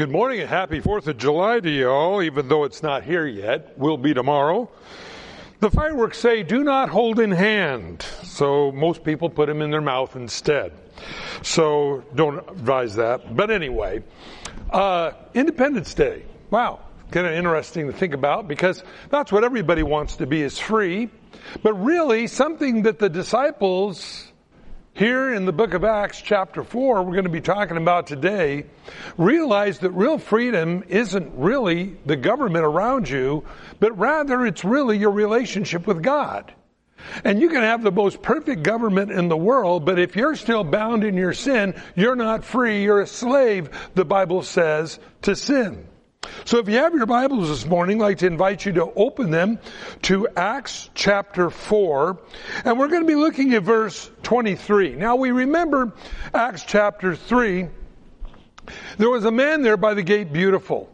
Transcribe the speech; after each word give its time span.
Good 0.00 0.10
morning 0.10 0.40
and 0.40 0.48
happy 0.48 0.80
4th 0.80 1.08
of 1.08 1.18
July 1.18 1.60
to 1.60 1.68
you 1.68 1.90
all, 1.90 2.22
even 2.22 2.48
though 2.48 2.64
it's 2.64 2.82
not 2.82 3.04
here 3.04 3.26
yet. 3.26 3.78
Will 3.78 3.98
be 3.98 4.14
tomorrow. 4.14 4.70
The 5.58 5.70
fireworks 5.70 6.16
say, 6.16 6.42
do 6.42 6.64
not 6.64 6.88
hold 6.88 7.20
in 7.20 7.30
hand. 7.30 8.00
So 8.22 8.72
most 8.72 9.04
people 9.04 9.28
put 9.28 9.46
them 9.46 9.60
in 9.60 9.70
their 9.70 9.82
mouth 9.82 10.16
instead. 10.16 10.72
So 11.42 12.02
don't 12.14 12.38
advise 12.48 12.94
that. 12.94 13.36
But 13.36 13.50
anyway, 13.50 14.02
uh, 14.70 15.10
Independence 15.34 15.92
Day. 15.92 16.24
Wow. 16.48 16.80
Kind 17.10 17.26
of 17.26 17.34
interesting 17.34 17.88
to 17.88 17.92
think 17.92 18.14
about 18.14 18.48
because 18.48 18.82
that's 19.10 19.30
what 19.30 19.44
everybody 19.44 19.82
wants 19.82 20.16
to 20.16 20.26
be 20.26 20.40
is 20.40 20.58
free. 20.58 21.10
But 21.62 21.74
really, 21.74 22.26
something 22.26 22.84
that 22.84 23.00
the 23.00 23.10
disciples 23.10 24.29
here 24.94 25.32
in 25.32 25.46
the 25.46 25.52
book 25.52 25.74
of 25.74 25.84
Acts, 25.84 26.20
chapter 26.20 26.64
4, 26.64 27.02
we're 27.02 27.12
going 27.12 27.24
to 27.24 27.30
be 27.30 27.40
talking 27.40 27.76
about 27.76 28.06
today, 28.06 28.66
realize 29.16 29.78
that 29.78 29.90
real 29.92 30.18
freedom 30.18 30.84
isn't 30.88 31.32
really 31.36 31.96
the 32.06 32.16
government 32.16 32.64
around 32.64 33.08
you, 33.08 33.44
but 33.78 33.96
rather 33.98 34.44
it's 34.44 34.64
really 34.64 34.98
your 34.98 35.12
relationship 35.12 35.86
with 35.86 36.02
God. 36.02 36.52
And 37.24 37.40
you 37.40 37.48
can 37.48 37.62
have 37.62 37.82
the 37.82 37.92
most 37.92 38.20
perfect 38.20 38.62
government 38.62 39.10
in 39.10 39.28
the 39.28 39.36
world, 39.36 39.86
but 39.86 39.98
if 39.98 40.16
you're 40.16 40.36
still 40.36 40.64
bound 40.64 41.04
in 41.04 41.14
your 41.16 41.32
sin, 41.32 41.80
you're 41.94 42.16
not 42.16 42.44
free. 42.44 42.82
You're 42.82 43.00
a 43.00 43.06
slave, 43.06 43.70
the 43.94 44.04
Bible 44.04 44.42
says, 44.42 44.98
to 45.22 45.34
sin. 45.34 45.86
So 46.50 46.58
if 46.58 46.68
you 46.68 46.78
have 46.78 46.94
your 46.94 47.06
Bibles 47.06 47.48
this 47.48 47.64
morning, 47.64 48.02
I'd 48.02 48.06
like 48.06 48.18
to 48.18 48.26
invite 48.26 48.66
you 48.66 48.72
to 48.72 48.92
open 48.96 49.30
them 49.30 49.60
to 50.02 50.26
Acts 50.36 50.90
chapter 50.94 51.48
4, 51.48 52.18
and 52.64 52.76
we're 52.76 52.88
going 52.88 53.02
to 53.02 53.06
be 53.06 53.14
looking 53.14 53.54
at 53.54 53.62
verse 53.62 54.10
23. 54.24 54.96
Now 54.96 55.14
we 55.14 55.30
remember 55.30 55.92
Acts 56.34 56.64
chapter 56.64 57.14
3, 57.14 57.68
there 58.98 59.08
was 59.08 59.24
a 59.24 59.30
man 59.30 59.62
there 59.62 59.76
by 59.76 59.94
the 59.94 60.02
gate 60.02 60.32
beautiful. 60.32 60.92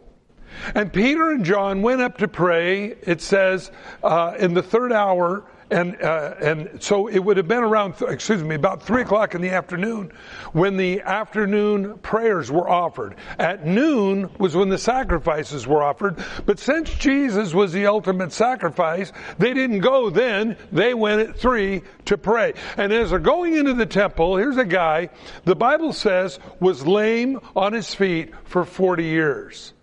And 0.75 0.93
Peter 0.93 1.31
and 1.31 1.43
John 1.43 1.81
went 1.81 2.01
up 2.01 2.19
to 2.19 2.27
pray, 2.27 2.95
it 3.01 3.21
says, 3.21 3.71
uh, 4.03 4.35
in 4.37 4.53
the 4.53 4.63
third 4.63 4.93
hour, 4.93 5.43
and 5.69 6.01
uh, 6.01 6.35
and 6.41 6.81
so 6.81 7.07
it 7.07 7.19
would 7.19 7.37
have 7.37 7.47
been 7.47 7.63
around 7.63 7.95
excuse 8.07 8.43
me 8.43 8.55
about 8.55 8.81
three 8.81 9.01
o'clock 9.01 9.35
in 9.35 9.41
the 9.41 9.49
afternoon 9.49 10.11
when 10.53 10.77
the 10.77 11.01
afternoon 11.01 11.97
prayers 11.99 12.51
were 12.51 12.69
offered. 12.69 13.15
At 13.37 13.65
noon 13.65 14.29
was 14.39 14.55
when 14.55 14.69
the 14.69 14.77
sacrifices 14.77 15.67
were 15.67 15.83
offered. 15.83 16.23
But 16.45 16.59
since 16.59 16.93
jesus 16.93 17.53
was 17.53 17.73
the 17.73 17.87
ultimate 17.87 18.31
sacrifice 18.31 19.11
they 19.37 19.53
didn't 19.53 19.79
go 19.79 20.09
then. 20.09 20.57
They 20.71 20.93
went 20.93 21.21
at 21.21 21.37
three 21.37 21.81
to 22.05 22.17
pray. 22.17 22.53
And 22.77 22.93
as 22.93 23.09
they're 23.09 23.19
going 23.19 23.55
into 23.55 23.73
the 23.73 23.85
temple 23.85 24.37
here's 24.37 24.57
a 24.57 24.65
guy 24.65 25.09
the 25.45 25.55
bible 25.55 25.93
says 25.93 26.39
was 26.59 26.85
lame 26.85 27.39
on 27.55 27.73
his 27.73 27.93
feet 27.93 28.33
for 28.45 28.63
40 28.63 29.03
years 29.03 29.73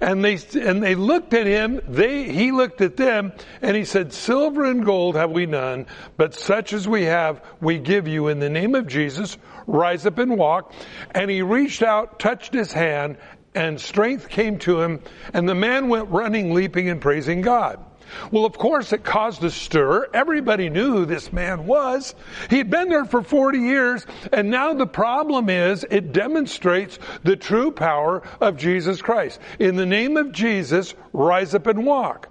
and 0.00 0.24
they, 0.24 0.38
and 0.60 0.82
they 0.82 0.94
looked 0.94 1.34
at 1.34 1.46
him, 1.46 1.80
they, 1.88 2.30
he 2.30 2.52
looked 2.52 2.80
at 2.80 2.96
them, 2.96 3.32
and 3.62 3.76
he 3.76 3.84
said, 3.84 4.12
silver 4.12 4.64
and 4.64 4.84
gold 4.84 5.16
have 5.16 5.30
we 5.30 5.46
none, 5.46 5.86
but 6.16 6.34
such 6.34 6.72
as 6.72 6.86
we 6.86 7.04
have, 7.04 7.42
we 7.60 7.78
give 7.78 8.06
you 8.06 8.28
in 8.28 8.40
the 8.40 8.50
name 8.50 8.74
of 8.74 8.86
Jesus, 8.86 9.36
rise 9.66 10.06
up 10.06 10.18
and 10.18 10.36
walk. 10.36 10.72
And 11.12 11.30
he 11.30 11.42
reached 11.42 11.82
out, 11.82 12.18
touched 12.18 12.52
his 12.52 12.72
hand, 12.72 13.16
and 13.54 13.80
strength 13.80 14.28
came 14.28 14.58
to 14.60 14.80
him, 14.80 15.00
and 15.32 15.48
the 15.48 15.54
man 15.54 15.88
went 15.88 16.08
running, 16.08 16.54
leaping, 16.54 16.88
and 16.88 17.00
praising 17.00 17.40
God. 17.40 17.84
Well, 18.30 18.44
of 18.44 18.56
course, 18.58 18.92
it 18.92 19.04
caused 19.04 19.42
a 19.44 19.50
stir. 19.50 20.08
Everybody 20.14 20.68
knew 20.68 20.92
who 20.92 21.04
this 21.04 21.32
man 21.32 21.66
was. 21.66 22.14
He'd 22.48 22.70
been 22.70 22.88
there 22.88 23.04
for 23.04 23.22
40 23.22 23.58
years, 23.58 24.06
and 24.32 24.50
now 24.50 24.74
the 24.74 24.86
problem 24.86 25.48
is 25.48 25.84
it 25.90 26.12
demonstrates 26.12 26.98
the 27.22 27.36
true 27.36 27.70
power 27.70 28.22
of 28.40 28.56
Jesus 28.56 29.02
Christ. 29.02 29.40
In 29.58 29.76
the 29.76 29.86
name 29.86 30.16
of 30.16 30.32
Jesus, 30.32 30.94
rise 31.12 31.54
up 31.54 31.66
and 31.66 31.84
walk. 31.84 32.28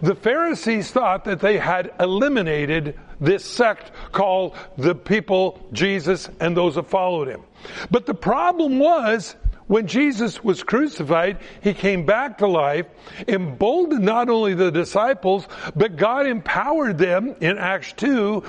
The 0.00 0.14
Pharisees 0.14 0.90
thought 0.90 1.24
that 1.24 1.40
they 1.40 1.58
had 1.58 1.92
eliminated 2.00 2.98
this 3.20 3.44
sect 3.44 3.92
called 4.10 4.56
the 4.76 4.94
people, 4.94 5.64
Jesus, 5.72 6.28
and 6.40 6.56
those 6.56 6.74
that 6.74 6.88
followed 6.88 7.28
him. 7.28 7.42
But 7.90 8.06
the 8.06 8.14
problem 8.14 8.80
was 8.80 9.36
when 9.66 9.86
Jesus 9.86 10.42
was 10.42 10.62
crucified, 10.62 11.38
he 11.62 11.72
came 11.72 12.04
back 12.04 12.38
to 12.38 12.46
life, 12.46 12.86
emboldened 13.28 14.04
not 14.04 14.28
only 14.28 14.54
the 14.54 14.70
disciples, 14.70 15.46
but 15.76 15.96
God 15.96 16.26
empowered 16.26 16.98
them 16.98 17.36
in 17.40 17.58
Acts 17.58 17.92
2 17.94 18.42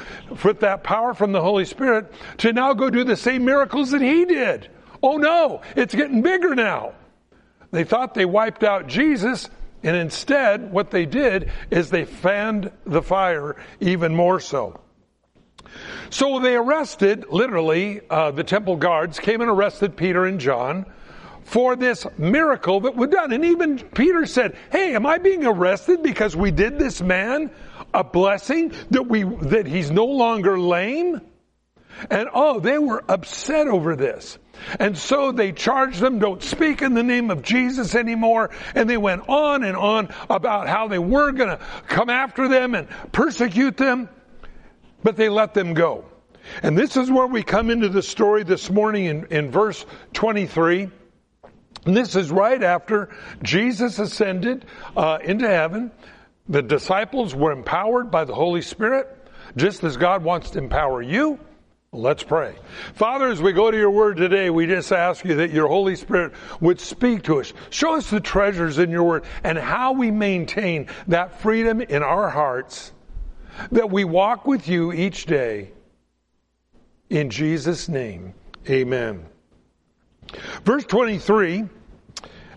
with 0.43 0.61
that 0.61 0.83
power 0.83 1.13
from 1.13 1.31
the 1.31 1.41
Holy 1.41 1.65
Spirit 1.65 2.11
to 2.39 2.53
now 2.53 2.73
go 2.73 2.89
do 2.89 3.03
the 3.03 3.15
same 3.15 3.45
miracles 3.45 3.91
that 3.91 4.01
he 4.01 4.25
did. 4.25 4.69
Oh 5.01 5.17
no, 5.17 5.61
it's 5.75 5.93
getting 5.93 6.21
bigger 6.21 6.55
now. 6.55 6.93
They 7.71 7.83
thought 7.83 8.13
they 8.13 8.25
wiped 8.25 8.63
out 8.63 8.87
Jesus, 8.87 9.49
and 9.83 9.95
instead, 9.95 10.71
what 10.71 10.91
they 10.91 11.05
did 11.05 11.51
is 11.69 11.89
they 11.89 12.05
fanned 12.05 12.71
the 12.85 13.01
fire 13.01 13.55
even 13.79 14.15
more 14.15 14.39
so. 14.39 14.79
So 16.09 16.39
they 16.39 16.55
arrested, 16.55 17.25
literally, 17.29 18.01
uh, 18.09 18.31
the 18.31 18.43
temple 18.43 18.75
guards 18.75 19.19
came 19.19 19.41
and 19.41 19.49
arrested 19.49 19.97
Peter 19.97 20.25
and 20.25 20.39
John 20.39 20.85
for 21.45 21.75
this 21.75 22.05
miracle 22.17 22.81
that 22.81 22.95
was 22.95 23.09
done. 23.09 23.31
And 23.31 23.45
even 23.45 23.79
Peter 23.79 24.25
said, 24.25 24.55
Hey, 24.71 24.95
am 24.95 25.05
I 25.05 25.17
being 25.17 25.45
arrested 25.45 26.03
because 26.03 26.35
we 26.35 26.51
did 26.51 26.79
this 26.79 27.01
man 27.01 27.51
a 27.93 28.03
blessing 28.03 28.73
that 28.91 29.07
we, 29.07 29.23
that 29.23 29.67
he's 29.67 29.91
no 29.91 30.05
longer 30.05 30.59
lame? 30.59 31.21
And 32.09 32.29
oh, 32.33 32.59
they 32.59 32.77
were 32.77 33.03
upset 33.07 33.67
over 33.67 33.95
this. 33.95 34.37
And 34.79 34.97
so 34.97 35.31
they 35.31 35.51
charged 35.51 35.99
them, 35.99 36.19
don't 36.19 36.41
speak 36.41 36.81
in 36.81 36.93
the 36.93 37.03
name 37.03 37.29
of 37.31 37.41
Jesus 37.41 37.95
anymore. 37.95 38.49
And 38.75 38.89
they 38.89 38.97
went 38.97 39.27
on 39.27 39.63
and 39.63 39.75
on 39.75 40.13
about 40.29 40.67
how 40.67 40.87
they 40.87 40.99
were 40.99 41.31
going 41.31 41.49
to 41.49 41.59
come 41.87 42.09
after 42.09 42.47
them 42.47 42.75
and 42.75 42.87
persecute 43.11 43.77
them. 43.77 44.09
But 45.03 45.17
they 45.17 45.29
let 45.29 45.53
them 45.53 45.73
go. 45.73 46.05
And 46.61 46.77
this 46.77 46.97
is 46.97 47.11
where 47.11 47.27
we 47.27 47.43
come 47.43 47.69
into 47.69 47.89
the 47.89 48.01
story 48.01 48.43
this 48.43 48.69
morning 48.69 49.05
in, 49.05 49.25
in 49.27 49.51
verse 49.51 49.85
23. 50.13 50.89
And 51.85 51.95
this 51.95 52.15
is 52.15 52.31
right 52.31 52.61
after 52.61 53.09
Jesus 53.41 53.99
ascended 53.99 54.65
uh, 54.95 55.19
into 55.23 55.47
heaven. 55.47 55.91
The 56.47 56.61
disciples 56.61 57.35
were 57.35 57.51
empowered 57.51 58.11
by 58.11 58.25
the 58.25 58.33
Holy 58.33 58.61
Spirit, 58.61 59.07
just 59.55 59.83
as 59.83 59.97
God 59.97 60.23
wants 60.23 60.51
to 60.51 60.59
empower 60.59 61.01
you. 61.01 61.39
Let's 61.91 62.23
pray. 62.23 62.55
Father, 62.95 63.27
as 63.27 63.39
we 63.39 63.51
go 63.53 63.69
to 63.69 63.77
your 63.77 63.91
word 63.91 64.17
today, 64.17 64.49
we 64.49 64.65
just 64.65 64.91
ask 64.91 65.23
you 65.23 65.35
that 65.35 65.51
your 65.51 65.67
Holy 65.67 65.95
Spirit 65.95 66.33
would 66.59 66.79
speak 66.79 67.23
to 67.23 67.39
us. 67.39 67.53
Show 67.69 67.95
us 67.95 68.09
the 68.09 68.19
treasures 68.19 68.79
in 68.79 68.89
your 68.89 69.03
word 69.03 69.25
and 69.43 69.59
how 69.59 69.91
we 69.91 70.09
maintain 70.09 70.87
that 71.07 71.39
freedom 71.39 71.81
in 71.81 72.01
our 72.01 72.29
hearts 72.29 72.91
that 73.71 73.91
we 73.91 74.05
walk 74.05 74.47
with 74.47 74.67
you 74.67 74.91
each 74.91 75.27
day. 75.27 75.71
In 77.11 77.29
Jesus' 77.29 77.87
name, 77.87 78.33
amen. 78.67 79.27
Verse 80.63 80.85
23 80.85 81.65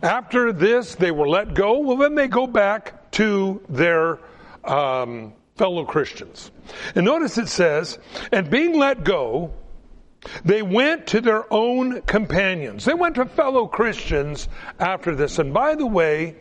After 0.03 0.53
this, 0.53 0.94
they 0.94 1.10
were 1.10 1.28
let 1.28 1.54
go. 1.54 1.81
Well, 1.81 1.97
then 1.97 2.15
they 2.15 2.28
go 2.28 2.47
back 2.47 3.10
to 3.12 3.62
their 3.69 4.19
um, 4.65 5.32
fellow 5.56 5.84
Christians. 5.84 6.50
And 6.94 7.04
notice 7.04 7.38
it 7.38 7.49
says, 7.49 7.99
and 8.32 8.50
being 8.50 8.78
let 8.78 9.04
go, 9.04 9.53
they 10.44 10.62
went 10.62 11.09
to 11.09 11.21
their 11.21 11.53
own 11.53 12.03
companions. 12.03 12.84
They 12.84 12.94
went 12.94 13.15
to 13.16 13.27
fellow 13.27 13.66
Christians 13.66 14.48
after 14.78 15.15
this. 15.15 15.38
And 15.38 15.54
by 15.54 15.75
the 15.75 15.87
way, 15.87 16.37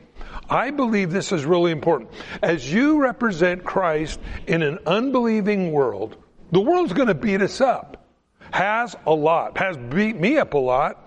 I 0.49 0.71
believe 0.71 1.11
this 1.11 1.31
is 1.31 1.45
really 1.45 1.71
important. 1.71 2.11
As 2.41 2.71
you 2.71 2.99
represent 2.99 3.63
Christ 3.63 4.19
in 4.47 4.61
an 4.63 4.79
unbelieving 4.85 5.71
world, 5.71 6.17
the 6.51 6.61
world's 6.61 6.93
going 6.93 7.07
to 7.07 7.15
beat 7.15 7.41
us 7.41 7.61
up. 7.61 8.05
Has 8.51 8.95
a 9.05 9.13
lot. 9.13 9.57
Has 9.57 9.77
beat 9.77 10.19
me 10.19 10.37
up 10.37 10.53
a 10.53 10.59
lot. 10.59 11.04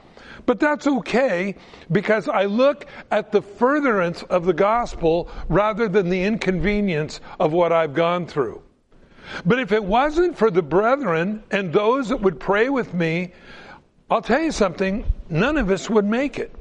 But 0.48 0.60
that's 0.60 0.86
okay 0.86 1.56
because 1.92 2.26
I 2.26 2.46
look 2.46 2.86
at 3.10 3.32
the 3.32 3.42
furtherance 3.42 4.22
of 4.22 4.46
the 4.46 4.54
gospel 4.54 5.28
rather 5.50 5.90
than 5.90 6.08
the 6.08 6.24
inconvenience 6.24 7.20
of 7.38 7.52
what 7.52 7.70
I've 7.70 7.92
gone 7.92 8.26
through. 8.26 8.62
But 9.44 9.58
if 9.58 9.72
it 9.72 9.84
wasn't 9.84 10.38
for 10.38 10.50
the 10.50 10.62
brethren 10.62 11.42
and 11.50 11.70
those 11.70 12.08
that 12.08 12.22
would 12.22 12.40
pray 12.40 12.70
with 12.70 12.94
me, 12.94 13.32
I'll 14.10 14.22
tell 14.22 14.40
you 14.40 14.50
something, 14.50 15.04
none 15.28 15.58
of 15.58 15.70
us 15.70 15.90
would 15.90 16.06
make 16.06 16.38
it. 16.38 16.54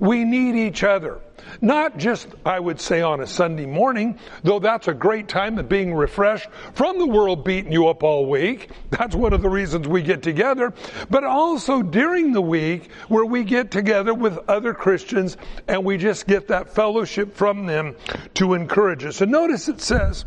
We 0.00 0.24
need 0.24 0.56
each 0.56 0.84
other. 0.84 1.20
Not 1.60 1.98
just, 1.98 2.28
I 2.46 2.58
would 2.58 2.80
say, 2.80 3.02
on 3.02 3.20
a 3.20 3.26
Sunday 3.26 3.66
morning, 3.66 4.18
though 4.42 4.58
that's 4.58 4.88
a 4.88 4.94
great 4.94 5.28
time 5.28 5.58
of 5.58 5.68
being 5.68 5.94
refreshed 5.94 6.48
from 6.74 6.98
the 6.98 7.06
world 7.06 7.44
beating 7.44 7.72
you 7.72 7.88
up 7.88 8.02
all 8.02 8.26
week. 8.26 8.70
That's 8.90 9.14
one 9.14 9.32
of 9.32 9.42
the 9.42 9.48
reasons 9.48 9.88
we 9.88 10.02
get 10.02 10.22
together. 10.22 10.72
But 11.10 11.24
also 11.24 11.82
during 11.82 12.32
the 12.32 12.42
week 12.42 12.90
where 13.08 13.24
we 13.24 13.44
get 13.44 13.70
together 13.70 14.14
with 14.14 14.38
other 14.48 14.72
Christians 14.72 15.36
and 15.68 15.84
we 15.84 15.98
just 15.98 16.26
get 16.26 16.48
that 16.48 16.74
fellowship 16.74 17.34
from 17.34 17.66
them 17.66 17.96
to 18.34 18.54
encourage 18.54 19.04
us. 19.04 19.20
And 19.20 19.32
notice 19.32 19.68
it 19.68 19.80
says, 19.80 20.24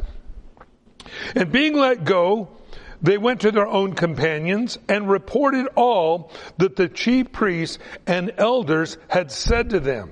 and 1.35 1.51
being 1.51 1.75
let 1.75 2.03
go, 2.03 2.49
they 3.01 3.17
went 3.17 3.41
to 3.41 3.51
their 3.51 3.67
own 3.67 3.93
companions 3.93 4.77
and 4.87 5.09
reported 5.09 5.67
all 5.75 6.31
that 6.57 6.75
the 6.75 6.87
chief 6.87 7.31
priests 7.31 7.79
and 8.07 8.33
elders 8.37 8.97
had 9.07 9.31
said 9.31 9.71
to 9.71 9.79
them. 9.79 10.11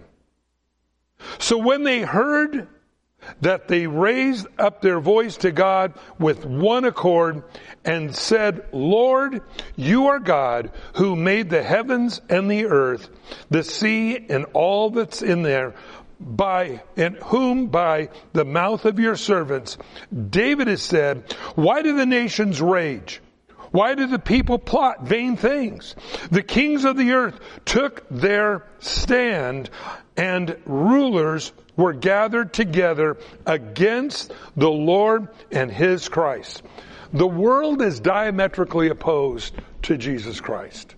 So 1.39 1.57
when 1.57 1.83
they 1.83 2.01
heard 2.01 2.68
that 3.41 3.68
they 3.68 3.88
raised 3.88 4.47
up 4.59 4.81
their 4.81 5.00
voice 5.00 5.38
to 5.38 5.51
God 5.51 5.94
with 6.19 6.45
one 6.45 6.85
accord 6.85 7.44
and 7.85 8.15
said, 8.15 8.68
Lord, 8.71 9.41
you 9.75 10.07
are 10.07 10.19
God 10.19 10.71
who 10.95 11.15
made 11.15 11.50
the 11.50 11.63
heavens 11.63 12.21
and 12.30 12.50
the 12.50 12.65
earth, 12.65 13.09
the 13.50 13.63
sea 13.63 14.25
and 14.30 14.45
all 14.53 14.89
that's 14.89 15.21
in 15.21 15.44
there, 15.44 15.74
by 16.24 16.81
in 16.96 17.16
whom 17.16 17.68
by 17.68 18.10
the 18.31 18.46
mouth 18.46 18.86
of 18.86 19.00
your 19.00 19.16
servants 19.16 19.78
David 20.30 20.68
has 20.68 20.81
said, 20.81 21.34
why 21.56 21.81
do 21.81 21.98
the 21.98 22.06
nations 22.06 22.62
rage? 22.62 23.22
Why 23.72 23.96
do 23.96 24.06
the 24.08 24.20
people 24.20 24.60
plot 24.60 25.04
vain 25.04 25.36
things? 25.36 25.96
The 26.30 26.44
kings 26.44 26.86
of 26.86 26.96
the 26.96 27.12
earth 27.14 27.40
took 27.66 28.08
their 28.10 28.68
stand 28.80 29.70
and 30.16 30.56
rulers 30.66 31.52
were 31.75 31.94
gathered 31.94 32.54
together 32.54 33.18
against 33.48 34.31
the 34.56 34.69
Lord 34.69 35.28
and 35.52 35.72
His 35.72 36.08
Christ. 36.08 36.62
The 37.14 37.28
world 37.28 37.81
is 37.81 38.00
diametrically 38.00 38.90
opposed 38.90 39.56
to 39.84 39.98
Jesus 39.98 40.40
Christ. 40.40 40.96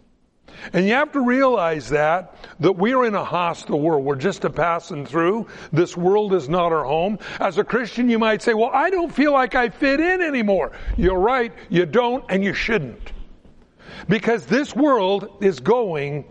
And 0.74 0.86
you 0.86 0.94
have 0.94 1.12
to 1.14 1.22
realize 1.22 1.90
that, 1.90 2.36
that 2.60 2.74
we're 2.74 3.06
in 3.06 3.16
a 3.16 3.24
hostile 3.24 3.80
world. 3.80 4.04
We're 4.04 4.16
just 4.16 4.46
a 4.46 4.50
passing 4.50 5.06
through. 5.06 5.48
This 5.72 5.96
world 5.96 6.34
is 6.34 6.50
not 6.50 6.72
our 6.72 6.84
home. 6.84 7.20
As 7.40 7.58
a 7.58 7.64
Christian, 7.64 8.10
you 8.10 8.20
might 8.20 8.42
say, 8.42 8.54
well, 8.54 8.72
I 8.74 8.90
don't 8.90 9.14
feel 9.14 9.34
like 9.34 9.56
I 9.56 9.70
fit 9.70 10.00
in 10.00 10.22
anymore. 10.22 10.72
You're 10.98 11.20
right. 11.20 11.54
You 11.70 11.86
don't 11.86 12.24
and 12.30 12.44
you 12.44 12.54
shouldn't. 12.54 13.12
Because 14.08 14.46
this 14.46 14.76
world 14.76 15.38
is 15.42 15.60
going 15.60 16.26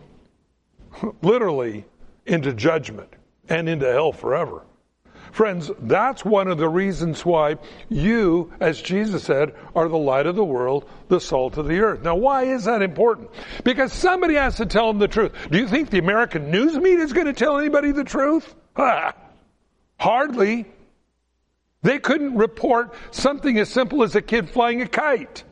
literally 1.23 1.85
into 2.26 2.53
judgment 2.53 3.12
and 3.49 3.69
into 3.69 3.91
hell 3.91 4.12
forever. 4.12 4.62
Friends, 5.34 5.69
that's 5.81 6.25
one 6.25 6.46
of 6.46 6.58
the 6.58 6.69
reasons 6.69 7.26
why 7.26 7.56
you, 7.88 8.52
as 8.60 8.81
Jesus 8.81 9.25
said, 9.25 9.52
are 9.75 9.88
the 9.88 9.98
light 9.98 10.26
of 10.26 10.36
the 10.36 10.44
world, 10.44 10.88
the 11.08 11.19
salt 11.19 11.58
of 11.58 11.66
the 11.66 11.81
earth. 11.81 12.04
Now, 12.04 12.14
why 12.14 12.44
is 12.44 12.66
that 12.66 12.82
important? 12.82 13.31
Because 13.64 13.92
somebody 13.92 14.34
has 14.34 14.54
to 14.58 14.66
tell 14.66 14.86
them 14.86 15.00
the 15.00 15.08
truth. 15.08 15.32
Do 15.50 15.58
you 15.58 15.66
think 15.66 15.90
the 15.90 15.98
American 15.98 16.52
news 16.52 16.76
media 16.76 17.04
is 17.04 17.12
going 17.12 17.26
to 17.26 17.32
tell 17.32 17.58
anybody 17.58 17.90
the 17.90 18.04
truth? 18.04 18.54
Hardly. 19.98 20.66
They 21.82 21.98
couldn't 21.98 22.37
report 22.37 22.94
something 23.10 23.58
as 23.58 23.69
simple 23.69 24.04
as 24.04 24.14
a 24.14 24.22
kid 24.22 24.50
flying 24.50 24.82
a 24.82 24.87
kite. 24.87 25.42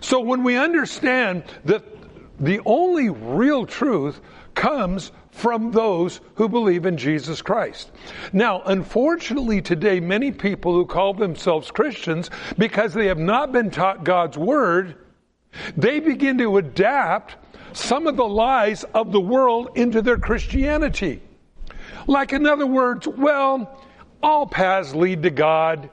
So 0.00 0.18
when 0.18 0.42
we 0.42 0.56
understand 0.56 1.44
that 1.66 1.84
the 2.40 2.60
only 2.66 3.10
real 3.10 3.64
truth 3.64 4.20
comes 4.56 5.12
from 5.38 5.70
those 5.70 6.20
who 6.34 6.48
believe 6.48 6.84
in 6.84 6.96
Jesus 6.96 7.40
Christ. 7.40 7.92
Now, 8.32 8.60
unfortunately 8.66 9.62
today, 9.62 10.00
many 10.00 10.32
people 10.32 10.72
who 10.72 10.84
call 10.84 11.14
themselves 11.14 11.70
Christians, 11.70 12.28
because 12.58 12.92
they 12.92 13.06
have 13.06 13.18
not 13.18 13.52
been 13.52 13.70
taught 13.70 14.04
God's 14.04 14.36
Word, 14.36 14.96
they 15.76 16.00
begin 16.00 16.38
to 16.38 16.58
adapt 16.58 17.36
some 17.72 18.06
of 18.06 18.16
the 18.16 18.26
lies 18.26 18.84
of 18.94 19.12
the 19.12 19.20
world 19.20 19.70
into 19.76 20.02
their 20.02 20.18
Christianity. 20.18 21.22
Like, 22.06 22.32
in 22.32 22.46
other 22.46 22.66
words, 22.66 23.06
well, 23.06 23.84
all 24.22 24.46
paths 24.46 24.94
lead 24.94 25.22
to 25.22 25.30
God. 25.30 25.88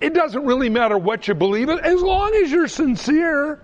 It 0.00 0.14
doesn't 0.14 0.44
really 0.44 0.68
matter 0.68 0.98
what 0.98 1.28
you 1.28 1.34
believe 1.34 1.68
in, 1.68 1.78
as 1.78 2.02
long 2.02 2.34
as 2.42 2.50
you're 2.50 2.66
sincere. 2.66 3.62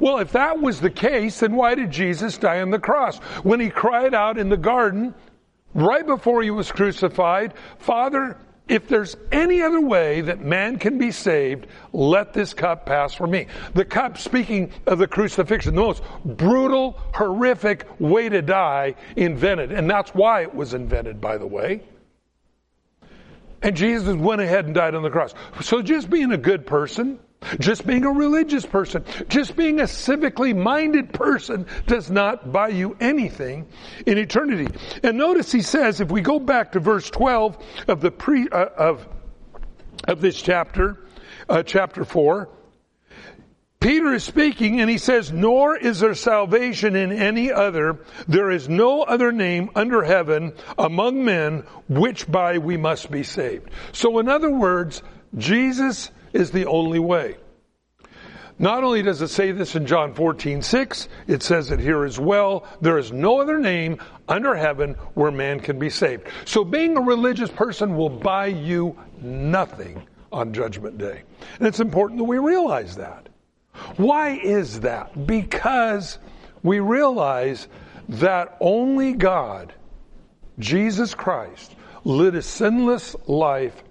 Well, 0.00 0.18
if 0.18 0.32
that 0.32 0.60
was 0.60 0.80
the 0.80 0.90
case, 0.90 1.40
then 1.40 1.54
why 1.54 1.74
did 1.74 1.90
Jesus 1.90 2.38
die 2.38 2.60
on 2.60 2.70
the 2.70 2.78
cross? 2.78 3.18
When 3.42 3.60
he 3.60 3.70
cried 3.70 4.14
out 4.14 4.38
in 4.38 4.48
the 4.48 4.56
garden, 4.56 5.14
right 5.74 6.06
before 6.06 6.42
he 6.42 6.50
was 6.50 6.70
crucified, 6.70 7.54
Father, 7.78 8.36
if 8.68 8.86
there's 8.86 9.16
any 9.32 9.62
other 9.62 9.80
way 9.80 10.20
that 10.20 10.40
man 10.40 10.78
can 10.78 10.98
be 10.98 11.10
saved, 11.10 11.66
let 11.92 12.34
this 12.34 12.52
cup 12.52 12.84
pass 12.84 13.14
from 13.14 13.30
me. 13.30 13.46
The 13.72 13.84
cup, 13.84 14.18
speaking 14.18 14.72
of 14.86 14.98
the 14.98 15.06
crucifixion, 15.06 15.74
the 15.74 15.80
most 15.80 16.02
brutal, 16.24 17.00
horrific 17.14 17.86
way 17.98 18.28
to 18.28 18.42
die 18.42 18.94
invented. 19.16 19.72
And 19.72 19.88
that's 19.88 20.10
why 20.10 20.42
it 20.42 20.54
was 20.54 20.74
invented, 20.74 21.20
by 21.20 21.38
the 21.38 21.46
way. 21.46 21.82
And 23.62 23.74
Jesus 23.74 24.14
went 24.14 24.40
ahead 24.40 24.66
and 24.66 24.74
died 24.74 24.94
on 24.94 25.02
the 25.02 25.10
cross. 25.10 25.34
So 25.62 25.82
just 25.82 26.10
being 26.10 26.32
a 26.32 26.38
good 26.38 26.66
person, 26.66 27.18
just 27.58 27.86
being 27.86 28.04
a 28.04 28.10
religious 28.10 28.66
person, 28.66 29.04
just 29.28 29.56
being 29.56 29.80
a 29.80 29.84
civically 29.84 30.56
minded 30.56 31.12
person 31.12 31.66
does 31.86 32.10
not 32.10 32.52
buy 32.52 32.68
you 32.68 32.96
anything 33.00 33.66
in 34.06 34.18
eternity. 34.18 34.68
And 35.02 35.16
notice 35.16 35.52
he 35.52 35.62
says, 35.62 36.00
if 36.00 36.10
we 36.10 36.20
go 36.20 36.40
back 36.40 36.72
to 36.72 36.80
verse 36.80 37.08
12 37.10 37.56
of 37.88 38.00
the 38.00 38.10
pre, 38.10 38.48
uh, 38.48 38.66
of, 38.76 39.06
of 40.06 40.20
this 40.20 40.40
chapter, 40.40 41.04
uh, 41.48 41.62
chapter 41.62 42.04
4, 42.04 42.48
Peter 43.80 44.12
is 44.12 44.24
speaking 44.24 44.80
and 44.80 44.90
he 44.90 44.98
says, 44.98 45.30
Nor 45.30 45.76
is 45.76 46.00
there 46.00 46.14
salvation 46.14 46.96
in 46.96 47.12
any 47.12 47.52
other. 47.52 48.00
There 48.26 48.50
is 48.50 48.68
no 48.68 49.02
other 49.02 49.30
name 49.30 49.70
under 49.76 50.02
heaven 50.02 50.52
among 50.76 51.24
men 51.24 51.64
which 51.88 52.28
by 52.28 52.58
we 52.58 52.76
must 52.76 53.08
be 53.08 53.22
saved. 53.22 53.70
So 53.92 54.18
in 54.18 54.28
other 54.28 54.50
words, 54.50 55.02
Jesus 55.36 56.10
is 56.32 56.50
the 56.50 56.66
only 56.66 56.98
way. 56.98 57.36
Not 58.60 58.82
only 58.82 59.02
does 59.02 59.22
it 59.22 59.28
say 59.28 59.52
this 59.52 59.76
in 59.76 59.86
John 59.86 60.14
14, 60.14 60.62
6, 60.62 61.08
it 61.28 61.44
says 61.44 61.70
it 61.70 61.78
here 61.78 62.04
as 62.04 62.18
well. 62.18 62.66
There 62.80 62.98
is 62.98 63.12
no 63.12 63.40
other 63.40 63.58
name 63.58 63.98
under 64.28 64.56
heaven 64.56 64.94
where 65.14 65.30
man 65.30 65.60
can 65.60 65.78
be 65.78 65.90
saved. 65.90 66.26
So 66.44 66.64
being 66.64 66.96
a 66.96 67.00
religious 67.00 67.50
person 67.50 67.96
will 67.96 68.10
buy 68.10 68.46
you 68.46 68.98
nothing 69.20 70.02
on 70.32 70.52
judgment 70.52 70.98
day. 70.98 71.22
And 71.58 71.68
it's 71.68 71.78
important 71.78 72.18
that 72.18 72.24
we 72.24 72.38
realize 72.38 72.96
that. 72.96 73.28
Why 73.96 74.30
is 74.30 74.80
that? 74.80 75.26
Because 75.26 76.18
we 76.64 76.80
realize 76.80 77.68
that 78.08 78.56
only 78.60 79.12
God, 79.12 79.72
Jesus 80.58 81.14
Christ, 81.14 81.76
lived 82.02 82.36
a 82.36 82.42
sinless 82.42 83.14
life 83.28 83.84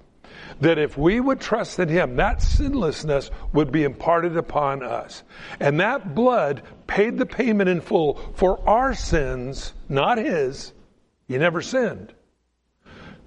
that 0.62 0.78
if 0.78 0.98
we 0.98 1.20
would 1.20 1.40
trust 1.40 1.80
in 1.80 1.90
Him, 1.90 2.16
that 2.18 2.42
sinlessness 2.42 3.30
would 3.54 3.72
be 3.72 3.84
imparted 3.84 4.38
upon 4.38 4.84
us. 4.84 5.24
And 5.60 5.80
that 5.80 6.16
blood 6.16 6.64
paid 6.88 7.18
the 7.18 7.26
payment 7.26 7.70
in 7.70 7.82
full 7.82 8.16
for 8.36 8.68
our 8.68 8.94
sins, 8.94 9.74
not 9.90 10.18
His. 10.18 10.74
He 11.28 11.38
never 11.38 11.62
sinned. 11.62 12.14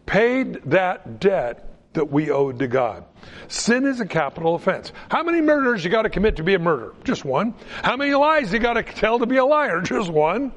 Paid 0.07 0.63
that 0.67 1.21
debt 1.21 1.67
that 1.93 2.11
we 2.11 2.31
owed 2.31 2.61
to 2.61 2.69
God. 2.69 3.05
Sin 3.49 3.87
is 3.87 4.01
a 4.01 4.07
capital 4.07 4.55
offense. 4.55 4.93
How 5.11 5.23
many 5.23 5.41
murders 5.41 5.85
you 5.85 5.91
got 5.91 6.03
to 6.03 6.11
commit 6.11 6.37
to 6.37 6.43
be 6.43 6.55
a 6.55 6.59
murderer? 6.59 6.95
Just 7.05 7.25
one. 7.25 7.55
How 7.83 7.97
many 7.97 8.15
lies 8.15 8.53
you 8.53 8.59
got 8.59 8.75
to 8.75 8.83
tell 8.83 9.19
to 9.19 9.27
be 9.27 9.37
a 9.37 9.45
liar? 9.45 9.81
Just 9.85 10.11
one. 10.11 10.53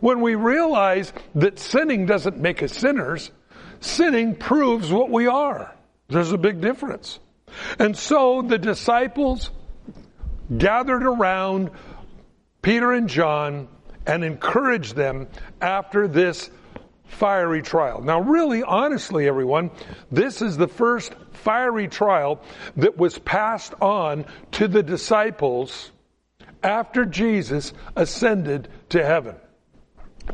When 0.00 0.20
we 0.20 0.34
realize 0.34 1.12
that 1.34 1.58
sinning 1.58 2.06
doesn't 2.06 2.36
make 2.36 2.62
us 2.62 2.72
sinners, 2.72 3.30
sinning 3.80 4.36
proves 4.36 4.92
what 4.92 5.10
we 5.10 5.26
are. 5.26 5.74
There's 6.08 6.32
a 6.32 6.38
big 6.38 6.60
difference. 6.60 7.18
And 7.78 7.96
so 7.96 8.42
the 8.42 8.58
disciples 8.58 9.50
gathered 10.56 11.02
around 11.02 11.70
Peter 12.62 12.92
and 12.92 13.08
John 13.08 13.68
and 14.06 14.24
encouraged 14.24 14.94
them 14.94 15.28
after 15.60 16.06
this 16.06 16.50
fiery 17.08 17.62
trial. 17.62 18.02
Now, 18.02 18.20
really, 18.20 18.62
honestly, 18.62 19.28
everyone, 19.28 19.70
this 20.10 20.42
is 20.42 20.56
the 20.56 20.68
first 20.68 21.14
fiery 21.32 21.88
trial 21.88 22.40
that 22.76 22.96
was 22.96 23.18
passed 23.18 23.74
on 23.80 24.26
to 24.52 24.68
the 24.68 24.82
disciples 24.82 25.92
after 26.62 27.04
Jesus 27.04 27.72
ascended 27.94 28.68
to 28.90 29.04
heaven. 29.04 29.36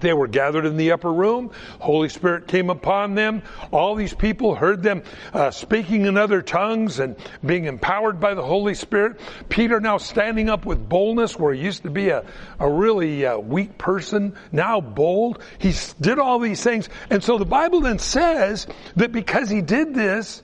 They 0.01 0.13
were 0.13 0.27
gathered 0.27 0.67
in 0.67 0.77
the 0.77 0.93
upper 0.93 1.13
room. 1.13 1.51
Holy 1.79 2.09
Spirit 2.09 2.49
came 2.49 2.71
upon 2.71 3.15
them. 3.15 3.43
All 3.71 3.95
these 3.95 4.15
people 4.15 4.55
heard 4.55 4.83
them 4.83 5.03
uh, 5.33 5.51
speaking 5.51 6.07
in 6.07 6.17
other 6.17 6.43
tongues 6.43 6.99
and 6.99 7.17
being 7.45 7.67
empowered 7.67 8.19
by 8.21 8.35
the 8.35 8.43
Holy 8.43 8.75
Spirit. 8.75 9.21
Peter 9.49 9.81
now 9.81 9.99
standing 9.99 10.49
up 10.49 10.65
with 10.67 10.89
boldness 10.89 11.39
where 11.39 11.53
he 11.53 11.61
used 11.61 11.83
to 11.83 11.91
be 11.91 12.09
a, 12.09 12.25
a 12.59 12.71
really 12.71 13.27
uh, 13.27 13.39
weak 13.39 13.79
person, 13.79 14.37
now 14.51 14.81
bold. 14.81 15.41
He 15.59 15.75
did 16.01 16.19
all 16.19 16.39
these 16.39 16.63
things. 16.63 16.89
And 17.11 17.23
so 17.23 17.39
the 17.39 17.45
Bible 17.45 17.81
then 17.81 17.99
says 17.99 18.67
that 18.97 19.13
because 19.13 19.51
he 19.51 19.61
did 19.61 19.95
this, 19.95 20.43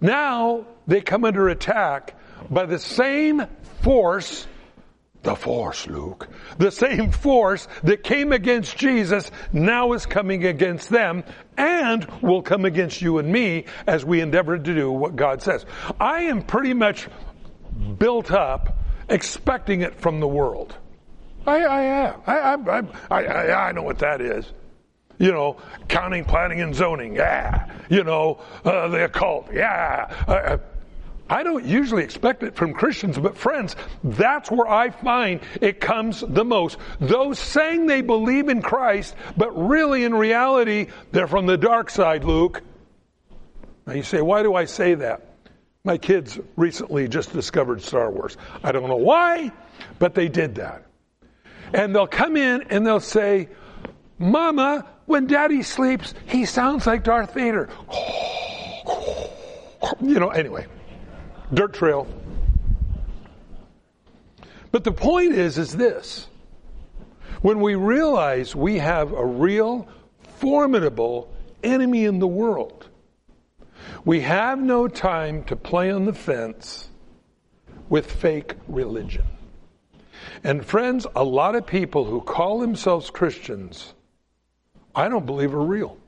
now 0.00 0.66
they 0.86 1.00
come 1.00 1.24
under 1.24 1.48
attack 1.48 2.14
by 2.50 2.66
the 2.66 2.78
same 2.78 3.46
force 3.82 4.46
The 5.24 5.34
force, 5.34 5.86
Luke. 5.86 6.28
The 6.58 6.70
same 6.70 7.10
force 7.10 7.66
that 7.82 8.04
came 8.04 8.30
against 8.30 8.76
Jesus 8.76 9.30
now 9.54 9.94
is 9.94 10.04
coming 10.04 10.44
against 10.44 10.90
them 10.90 11.24
and 11.56 12.06
will 12.20 12.42
come 12.42 12.66
against 12.66 13.00
you 13.00 13.16
and 13.18 13.32
me 13.32 13.64
as 13.86 14.04
we 14.04 14.20
endeavor 14.20 14.58
to 14.58 14.74
do 14.74 14.92
what 14.92 15.16
God 15.16 15.40
says. 15.40 15.64
I 15.98 16.24
am 16.24 16.42
pretty 16.42 16.74
much 16.74 17.08
built 17.98 18.32
up 18.32 18.76
expecting 19.08 19.80
it 19.80 19.94
from 19.94 20.20
the 20.20 20.28
world. 20.28 20.76
I, 21.46 21.64
I 21.64 21.80
am. 21.82 22.20
I, 22.26 22.82
I, 23.10 23.22
I, 23.22 23.68
I, 23.68 23.72
know 23.72 23.82
what 23.82 23.98
that 24.00 24.20
is. 24.20 24.46
You 25.18 25.32
know, 25.32 25.56
counting, 25.88 26.26
planning, 26.26 26.60
and 26.60 26.74
zoning. 26.74 27.14
Yeah. 27.16 27.72
You 27.88 28.04
know, 28.04 28.42
uh, 28.62 28.88
the 28.88 29.04
occult. 29.04 29.52
Yeah. 29.54 30.12
Uh, 30.28 30.58
I 31.28 31.42
don't 31.42 31.64
usually 31.64 32.04
expect 32.04 32.42
it 32.42 32.54
from 32.54 32.74
Christians, 32.74 33.18
but 33.18 33.36
friends, 33.36 33.76
that's 34.02 34.50
where 34.50 34.68
I 34.68 34.90
find 34.90 35.40
it 35.60 35.80
comes 35.80 36.22
the 36.26 36.44
most. 36.44 36.76
Those 37.00 37.38
saying 37.38 37.86
they 37.86 38.02
believe 38.02 38.50
in 38.50 38.60
Christ, 38.60 39.14
but 39.36 39.50
really 39.52 40.04
in 40.04 40.14
reality, 40.14 40.88
they're 41.12 41.26
from 41.26 41.46
the 41.46 41.56
dark 41.56 41.88
side, 41.88 42.24
Luke. 42.24 42.62
Now 43.86 43.94
you 43.94 44.02
say, 44.02 44.20
why 44.20 44.42
do 44.42 44.54
I 44.54 44.66
say 44.66 44.94
that? 44.96 45.36
My 45.82 45.96
kids 45.96 46.38
recently 46.56 47.08
just 47.08 47.32
discovered 47.32 47.82
Star 47.82 48.10
Wars. 48.10 48.36
I 48.62 48.72
don't 48.72 48.88
know 48.88 48.96
why, 48.96 49.50
but 49.98 50.14
they 50.14 50.28
did 50.28 50.56
that. 50.56 50.84
And 51.72 51.94
they'll 51.94 52.06
come 52.06 52.36
in 52.36 52.64
and 52.68 52.86
they'll 52.86 53.00
say, 53.00 53.48
Mama, 54.18 54.86
when 55.06 55.26
daddy 55.26 55.62
sleeps, 55.62 56.14
he 56.26 56.44
sounds 56.44 56.86
like 56.86 57.02
Darth 57.02 57.32
Vader. 57.32 57.70
You 60.00 60.18
know, 60.18 60.30
anyway 60.30 60.66
dirt 61.52 61.74
trail. 61.74 62.06
But 64.70 64.84
the 64.84 64.92
point 64.92 65.34
is, 65.34 65.58
is 65.58 65.76
this. 65.76 66.26
When 67.42 67.60
we 67.60 67.74
realize 67.74 68.56
we 68.56 68.78
have 68.78 69.12
a 69.12 69.24
real, 69.24 69.86
formidable 70.38 71.30
enemy 71.62 72.06
in 72.06 72.18
the 72.18 72.26
world, 72.26 72.88
we 74.04 74.20
have 74.20 74.58
no 74.58 74.88
time 74.88 75.44
to 75.44 75.56
play 75.56 75.90
on 75.90 76.06
the 76.06 76.12
fence 76.12 76.88
with 77.88 78.10
fake 78.10 78.54
religion. 78.66 79.24
And 80.42 80.64
friends, 80.64 81.06
a 81.14 81.24
lot 81.24 81.54
of 81.54 81.66
people 81.66 82.04
who 82.04 82.20
call 82.20 82.58
themselves 82.58 83.10
Christians, 83.10 83.94
I 84.94 85.08
don't 85.08 85.26
believe 85.26 85.54
are 85.54 85.60
real. 85.60 85.98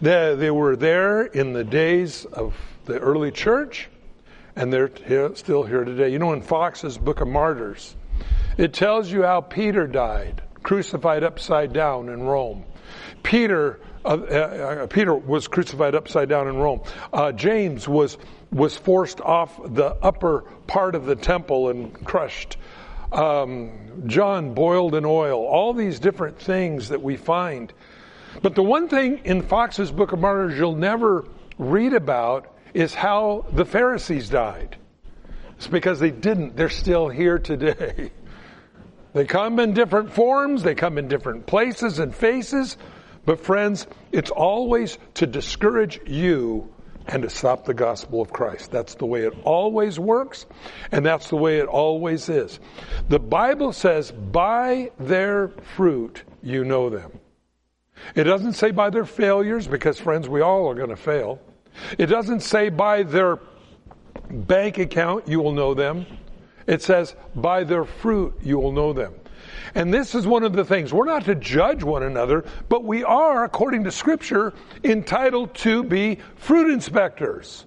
They, 0.00 0.34
they 0.34 0.50
were 0.50 0.76
there 0.76 1.24
in 1.24 1.52
the 1.52 1.64
days 1.64 2.24
of 2.24 2.54
the 2.86 2.98
early 2.98 3.30
church 3.30 3.88
and 4.56 4.72
they're 4.72 4.90
still 5.34 5.62
here 5.62 5.84
today. 5.84 6.08
You 6.08 6.18
know, 6.18 6.32
in 6.32 6.40
Foxe's 6.40 6.96
Book 6.98 7.20
of 7.20 7.28
Martyrs, 7.28 7.94
it 8.56 8.72
tells 8.72 9.12
you 9.12 9.22
how 9.22 9.42
Peter 9.42 9.86
died, 9.86 10.42
crucified 10.62 11.22
upside 11.22 11.72
down 11.72 12.08
in 12.08 12.22
Rome. 12.22 12.64
Peter, 13.22 13.80
uh, 14.04 14.08
uh, 14.08 14.86
Peter 14.86 15.14
was 15.14 15.46
crucified 15.46 15.94
upside 15.94 16.28
down 16.28 16.48
in 16.48 16.56
Rome. 16.56 16.80
Uh, 17.12 17.32
James 17.32 17.86
was 17.86 18.16
was 18.52 18.76
forced 18.76 19.20
off 19.20 19.60
the 19.74 19.96
upper 20.02 20.44
part 20.66 20.94
of 20.94 21.04
the 21.04 21.16
temple 21.16 21.68
and 21.68 21.92
crushed. 22.04 22.56
Um, 23.12 24.04
John 24.06 24.54
boiled 24.54 24.94
in 24.94 25.04
oil. 25.04 25.44
All 25.44 25.74
these 25.74 25.98
different 25.98 26.38
things 26.38 26.88
that 26.88 27.02
we 27.02 27.16
find. 27.16 27.72
But 28.42 28.54
the 28.54 28.62
one 28.62 28.88
thing 28.88 29.20
in 29.24 29.42
Foxe's 29.42 29.90
Book 29.90 30.12
of 30.12 30.20
Martyrs 30.20 30.56
you'll 30.56 30.76
never 30.76 31.26
read 31.58 31.92
about 31.92 32.55
is 32.76 32.92
how 32.92 33.46
the 33.52 33.64
Pharisees 33.64 34.28
died. 34.28 34.76
It's 35.56 35.66
because 35.66 35.98
they 35.98 36.10
didn't. 36.10 36.56
They're 36.56 36.68
still 36.68 37.08
here 37.08 37.38
today. 37.38 38.12
They 39.14 39.24
come 39.24 39.60
in 39.60 39.72
different 39.72 40.12
forms, 40.12 40.62
they 40.62 40.74
come 40.74 40.98
in 40.98 41.08
different 41.08 41.46
places 41.46 42.00
and 42.00 42.14
faces, 42.14 42.76
but 43.24 43.40
friends, 43.40 43.86
it's 44.12 44.30
always 44.30 44.98
to 45.14 45.26
discourage 45.26 45.98
you 46.06 46.70
and 47.06 47.22
to 47.22 47.30
stop 47.30 47.64
the 47.64 47.72
gospel 47.72 48.20
of 48.20 48.30
Christ. 48.30 48.70
That's 48.70 48.94
the 48.96 49.06
way 49.06 49.22
it 49.22 49.32
always 49.44 49.98
works, 49.98 50.44
and 50.92 51.06
that's 51.06 51.30
the 51.30 51.36
way 51.36 51.60
it 51.60 51.66
always 51.66 52.28
is. 52.28 52.60
The 53.08 53.18
Bible 53.18 53.72
says, 53.72 54.12
by 54.12 54.90
their 55.00 55.48
fruit 55.76 56.22
you 56.42 56.66
know 56.66 56.90
them. 56.90 57.18
It 58.14 58.24
doesn't 58.24 58.52
say 58.52 58.70
by 58.70 58.90
their 58.90 59.06
failures, 59.06 59.66
because 59.66 59.98
friends, 59.98 60.28
we 60.28 60.42
all 60.42 60.68
are 60.68 60.74
going 60.74 60.90
to 60.90 60.96
fail. 60.96 61.40
It 61.98 62.06
doesn't 62.06 62.40
say 62.40 62.68
by 62.68 63.02
their 63.02 63.38
bank 64.30 64.78
account 64.78 65.28
you 65.28 65.40
will 65.40 65.52
know 65.52 65.74
them. 65.74 66.06
It 66.66 66.82
says 66.82 67.14
by 67.34 67.64
their 67.64 67.84
fruit 67.84 68.34
you 68.42 68.58
will 68.58 68.72
know 68.72 68.92
them. 68.92 69.14
And 69.74 69.92
this 69.92 70.14
is 70.14 70.26
one 70.26 70.42
of 70.42 70.52
the 70.52 70.64
things. 70.64 70.92
We're 70.92 71.04
not 71.04 71.24
to 71.26 71.34
judge 71.34 71.82
one 71.82 72.02
another, 72.02 72.44
but 72.68 72.84
we 72.84 73.04
are, 73.04 73.44
according 73.44 73.84
to 73.84 73.92
Scripture, 73.92 74.54
entitled 74.82 75.54
to 75.56 75.82
be 75.82 76.18
fruit 76.36 76.72
inspectors. 76.72 77.66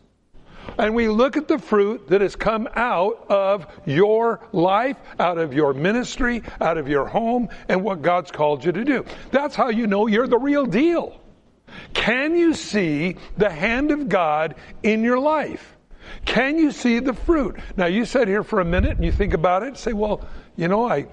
And 0.78 0.94
we 0.94 1.08
look 1.08 1.38
at 1.38 1.48
the 1.48 1.58
fruit 1.58 2.08
that 2.10 2.22
has 2.22 2.36
come 2.36 2.68
out 2.76 3.26
of 3.30 3.68
your 3.86 4.40
life, 4.52 4.98
out 5.20 5.38
of 5.38 5.54
your 5.54 5.74
ministry, 5.74 6.44
out 6.62 6.78
of 6.78 6.88
your 6.88 7.06
home, 7.06 7.50
and 7.68 7.84
what 7.84 8.02
God's 8.02 8.32
called 8.32 8.64
you 8.64 8.72
to 8.72 8.84
do. 8.84 9.06
That's 9.32 9.56
how 9.56 9.70
you 9.70 9.88
know 9.88 10.08
you're 10.08 10.28
the 10.28 10.38
real 10.38 10.66
deal. 10.66 11.20
Can 11.94 12.36
you 12.36 12.54
see 12.54 13.16
the 13.38 13.50
hand 13.50 13.92
of 13.92 14.10
God 14.10 14.56
in 14.84 15.04
your 15.04 15.20
life? 15.20 15.78
Can 16.26 16.58
you 16.58 16.72
see 16.72 17.00
the 17.00 17.14
fruit? 17.14 17.60
Now, 17.78 17.86
you 17.86 18.06
sit 18.06 18.28
here 18.28 18.44
for 18.44 18.60
a 18.60 18.66
minute 18.66 18.96
and 18.96 19.06
you 19.06 19.12
think 19.12 19.34
about 19.34 19.64
it 19.64 19.78
say, 19.78 19.94
well, 19.94 20.28
you 20.56 20.68
know, 20.68 20.88
I, 20.88 21.08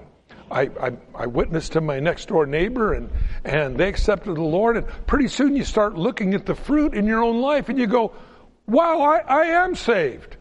I, 0.49 0.61
I, 0.61 0.91
I, 1.13 1.25
witnessed 1.27 1.73
to 1.73 1.81
my 1.81 1.99
next 1.99 2.27
door 2.29 2.45
neighbor 2.45 2.93
and, 2.93 3.09
and 3.43 3.77
they 3.77 3.87
accepted 3.89 4.35
the 4.35 4.41
Lord. 4.41 4.77
And 4.77 4.87
pretty 5.05 5.27
soon 5.27 5.55
you 5.55 5.63
start 5.63 5.97
looking 5.97 6.33
at 6.33 6.45
the 6.45 6.55
fruit 6.55 6.93
in 6.93 7.05
your 7.05 7.23
own 7.23 7.41
life 7.41 7.69
and 7.69 7.77
you 7.77 7.87
go, 7.87 8.13
wow, 8.65 9.01
I, 9.01 9.17
I 9.19 9.45
am 9.63 9.75
saved. 9.75 10.37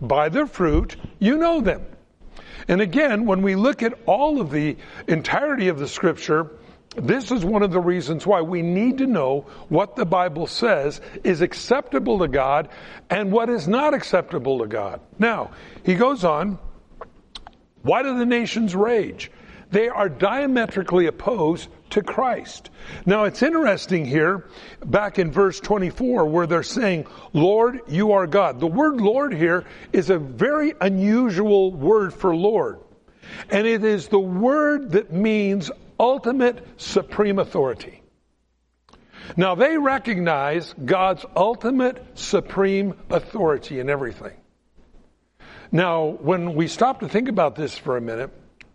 By 0.00 0.28
their 0.28 0.46
fruit, 0.46 0.96
you 1.18 1.38
know 1.38 1.60
them. 1.60 1.84
And 2.68 2.80
again, 2.80 3.26
when 3.26 3.42
we 3.42 3.54
look 3.54 3.82
at 3.82 3.94
all 4.06 4.40
of 4.40 4.50
the 4.50 4.76
entirety 5.06 5.68
of 5.68 5.78
the 5.78 5.88
scripture, 5.88 6.50
this 6.96 7.30
is 7.30 7.44
one 7.44 7.62
of 7.62 7.70
the 7.70 7.80
reasons 7.80 8.26
why 8.26 8.40
we 8.40 8.62
need 8.62 8.98
to 8.98 9.06
know 9.06 9.46
what 9.68 9.96
the 9.96 10.06
Bible 10.06 10.46
says 10.46 11.00
is 11.24 11.40
acceptable 11.40 12.18
to 12.20 12.28
God 12.28 12.68
and 13.10 13.30
what 13.30 13.48
is 13.50 13.68
not 13.68 13.94
acceptable 13.94 14.60
to 14.60 14.66
God. 14.66 15.00
Now, 15.18 15.50
he 15.84 15.94
goes 15.94 16.24
on, 16.24 16.58
why 17.82 18.02
do 18.02 18.18
the 18.18 18.26
nations 18.26 18.74
rage? 18.74 19.30
They 19.70 19.88
are 19.88 20.08
diametrically 20.08 21.06
opposed 21.06 21.68
to 21.90 22.02
Christ. 22.02 22.70
Now 23.04 23.24
it's 23.24 23.42
interesting 23.42 24.04
here, 24.04 24.48
back 24.84 25.18
in 25.18 25.30
verse 25.30 25.60
24, 25.60 26.26
where 26.26 26.46
they're 26.46 26.62
saying, 26.62 27.06
Lord, 27.32 27.80
you 27.88 28.12
are 28.12 28.26
God. 28.26 28.60
The 28.60 28.66
word 28.66 29.00
Lord 29.00 29.34
here 29.34 29.64
is 29.92 30.10
a 30.10 30.18
very 30.18 30.74
unusual 30.80 31.72
word 31.72 32.14
for 32.14 32.34
Lord. 32.34 32.80
And 33.50 33.66
it 33.66 33.84
is 33.84 34.08
the 34.08 34.18
word 34.18 34.92
that 34.92 35.12
means 35.12 35.70
ultimate 35.98 36.66
supreme 36.76 37.38
authority. 37.38 38.02
Now 39.36 39.54
they 39.54 39.76
recognize 39.76 40.74
God's 40.84 41.24
ultimate 41.34 42.18
supreme 42.18 42.94
authority 43.10 43.80
in 43.80 43.90
everything. 43.90 44.34
Now, 45.72 46.06
when 46.20 46.54
we 46.54 46.68
stop 46.68 47.00
to 47.00 47.08
think 47.08 47.28
about 47.28 47.56
this 47.56 47.76
for 47.76 47.96
a 47.96 48.00
minute, 48.00 48.30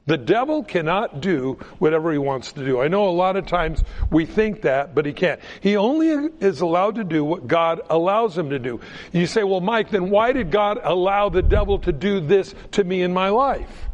the 0.08 0.18
devil 0.18 0.64
cannot 0.64 1.22
do 1.22 1.54
whatever 1.78 2.12
he 2.12 2.18
wants 2.18 2.54
to 2.54 2.66
do. 2.66 2.82
I 2.82 2.88
know 2.88 3.08
a 3.08 3.12
lot 3.12 3.38
of 3.38 3.46
times 3.46 3.84
we 4.10 4.26
think 4.26 4.64
that, 4.64 4.96
but 4.96 5.06
he 5.06 5.14
can't. 5.14 5.40
He 5.62 5.78
only 5.78 6.10
is 6.40 6.62
allowed 6.62 6.96
to 6.96 7.04
do 7.04 7.24
what 7.24 7.48
God 7.48 7.82
allows 7.90 8.38
him 8.38 8.50
to 8.50 8.60
do. 8.60 8.82
You 9.14 9.28
say, 9.28 9.44
well, 9.44 9.62
Mike, 9.62 9.92
then 9.92 10.10
why 10.10 10.34
did 10.34 10.52
God 10.52 10.80
allow 10.84 11.30
the 11.30 11.44
devil 11.44 11.80
to 11.80 11.92
do 11.92 12.20
this 12.20 12.54
to 12.72 12.84
me 12.84 13.04
in 13.04 13.14
my 13.14 13.30
life? 13.30 13.91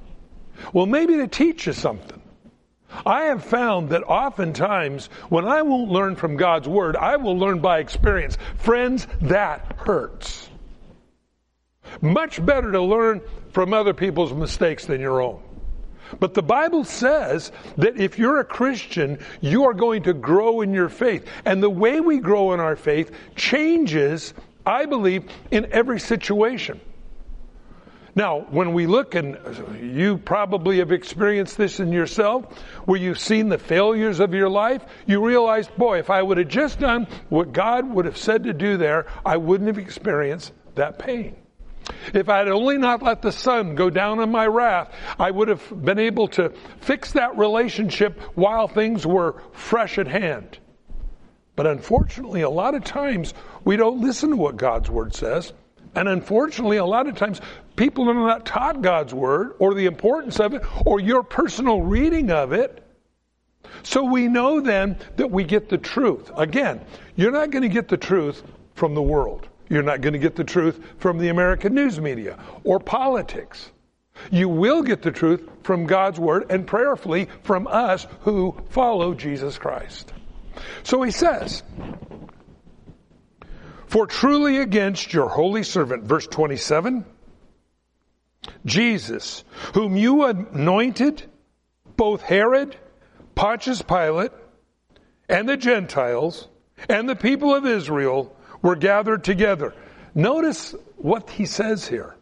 Well, 0.74 0.86
maybe 0.86 1.18
to 1.18 1.28
teach 1.28 1.68
you 1.68 1.74
something. 1.74 2.22
I 3.06 3.26
have 3.26 3.44
found 3.44 3.90
that 3.90 4.04
oftentimes 4.04 5.08
when 5.30 5.46
I 5.46 5.62
won't 5.62 5.92
learn 5.92 6.16
from 6.16 6.38
God's 6.38 6.68
Word, 6.68 6.96
I 6.96 7.18
will 7.18 7.38
learn 7.38 7.60
by 7.60 7.80
experience. 7.80 8.38
Friends, 8.56 9.08
that 9.22 9.76
hurts. 9.78 10.50
Much 12.02 12.44
better 12.46 12.72
to 12.72 12.82
learn 12.82 13.22
from 13.52 13.74
other 13.74 13.94
people's 13.94 14.34
mistakes 14.34 14.86
than 14.86 15.02
your 15.02 15.22
own. 15.22 15.42
But 16.20 16.34
the 16.34 16.44
Bible 16.44 16.86
says 16.86 17.52
that 17.78 18.00
if 18.00 18.18
you're 18.18 18.40
a 18.40 18.46
Christian, 18.46 19.20
you 19.42 19.66
are 19.66 19.74
going 19.74 20.04
to 20.04 20.14
grow 20.14 20.62
in 20.62 20.74
your 20.74 20.90
faith. 20.90 21.28
And 21.44 21.62
the 21.62 21.70
way 21.70 22.00
we 22.00 22.20
grow 22.20 22.54
in 22.54 22.60
our 22.60 22.78
faith 22.78 23.12
changes, 23.36 24.34
I 24.66 24.86
believe, 24.86 25.26
in 25.52 25.68
every 25.72 26.00
situation. 26.00 26.80
Now, 28.18 28.48
when 28.50 28.74
we 28.74 28.88
look, 28.88 29.14
and 29.14 29.38
you 29.80 30.18
probably 30.18 30.80
have 30.80 30.92
experienced 30.92 31.56
this 31.56 31.80
in 31.80 31.92
yourself, 31.92 32.52
where 32.86 33.00
you've 33.00 33.20
seen 33.20 33.48
the 33.48 33.60
failures 33.60 34.20
of 34.20 34.34
your 34.34 34.50
life, 34.50 34.84
you 35.06 35.24
realize, 35.24 35.68
boy, 35.68 36.00
if 36.00 36.10
I 36.10 36.24
would 36.24 36.40
have 36.40 36.48
just 36.48 36.80
done 36.80 37.06
what 37.30 37.54
God 37.54 37.88
would 37.88 38.06
have 38.06 38.18
said 38.18 38.46
to 38.46 38.54
do 38.54 38.78
there, 38.78 39.06
I 39.24 39.38
wouldn't 39.38 39.68
have 39.68 39.78
experienced 39.78 40.52
that 40.74 40.98
pain. 40.98 41.36
If 42.12 42.28
I 42.28 42.40
had 42.40 42.48
only 42.48 42.80
not 42.80 43.04
let 43.04 43.22
the 43.22 43.32
sun 43.32 43.76
go 43.76 43.92
down 43.92 44.20
on 44.20 44.32
my 44.32 44.48
wrath, 44.48 44.92
I 45.20 45.30
would 45.30 45.50
have 45.50 45.86
been 45.86 46.00
able 46.00 46.28
to 46.30 46.54
fix 46.82 47.12
that 47.12 47.38
relationship 47.38 48.20
while 48.34 48.68
things 48.68 49.06
were 49.06 49.44
fresh 49.52 50.00
at 50.00 50.08
hand. 50.08 50.58
But 51.56 51.68
unfortunately, 51.68 52.42
a 52.42 52.50
lot 52.50 52.74
of 52.74 52.84
times 52.84 53.36
we 53.64 53.78
don't 53.78 54.02
listen 54.02 54.32
to 54.32 54.38
what 54.38 54.58
God's 54.58 54.90
Word 54.90 55.14
says. 55.14 55.54
And 55.96 56.08
unfortunately, 56.08 56.78
a 56.78 56.86
lot 56.86 57.08
of 57.08 57.16
times 57.16 57.42
people 57.78 58.10
are 58.10 58.14
not 58.14 58.46
taught 58.46 58.82
God's 58.82 59.14
Word 59.14 59.54
or 59.60 59.74
the 59.74 59.86
importance 59.86 60.40
of 60.40 60.54
it 60.54 60.64
or 60.86 61.00
your 61.00 61.24
personal 61.24 61.82
reading 61.82 62.32
of 62.32 62.52
it. 62.52 62.84
So 63.84 64.04
we 64.04 64.28
know 64.28 64.60
then 64.60 64.98
that 65.16 65.32
we 65.32 65.44
get 65.44 65.70
the 65.70 65.78
truth. 65.78 66.32
Again, 66.36 66.84
you're 67.16 67.32
not 67.32 67.52
going 67.52 67.64
to 67.64 67.70
get 67.70 67.88
the 67.88 67.98
truth 67.98 68.44
from 68.76 68.96
the 68.96 69.02
world. 69.02 69.48
You're 69.70 69.84
not 69.84 70.02
going 70.02 70.14
to 70.14 70.20
get 70.20 70.36
the 70.36 70.44
truth 70.44 70.80
from 70.98 71.18
the 71.18 71.30
American 71.30 71.74
news 71.74 72.00
media 72.00 72.38
or 72.64 72.80
politics. 72.80 73.72
You 74.32 74.50
will 74.50 74.82
get 74.82 75.02
the 75.02 75.12
truth 75.12 75.48
from 75.64 75.86
God's 75.86 76.20
Word 76.20 76.48
and 76.50 76.66
prayerfully 76.66 77.28
from 77.44 77.68
us 77.68 78.08
who 78.22 78.56
follow 78.70 79.14
Jesus 79.14 79.58
Christ. 79.58 80.12
So 80.84 81.04
he 81.04 81.12
says, 81.12 81.62
For 83.86 84.08
truly 84.08 84.58
against 84.58 85.14
your 85.14 85.30
holy 85.30 85.64
servant, 85.64 86.06
verse 86.06 86.26
27, 86.26 87.06
Jesus, 88.66 89.44
whom 89.74 89.96
you 89.96 90.26
anointed, 90.26 91.24
both 91.96 92.22
Herod, 92.22 92.76
Pontius 93.36 93.82
Pilate, 93.82 94.32
and 95.30 95.48
the 95.48 95.58
Gentiles, 95.58 96.48
and 96.90 97.08
the 97.08 97.16
people 97.16 97.54
of 97.54 97.66
Israel, 97.66 98.36
were 98.62 98.76
gathered 98.76 99.24
together. 99.24 99.74
Notice 100.16 100.74
what 100.96 101.30
he 101.30 101.46
says 101.46 101.88
here. 101.88 102.16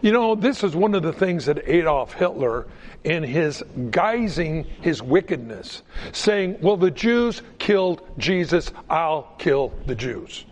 You 0.00 0.12
know, 0.12 0.34
this 0.34 0.64
is 0.64 0.74
one 0.74 0.94
of 0.94 1.02
the 1.02 1.12
things 1.12 1.46
that 1.46 1.68
Adolf 1.68 2.14
Hitler, 2.14 2.66
in 3.04 3.22
his 3.22 3.62
guising 3.90 4.64
his 4.80 5.02
wickedness, 5.02 5.82
saying, 6.12 6.58
well, 6.62 6.76
the 6.76 6.90
Jews 6.90 7.42
killed 7.58 8.06
Jesus, 8.18 8.72
I'll 8.88 9.34
kill 9.38 9.72
the 9.86 9.94
Jews. 9.94 10.44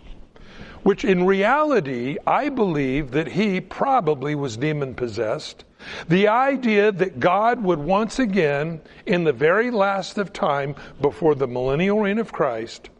Which 0.85 1.03
in 1.03 1.25
reality, 1.25 2.17
I 2.27 2.49
believe 2.49 3.09
that 3.09 3.29
he 3.29 3.59
probably 3.59 4.35
was 4.35 4.55
demon 4.55 4.93
possessed. 4.93 5.65
The 6.07 6.27
idea 6.27 6.91
that 6.91 7.19
God 7.19 7.63
would 7.63 7.79
once 7.79 8.19
again, 8.19 8.81
in 9.07 9.23
the 9.23 9.33
very 9.33 9.71
last 9.71 10.19
of 10.19 10.31
time, 10.31 10.75
before 11.01 11.33
the 11.33 11.47
millennial 11.47 12.01
reign 12.01 12.19
of 12.19 12.31
Christ, 12.31 12.91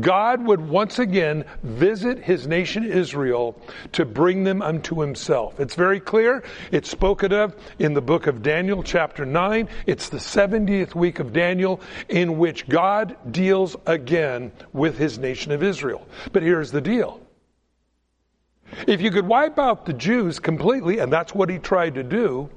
God 0.00 0.46
would 0.46 0.66
once 0.66 0.98
again 0.98 1.44
visit 1.62 2.20
his 2.20 2.46
nation 2.46 2.90
Israel 2.90 3.60
to 3.92 4.06
bring 4.06 4.44
them 4.44 4.62
unto 4.62 4.98
himself. 5.02 5.60
It's 5.60 5.74
very 5.74 6.00
clear. 6.00 6.42
It's 6.72 6.88
spoken 6.88 7.34
of 7.34 7.54
in 7.78 7.92
the 7.92 8.00
book 8.00 8.28
of 8.28 8.42
Daniel, 8.42 8.82
chapter 8.82 9.26
9. 9.26 9.68
It's 9.84 10.08
the 10.08 10.16
70th 10.16 10.94
week 10.94 11.18
of 11.18 11.34
Daniel 11.34 11.82
in 12.08 12.38
which 12.38 12.66
God 12.66 13.14
deals 13.30 13.76
again 13.84 14.52
with 14.72 14.96
his 14.96 15.18
nation 15.18 15.52
of 15.52 15.62
Israel. 15.62 16.08
But 16.32 16.42
here's 16.42 16.70
the 16.70 16.80
deal. 16.80 17.20
If 18.86 19.00
you 19.00 19.10
could 19.10 19.26
wipe 19.26 19.58
out 19.58 19.86
the 19.86 19.92
Jews 19.92 20.38
completely, 20.38 20.98
and 20.98 21.12
that's 21.12 21.34
what 21.34 21.50
he 21.50 21.58
tried 21.58 21.94
to 21.94 22.02
do, 22.02 22.50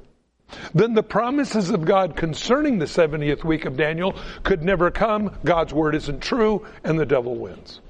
then 0.74 0.94
the 0.94 1.04
promises 1.04 1.70
of 1.70 1.86
God 1.86 2.16
concerning 2.16 2.80
the 2.80 2.86
70th 2.86 3.44
week 3.44 3.66
of 3.66 3.78
Daniel 3.78 4.16
could 4.44 4.64
never 4.64 4.90
come. 4.90 5.36
God's 5.44 5.74
word 5.74 5.96
isn't 5.96 6.22
true, 6.22 6.66
and 6.84 7.00
the 7.00 7.06
devil 7.06 7.36
wins. 7.36 7.82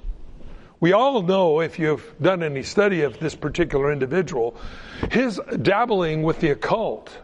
We 0.81 0.93
all 0.93 1.21
know, 1.21 1.59
if 1.59 1.79
you've 1.79 2.13
done 2.21 2.43
any 2.43 2.63
study 2.63 3.01
of 3.01 3.19
this 3.19 3.35
particular 3.35 3.91
individual, 3.91 4.55
his 5.11 5.39
dabbling 5.61 6.23
with 6.23 6.39
the 6.39 6.51
occult 6.51 7.17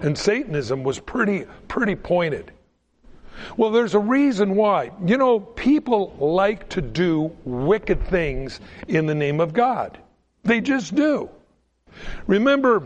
and 0.00 0.16
Satanism 0.16 0.82
was 0.82 0.98
pretty, 0.98 1.44
pretty 1.68 1.94
pointed. 1.94 2.52
Well, 3.56 3.70
there's 3.70 3.94
a 3.94 3.98
reason 3.98 4.54
why. 4.54 4.90
You 5.04 5.16
know, 5.16 5.40
people 5.40 6.14
like 6.18 6.68
to 6.70 6.82
do 6.82 7.34
wicked 7.44 8.06
things 8.08 8.60
in 8.88 9.06
the 9.06 9.14
name 9.14 9.40
of 9.40 9.52
God. 9.52 9.98
They 10.44 10.60
just 10.60 10.94
do. 10.94 11.30
Remember 12.26 12.82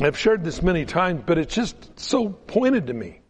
I've 0.00 0.18
shared 0.18 0.44
this 0.44 0.62
many 0.62 0.84
times, 0.84 1.22
but 1.24 1.38
it's 1.38 1.54
just 1.54 1.98
so 1.98 2.28
pointed 2.28 2.88
to 2.88 2.94
me. 2.94 3.20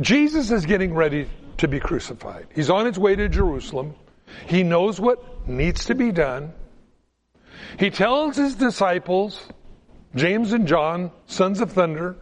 Jesus 0.00 0.50
is 0.50 0.66
getting 0.66 0.92
ready 0.94 1.28
to 1.58 1.68
be 1.68 1.78
crucified. 1.78 2.48
He's 2.54 2.70
on 2.70 2.86
his 2.86 2.98
way 2.98 3.14
to 3.14 3.28
Jerusalem. 3.28 3.94
He 4.48 4.64
knows 4.64 5.00
what 5.00 5.48
needs 5.48 5.84
to 5.86 5.94
be 5.94 6.10
done. 6.10 6.52
He 7.78 7.90
tells 7.90 8.36
his 8.36 8.56
disciples, 8.56 9.40
James 10.16 10.52
and 10.52 10.66
John, 10.66 11.12
sons 11.26 11.60
of 11.60 11.72
thunder, 11.72 12.16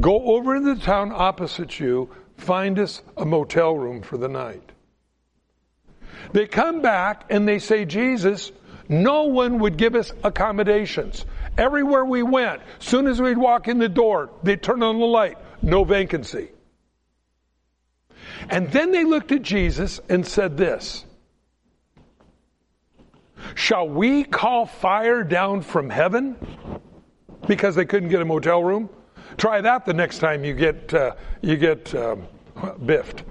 go 0.00 0.36
over 0.36 0.58
to 0.58 0.74
the 0.74 0.80
town 0.80 1.10
opposite 1.12 1.80
you, 1.80 2.10
find 2.36 2.78
us 2.78 3.02
a 3.16 3.24
motel 3.24 3.74
room 3.74 4.02
for 4.02 4.16
the 4.16 4.28
night. 4.28 4.70
They 6.32 6.46
come 6.46 6.82
back 6.82 7.24
and 7.30 7.48
they 7.48 7.58
say, 7.58 7.84
Jesus, 7.84 8.52
no 8.88 9.24
one 9.24 9.58
would 9.60 9.76
give 9.76 9.94
us 9.94 10.12
accommodations. 10.22 11.24
Everywhere 11.58 12.04
we 12.04 12.22
went, 12.22 12.62
soon 12.78 13.06
as 13.06 13.20
we'd 13.20 13.38
walk 13.38 13.68
in 13.68 13.78
the 13.78 13.88
door, 13.88 14.30
they'd 14.42 14.62
turn 14.62 14.82
on 14.82 14.98
the 14.98 15.06
light. 15.06 15.38
No 15.62 15.84
vacancy. 15.84 16.50
And 18.48 18.70
then 18.70 18.92
they 18.92 19.04
looked 19.04 19.32
at 19.32 19.42
Jesus 19.42 20.00
and 20.08 20.26
said 20.26 20.56
this 20.56 21.04
Shall 23.54 23.88
we 23.88 24.24
call 24.24 24.66
fire 24.66 25.22
down 25.22 25.62
from 25.62 25.90
heaven? 25.90 26.36
Because 27.46 27.74
they 27.74 27.84
couldn't 27.84 28.08
get 28.08 28.20
a 28.20 28.24
motel 28.24 28.62
room? 28.62 28.88
Try 29.36 29.60
that 29.60 29.84
the 29.84 29.94
next 29.94 30.18
time 30.18 30.44
you 30.44 30.54
get, 30.54 30.92
uh, 30.94 31.14
you 31.42 31.56
get 31.56 31.94
um, 31.94 32.26
biffed. 32.84 33.22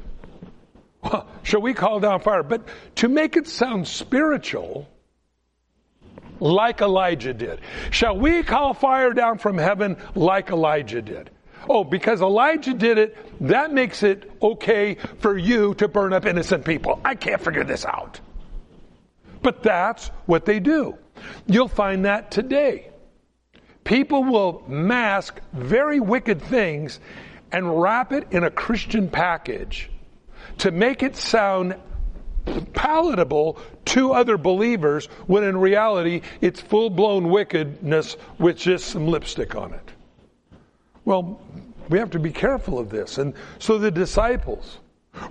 Shall 1.44 1.62
we 1.62 1.74
call 1.74 2.00
down 2.00 2.20
fire? 2.20 2.44
But 2.44 2.68
to 2.96 3.08
make 3.08 3.36
it 3.36 3.48
sound 3.48 3.88
spiritual, 3.88 4.88
like 6.40 6.82
Elijah 6.82 7.34
did. 7.34 7.62
Shall 7.92 8.18
we 8.18 8.44
call 8.44 8.74
fire 8.74 9.14
down 9.14 9.38
from 9.38 9.58
heaven 9.58 9.98
like 10.14 10.50
Elijah 10.50 11.02
did? 11.02 11.30
Oh, 11.70 11.84
because 11.84 12.22
Elijah 12.22 12.74
did 12.74 12.98
it, 12.98 13.18
that 13.48 13.74
makes 13.74 14.04
it 14.04 14.32
okay 14.42 14.96
for 15.20 15.38
you 15.38 15.74
to 15.76 15.88
burn 15.88 16.14
up 16.14 16.26
innocent 16.26 16.64
people. 16.66 17.00
I 17.04 17.16
can't 17.16 17.42
figure 17.42 17.64
this 17.64 17.86
out. 17.86 18.20
But 19.42 19.64
that's 19.64 20.08
what 20.26 20.46
they 20.46 20.60
do. 20.60 20.98
You'll 21.48 21.68
find 21.68 22.06
that 22.06 22.32
today. 22.32 22.90
People 23.84 24.24
will 24.24 24.64
mask 24.68 25.40
very 25.54 26.00
wicked 26.00 26.42
things 26.42 27.00
and 27.52 27.82
wrap 27.82 28.12
it 28.12 28.28
in 28.32 28.44
a 28.44 28.52
Christian 28.52 29.10
package 29.10 29.90
to 30.60 30.72
make 30.72 31.04
it 31.04 31.16
sound 31.16 31.76
palatable 32.74 33.58
to 33.86 34.14
other 34.14 34.38
believers 34.38 35.08
when 35.28 35.44
in 35.44 35.58
reality 35.58 36.22
it's 36.42 36.62
full 36.62 36.90
blown 36.90 37.30
wickedness 37.30 38.18
with 38.40 38.58
just 38.58 38.88
some 38.88 39.08
lipstick 39.08 39.56
on 39.56 39.74
it. 39.74 39.92
Well, 41.06 41.40
we 41.90 42.00
have 42.00 42.12
to 42.12 42.20
be 42.20 42.32
careful 42.32 42.80
of 42.80 42.90
this. 42.90 43.18
And 43.18 43.34
so 43.60 43.78
the 43.78 43.92
disciples, 43.92 44.80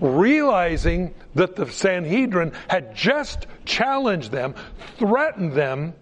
realizing 0.00 1.14
that 1.34 1.56
the 1.56 1.70
Sanhedrin 1.70 2.52
had 2.68 2.94
just 2.94 3.46
challenged 3.64 4.30
them, 4.30 4.54
threatened 4.98 5.52
them, 5.52 5.94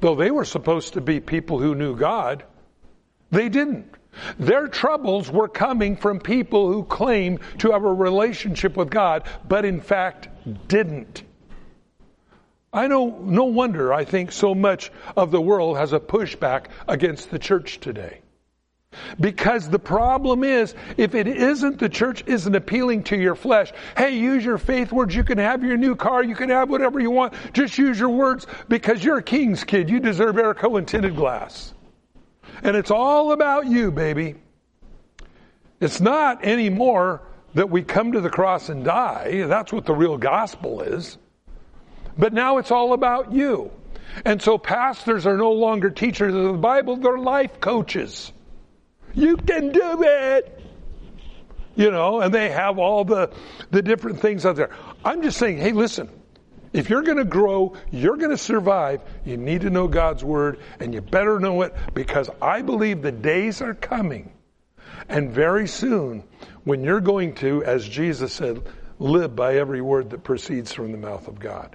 though 0.00 0.14
they 0.14 0.30
were 0.30 0.44
supposed 0.44 0.94
to 0.94 1.00
be 1.00 1.20
people 1.20 1.58
who 1.58 1.74
knew 1.74 1.94
God, 1.94 2.44
they 3.30 3.48
didn't. 3.48 3.94
Their 4.38 4.68
troubles 4.68 5.30
were 5.30 5.48
coming 5.48 5.96
from 5.96 6.18
people 6.18 6.72
who 6.72 6.84
claimed 6.84 7.40
to 7.58 7.70
have 7.70 7.84
a 7.84 7.92
relationship 7.92 8.76
with 8.76 8.90
God, 8.90 9.24
but 9.48 9.64
in 9.64 9.80
fact 9.80 10.28
didn't. 10.68 11.22
I 12.72 12.86
know, 12.86 13.18
no 13.22 13.44
wonder 13.44 13.92
I 13.92 14.04
think 14.04 14.30
so 14.30 14.54
much 14.54 14.92
of 15.16 15.30
the 15.30 15.40
world 15.40 15.76
has 15.76 15.92
a 15.92 16.00
pushback 16.00 16.66
against 16.86 17.30
the 17.30 17.38
church 17.38 17.80
today. 17.80 18.20
Because 19.20 19.68
the 19.68 19.78
problem 19.78 20.42
is, 20.42 20.74
if 20.96 21.14
it 21.14 21.28
isn't, 21.28 21.78
the 21.78 21.88
church 21.88 22.24
isn't 22.26 22.54
appealing 22.54 23.04
to 23.04 23.16
your 23.16 23.36
flesh. 23.36 23.72
Hey, 23.96 24.16
use 24.18 24.44
your 24.44 24.58
faith 24.58 24.90
words. 24.92 25.14
You 25.14 25.22
can 25.22 25.38
have 25.38 25.62
your 25.62 25.76
new 25.76 25.94
car. 25.94 26.24
You 26.24 26.34
can 26.34 26.48
have 26.50 26.68
whatever 26.70 26.98
you 26.98 27.10
want. 27.10 27.34
Just 27.52 27.78
use 27.78 27.98
your 27.98 28.08
words 28.08 28.46
because 28.68 29.02
you're 29.02 29.18
a 29.18 29.22
king's 29.22 29.62
kid. 29.62 29.88
You 29.88 30.00
deserve 30.00 30.38
air 30.38 30.50
and 30.52 30.88
tinted 30.88 31.14
glass. 31.14 31.72
And 32.62 32.76
it's 32.76 32.90
all 32.90 33.32
about 33.32 33.66
you, 33.66 33.90
baby. 33.90 34.34
It's 35.80 36.00
not 36.00 36.44
anymore 36.44 37.22
that 37.54 37.70
we 37.70 37.82
come 37.82 38.12
to 38.12 38.20
the 38.20 38.30
cross 38.30 38.68
and 38.68 38.84
die. 38.84 39.44
That's 39.46 39.72
what 39.72 39.86
the 39.86 39.94
real 39.94 40.18
gospel 40.18 40.82
is. 40.82 41.18
But 42.18 42.32
now 42.32 42.58
it's 42.58 42.70
all 42.70 42.92
about 42.92 43.32
you. 43.32 43.70
And 44.24 44.42
so 44.42 44.58
pastors 44.58 45.26
are 45.26 45.36
no 45.36 45.52
longer 45.52 45.90
teachers 45.90 46.34
of 46.34 46.42
the 46.42 46.58
Bible, 46.58 46.96
they're 46.96 47.18
life 47.18 47.60
coaches. 47.60 48.32
You 49.14 49.36
can 49.36 49.72
do 49.72 50.02
it. 50.02 50.56
You 51.76 51.90
know, 51.90 52.20
and 52.20 52.34
they 52.34 52.50
have 52.50 52.78
all 52.78 53.04
the, 53.04 53.30
the 53.70 53.80
different 53.80 54.20
things 54.20 54.44
out 54.44 54.56
there. 54.56 54.70
I'm 55.04 55.22
just 55.22 55.38
saying, 55.38 55.58
hey, 55.58 55.72
listen, 55.72 56.10
If 56.72 56.88
you're 56.88 57.02
going 57.02 57.18
to 57.18 57.24
grow, 57.24 57.74
you're 57.90 58.16
going 58.16 58.30
to 58.30 58.38
survive, 58.38 59.00
you 59.24 59.36
need 59.36 59.62
to 59.62 59.70
know 59.70 59.88
God's 59.88 60.22
Word, 60.22 60.60
and 60.78 60.94
you 60.94 61.00
better 61.00 61.40
know 61.40 61.62
it 61.62 61.74
because 61.94 62.30
I 62.40 62.62
believe 62.62 63.02
the 63.02 63.12
days 63.12 63.60
are 63.60 63.74
coming. 63.74 64.32
And 65.08 65.32
very 65.32 65.66
soon, 65.66 66.22
when 66.64 66.84
you're 66.84 67.00
going 67.00 67.34
to, 67.36 67.64
as 67.64 67.88
Jesus 67.88 68.32
said, 68.32 68.62
live 69.00 69.34
by 69.34 69.56
every 69.56 69.80
word 69.80 70.10
that 70.10 70.22
proceeds 70.22 70.72
from 70.72 70.92
the 70.92 70.98
mouth 70.98 71.26
of 71.26 71.40
God. 71.40 71.74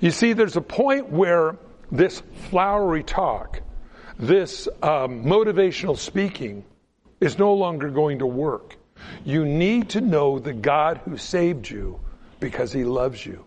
You 0.00 0.10
see, 0.10 0.32
there's 0.32 0.56
a 0.56 0.62
point 0.62 1.10
where 1.10 1.56
this 1.92 2.22
flowery 2.50 3.04
talk, 3.04 3.60
this 4.18 4.66
um, 4.82 5.24
motivational 5.24 5.96
speaking, 5.96 6.64
is 7.20 7.38
no 7.38 7.54
longer 7.54 7.90
going 7.90 8.18
to 8.18 8.26
work. 8.26 8.76
You 9.24 9.44
need 9.44 9.90
to 9.90 10.00
know 10.00 10.38
the 10.38 10.52
God 10.52 11.00
who 11.04 11.16
saved 11.16 11.68
you 11.68 12.00
because 12.40 12.72
he 12.72 12.84
loves 12.84 13.24
you. 13.24 13.45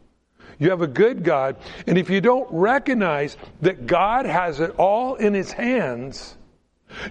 You 0.60 0.72
have 0.72 0.82
a 0.82 0.88
good 0.88 1.24
God, 1.24 1.56
and 1.88 1.98
if 1.98 2.10
you 2.10 2.20
don't 2.20 2.48
recognize 2.52 3.38
that 3.62 3.88
God 3.88 4.26
has 4.26 4.60
it 4.60 4.72
all 4.78 5.16
in 5.16 5.34
his 5.34 5.54
hands, 5.54 6.36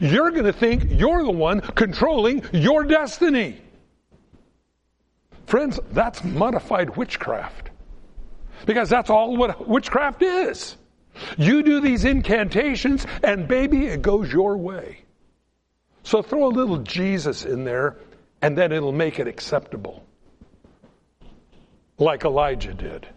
you're 0.01 0.31
going 0.31 0.45
to 0.45 0.53
think 0.53 0.85
you're 0.89 1.23
the 1.23 1.31
one 1.31 1.63
controlling 1.63 2.45
your 2.53 2.85
destiny. 2.85 3.61
Friends, 5.47 5.81
that's 5.93 6.23
modified 6.23 6.97
witchcraft. 6.97 7.71
Because 8.67 8.91
that's 8.91 9.09
all 9.09 9.35
what 9.35 9.67
witchcraft 9.67 10.21
is. 10.21 10.77
You 11.39 11.63
do 11.63 11.81
these 11.81 12.05
incantations, 12.05 13.07
and 13.23 13.49
baby, 13.49 13.87
it 13.87 14.03
goes 14.03 14.31
your 14.31 14.59
way. 14.59 14.99
So 16.03 16.21
throw 16.21 16.47
a 16.47 16.51
little 16.51 16.79
Jesus 16.79 17.47
in 17.47 17.65
there, 17.65 17.97
and 18.43 18.59
then 18.59 18.73
it'll 18.73 18.93
make 18.93 19.19
it 19.19 19.27
acceptable. 19.27 20.05
Like 21.99 22.25
Elijah 22.25 22.75
did. 22.75 23.09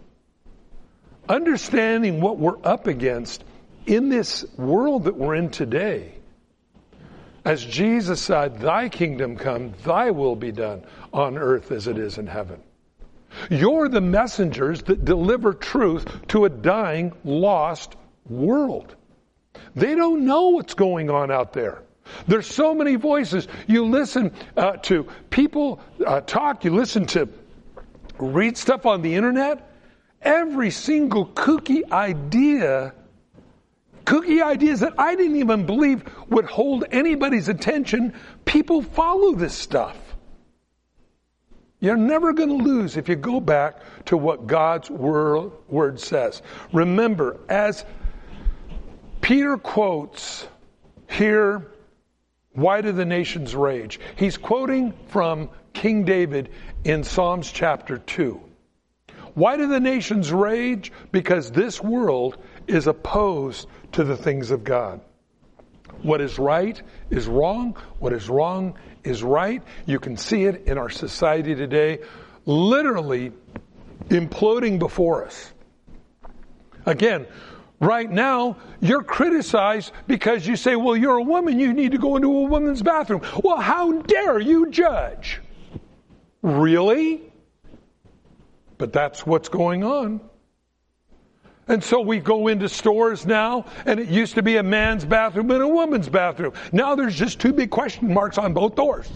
Understanding 1.28 2.20
what 2.20 2.38
we're 2.38 2.64
up 2.64 2.86
against 2.86 3.44
in 3.86 4.08
this 4.08 4.44
world 4.56 5.04
that 5.04 5.16
we're 5.16 5.34
in 5.34 5.50
today. 5.50 6.14
As 7.44 7.64
Jesus 7.64 8.20
said, 8.20 8.60
Thy 8.60 8.88
kingdom 8.88 9.36
come, 9.36 9.72
Thy 9.84 10.10
will 10.10 10.36
be 10.36 10.52
done 10.52 10.84
on 11.12 11.36
earth 11.36 11.72
as 11.72 11.88
it 11.88 11.98
is 11.98 12.18
in 12.18 12.26
heaven. 12.26 12.62
You're 13.50 13.88
the 13.88 14.00
messengers 14.00 14.82
that 14.84 15.04
deliver 15.04 15.52
truth 15.52 16.06
to 16.28 16.44
a 16.44 16.48
dying, 16.48 17.12
lost 17.24 17.96
world. 18.28 18.94
They 19.74 19.94
don't 19.94 20.24
know 20.24 20.48
what's 20.50 20.74
going 20.74 21.10
on 21.10 21.30
out 21.30 21.52
there. 21.52 21.82
There's 22.26 22.46
so 22.46 22.74
many 22.74 22.96
voices. 22.96 23.48
You 23.66 23.86
listen 23.86 24.32
uh, 24.56 24.72
to 24.78 25.06
people 25.30 25.80
uh, 26.06 26.20
talk, 26.20 26.64
you 26.64 26.74
listen 26.74 27.06
to 27.06 27.28
read 28.18 28.56
stuff 28.56 28.86
on 28.86 29.02
the 29.02 29.14
internet. 29.14 29.71
Every 30.22 30.70
single 30.70 31.26
kooky 31.26 31.90
idea, 31.90 32.94
kooky 34.04 34.42
ideas 34.42 34.80
that 34.80 34.94
I 34.98 35.16
didn't 35.16 35.36
even 35.36 35.66
believe 35.66 36.04
would 36.28 36.44
hold 36.44 36.84
anybody's 36.90 37.48
attention, 37.48 38.14
people 38.44 38.82
follow 38.82 39.34
this 39.34 39.54
stuff. 39.54 39.96
You're 41.80 41.96
never 41.96 42.32
going 42.32 42.48
to 42.48 42.64
lose 42.64 42.96
if 42.96 43.08
you 43.08 43.16
go 43.16 43.40
back 43.40 43.80
to 44.04 44.16
what 44.16 44.46
God's 44.46 44.88
word 44.88 45.98
says. 45.98 46.40
Remember, 46.72 47.40
as 47.48 47.84
Peter 49.20 49.56
quotes 49.56 50.46
here, 51.10 51.72
why 52.52 52.82
do 52.82 52.92
the 52.92 53.04
nations 53.04 53.56
rage? 53.56 53.98
He's 54.14 54.36
quoting 54.36 54.92
from 55.08 55.50
King 55.72 56.04
David 56.04 56.50
in 56.84 57.02
Psalms 57.02 57.50
chapter 57.50 57.98
2. 57.98 58.40
Why 59.34 59.56
do 59.56 59.66
the 59.66 59.80
nations 59.80 60.32
rage? 60.32 60.92
Because 61.10 61.50
this 61.50 61.82
world 61.82 62.36
is 62.66 62.86
opposed 62.86 63.68
to 63.92 64.04
the 64.04 64.16
things 64.16 64.50
of 64.50 64.64
God. 64.64 65.00
What 66.02 66.20
is 66.20 66.38
right 66.38 66.80
is 67.10 67.26
wrong. 67.26 67.76
What 67.98 68.12
is 68.12 68.28
wrong 68.28 68.78
is 69.04 69.22
right. 69.22 69.62
You 69.86 69.98
can 69.98 70.16
see 70.16 70.44
it 70.44 70.66
in 70.66 70.78
our 70.78 70.90
society 70.90 71.54
today, 71.54 72.00
literally 72.44 73.32
imploding 74.08 74.78
before 74.78 75.24
us. 75.24 75.52
Again, 76.84 77.26
right 77.80 78.10
now, 78.10 78.56
you're 78.80 79.04
criticized 79.04 79.92
because 80.06 80.46
you 80.46 80.56
say, 80.56 80.74
well, 80.76 80.96
you're 80.96 81.18
a 81.18 81.22
woman, 81.22 81.60
you 81.60 81.72
need 81.72 81.92
to 81.92 81.98
go 81.98 82.16
into 82.16 82.28
a 82.28 82.42
woman's 82.42 82.82
bathroom. 82.82 83.22
Well, 83.42 83.58
how 83.58 84.02
dare 84.02 84.40
you 84.40 84.70
judge? 84.70 85.40
Really? 86.42 87.31
But 88.82 88.92
that's 88.92 89.24
what's 89.24 89.48
going 89.48 89.84
on. 89.84 90.20
And 91.68 91.84
so 91.84 92.00
we 92.00 92.18
go 92.18 92.48
into 92.48 92.68
stores 92.68 93.24
now, 93.24 93.64
and 93.86 94.00
it 94.00 94.08
used 94.08 94.34
to 94.34 94.42
be 94.42 94.56
a 94.56 94.62
man's 94.64 95.04
bathroom 95.04 95.52
and 95.52 95.62
a 95.62 95.68
woman's 95.68 96.08
bathroom. 96.08 96.52
Now 96.72 96.96
there's 96.96 97.16
just 97.16 97.38
two 97.38 97.52
big 97.52 97.70
question 97.70 98.12
marks 98.12 98.38
on 98.38 98.52
both 98.52 98.74
doors. 98.74 99.08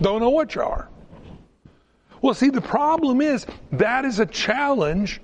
Don't 0.00 0.20
know 0.20 0.30
which 0.30 0.56
are. 0.56 0.88
Well, 2.22 2.34
see, 2.34 2.50
the 2.50 2.60
problem 2.60 3.20
is 3.20 3.46
that 3.72 4.04
is 4.04 4.20
a 4.20 4.26
challenge 4.26 5.20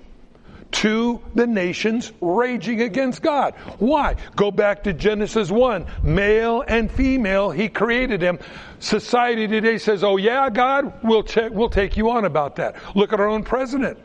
to 0.71 1.21
the 1.33 1.47
nations 1.47 2.11
raging 2.21 2.81
against 2.81 3.21
God. 3.21 3.53
Why? 3.79 4.15
Go 4.35 4.51
back 4.51 4.83
to 4.83 4.93
Genesis 4.93 5.49
1. 5.49 5.85
Male 6.03 6.63
and 6.67 6.91
female, 6.91 7.51
He 7.51 7.69
created 7.69 8.19
them. 8.19 8.39
Society 8.79 9.47
today 9.47 9.77
says, 9.77 10.03
oh 10.03 10.17
yeah, 10.17 10.49
God, 10.49 10.93
we'll, 11.03 11.25
we'll 11.51 11.69
take 11.69 11.97
you 11.97 12.09
on 12.09 12.25
about 12.25 12.57
that. 12.57 12.75
Look 12.95 13.13
at 13.13 13.19
our 13.19 13.27
own 13.27 13.43
president 13.43 13.97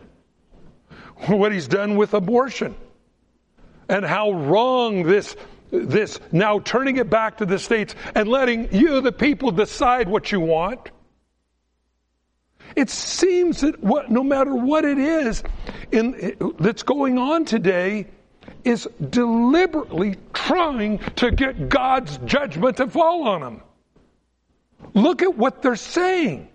what 1.27 1.53
he's 1.53 1.69
done 1.69 1.97
with 1.97 2.15
abortion 2.15 2.75
and 3.89 4.05
how 4.05 4.33
wrong 4.33 5.03
this 5.03 5.37
this 5.71 6.19
now 6.33 6.59
turning 6.59 6.97
it 6.97 7.09
back 7.09 7.37
to 7.37 7.47
the 7.47 7.59
states 7.59 7.95
and 8.15 8.29
letting 8.29 8.73
you 8.75 9.01
the 9.01 9.13
people 9.13 9.53
decide 9.53 10.09
what 10.09 10.33
you 10.33 10.41
want 10.41 10.91
it 12.81 12.89
seems 12.89 13.61
that 13.61 13.83
what, 13.83 14.11
no 14.11 14.25
matter 14.25 14.55
what 14.55 14.87
it 14.87 14.97
is 14.97 15.43
in, 15.93 16.35
that's 16.59 16.83
going 16.83 17.19
on 17.19 17.45
today 17.45 18.07
is 18.65 18.89
deliberately 19.11 20.17
trying 20.33 20.99
to 21.17 21.31
get 21.31 21.69
God's 21.69 22.17
judgment 22.25 22.79
to 22.79 22.89
fall 22.89 23.29
on 23.29 23.43
them. 23.43 23.63
Look 24.95 25.21
at 25.21 25.37
what 25.37 25.61
they're 25.61 25.77
saying. 25.77 26.49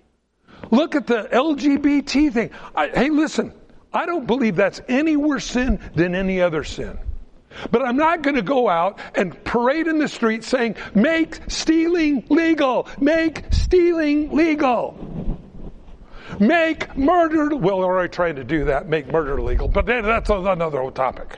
Look 0.72 0.96
at 0.96 1.06
the 1.06 1.30
LGBT 1.32 2.34
thing. 2.34 2.50
I, 2.76 2.88
hey, 2.88 3.10
listen, 3.12 3.54
I 3.94 4.08
don't 4.08 4.26
believe 4.26 4.56
that's 4.56 4.82
any 4.88 5.16
worse 5.16 5.46
sin 5.46 5.80
than 5.94 6.16
any 6.16 6.42
other 6.42 6.64
sin. 6.64 6.98
But 7.70 7.84
I'm 7.84 7.98
not 7.98 8.24
going 8.24 8.36
to 8.36 8.42
go 8.42 8.68
out 8.68 9.00
and 9.14 9.42
parade 9.44 9.86
in 9.86 10.00
the 10.00 10.08
street 10.08 10.44
saying, 10.44 10.76
make 10.96 11.40
stealing 11.50 12.26
legal, 12.30 12.88
make 13.00 13.44
stealing 13.52 14.32
legal. 14.36 15.40
Make 16.40 16.98
murder, 16.98 17.56
well, 17.56 17.80
we're 17.80 17.86
already 17.86 18.10
trying 18.10 18.36
to 18.36 18.44
do 18.44 18.66
that, 18.66 18.90
make 18.90 19.12
murder 19.12 19.42
legal, 19.42 19.68
but 19.68 19.86
that's 19.86 20.30
another 20.30 20.90
topic. 20.92 21.38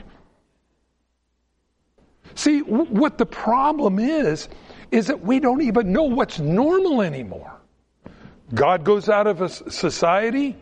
See, 2.36 2.62
what 2.62 3.18
the 3.18 3.26
problem 3.26 4.00
is, 4.00 4.48
is 4.92 5.08
that 5.08 5.22
we 5.22 5.40
don't 5.40 5.62
even 5.62 5.92
know 5.92 6.04
what's 6.04 6.40
normal 6.40 7.02
anymore. 7.02 7.52
God 8.54 8.84
goes 8.84 9.10
out 9.10 9.28
of 9.28 9.42
a 9.42 9.50
society, 9.50 10.56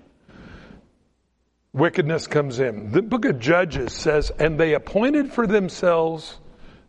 wickedness 1.74 2.26
comes 2.26 2.60
in. 2.60 2.92
The 2.92 3.02
book 3.02 3.26
of 3.26 3.40
Judges 3.40 3.94
says, 3.94 4.32
and 4.40 4.60
they 4.60 4.74
appointed 4.74 5.32
for 5.32 5.46
themselves 5.46 6.40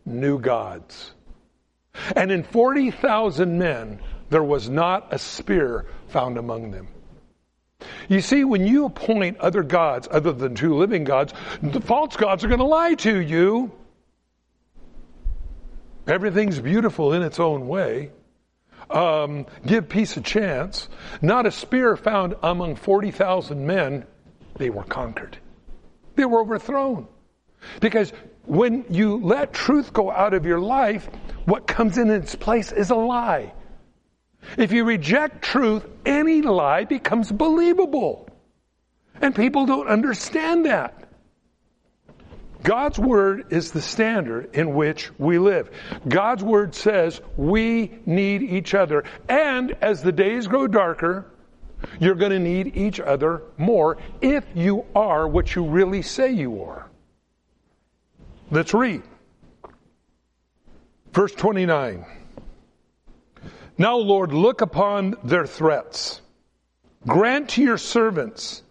new 0.05 0.39
gods. 0.39 1.11
And 2.15 2.31
in 2.31 2.43
40,000 2.43 3.57
men, 3.57 3.99
there 4.29 4.43
was 4.43 4.69
not 4.69 5.13
a 5.13 5.19
spear 5.19 5.85
found 6.07 6.37
among 6.37 6.71
them. 6.71 6.87
You 8.09 8.21
see, 8.21 8.43
when 8.43 8.65
you 8.65 8.85
appoint 8.85 9.37
other 9.39 9.63
gods 9.63 10.07
other 10.09 10.31
than 10.31 10.55
two 10.55 10.75
living 10.75 11.03
gods, 11.03 11.33
the 11.61 11.81
false 11.81 12.15
gods 12.15 12.43
are 12.43 12.47
going 12.47 12.59
to 12.59 12.65
lie 12.65 12.95
to 12.95 13.19
you. 13.19 13.71
Everything's 16.07 16.59
beautiful 16.59 17.13
in 17.13 17.21
its 17.21 17.39
own 17.39 17.67
way. 17.67 18.11
Um, 18.89 19.45
give 19.65 19.89
peace 19.89 20.15
a 20.15 20.21
chance. 20.21 20.87
Not 21.21 21.45
a 21.45 21.51
spear 21.51 21.97
found 21.97 22.35
among 22.41 22.77
40,000 22.77 23.65
men 23.65 24.05
they 24.55 24.69
were 24.69 24.83
conquered. 24.83 25.37
They 26.15 26.23
were 26.23 26.41
overthrown. 26.41 27.07
Because 27.81 28.13
when 28.45 28.85
you 28.89 29.17
let 29.17 29.51
truth 29.51 29.91
go 29.91 30.09
out 30.09 30.33
of 30.33 30.45
your 30.45 30.59
life, 30.59 31.09
what 31.43 31.67
comes 31.67 31.97
in 31.97 32.09
its 32.09 32.35
place 32.35 32.71
is 32.71 32.89
a 32.89 32.95
lie. 32.95 33.53
If 34.57 34.71
you 34.71 34.85
reject 34.85 35.41
truth, 35.41 35.85
any 36.05 36.41
lie 36.41 36.85
becomes 36.85 37.31
believable. 37.31 38.29
And 39.21 39.35
people 39.35 39.65
don't 39.65 39.87
understand 39.87 40.65
that. 40.67 41.09
God's 42.63 42.99
word 42.99 43.53
is 43.53 43.71
the 43.71 43.81
standard 43.81 44.55
in 44.55 44.75
which 44.75 45.11
we 45.19 45.39
live. 45.39 45.69
God's 46.07 46.43
word 46.43 46.75
says 46.75 47.21
we 47.35 47.99
need 48.05 48.41
each 48.43 48.73
other. 48.73 49.03
And 49.29 49.75
as 49.81 50.01
the 50.01 50.11
days 50.11 50.47
grow 50.47 50.67
darker, 50.67 51.27
You're 51.99 52.15
going 52.15 52.31
to 52.31 52.39
need 52.39 52.75
each 52.75 52.99
other 52.99 53.43
more 53.57 53.97
if 54.21 54.45
you 54.55 54.85
are 54.95 55.27
what 55.27 55.55
you 55.55 55.65
really 55.65 56.01
say 56.01 56.31
you 56.31 56.63
are. 56.63 56.89
Let's 58.49 58.73
read. 58.73 59.03
Verse 61.13 61.33
29. 61.33 62.05
Now, 63.77 63.97
Lord, 63.97 64.33
look 64.33 64.61
upon 64.61 65.15
their 65.23 65.45
threats. 65.45 66.21
Grant 67.05 67.49
to 67.49 67.63
your 67.63 67.77
servants 67.77 68.63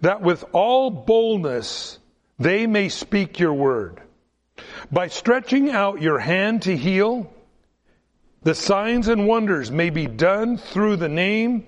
that 0.00 0.22
with 0.22 0.44
all 0.52 0.90
boldness 0.90 1.98
they 2.38 2.66
may 2.66 2.88
speak 2.88 3.38
your 3.38 3.54
word. 3.54 4.00
By 4.90 5.08
stretching 5.08 5.70
out 5.70 6.02
your 6.02 6.18
hand 6.18 6.62
to 6.62 6.76
heal, 6.76 7.32
the 8.42 8.54
signs 8.54 9.08
and 9.08 9.26
wonders 9.26 9.70
may 9.70 9.90
be 9.90 10.06
done 10.06 10.56
through 10.56 10.96
the 10.96 11.08
name 11.08 11.66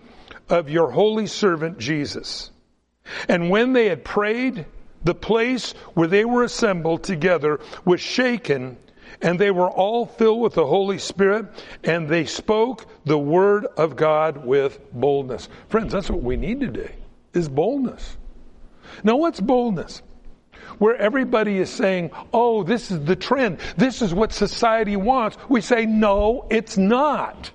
of 0.49 0.71
your 0.71 0.91
holy 0.91 1.27
servant 1.27 1.79
Jesus. 1.79 2.51
And 3.29 3.51
when 3.51 3.73
they 3.73 3.87
had 3.89 4.05
prayed, 4.05 4.67
the 5.05 5.15
place 5.15 5.73
where 5.95 6.09
they 6.09 6.25
were 6.25 6.45
assembled 6.45 7.03
together 7.05 7.61
was 7.85 8.01
shaken, 8.01 8.77
and 9.21 9.39
they 9.39 9.51
were 9.51 9.71
all 9.71 10.07
filled 10.07 10.41
with 10.41 10.55
the 10.55 10.67
Holy 10.67 10.99
Spirit, 10.99 11.47
and 11.85 12.09
they 12.09 12.25
spoke 12.25 12.87
the 13.05 13.19
word 13.19 13.67
of 13.77 13.97
God 13.97 14.45
with 14.45 14.81
boldness. 14.93 15.49
Friends, 15.69 15.93
that's 15.93 16.11
what 16.11 16.23
we 16.23 16.37
need 16.37 16.61
today, 16.61 16.95
is 17.35 17.49
boldness. 17.49 18.17
Now 19.05 19.17
what's 19.17 19.41
boldness? 19.41 20.03
Where 20.79 20.97
everybody 20.97 21.59
is 21.59 21.71
saying, 21.71 22.11
oh, 22.33 22.63
this 22.63 22.91
is 22.91 23.05
the 23.05 23.17
trend. 23.17 23.59
This 23.77 24.03
is 24.03 24.15
what 24.15 24.33
society 24.33 24.97
wants. 24.97 25.37
We 25.49 25.61
say, 25.61 25.87
no, 25.87 26.47
it's 26.51 26.77
not. 26.77 27.51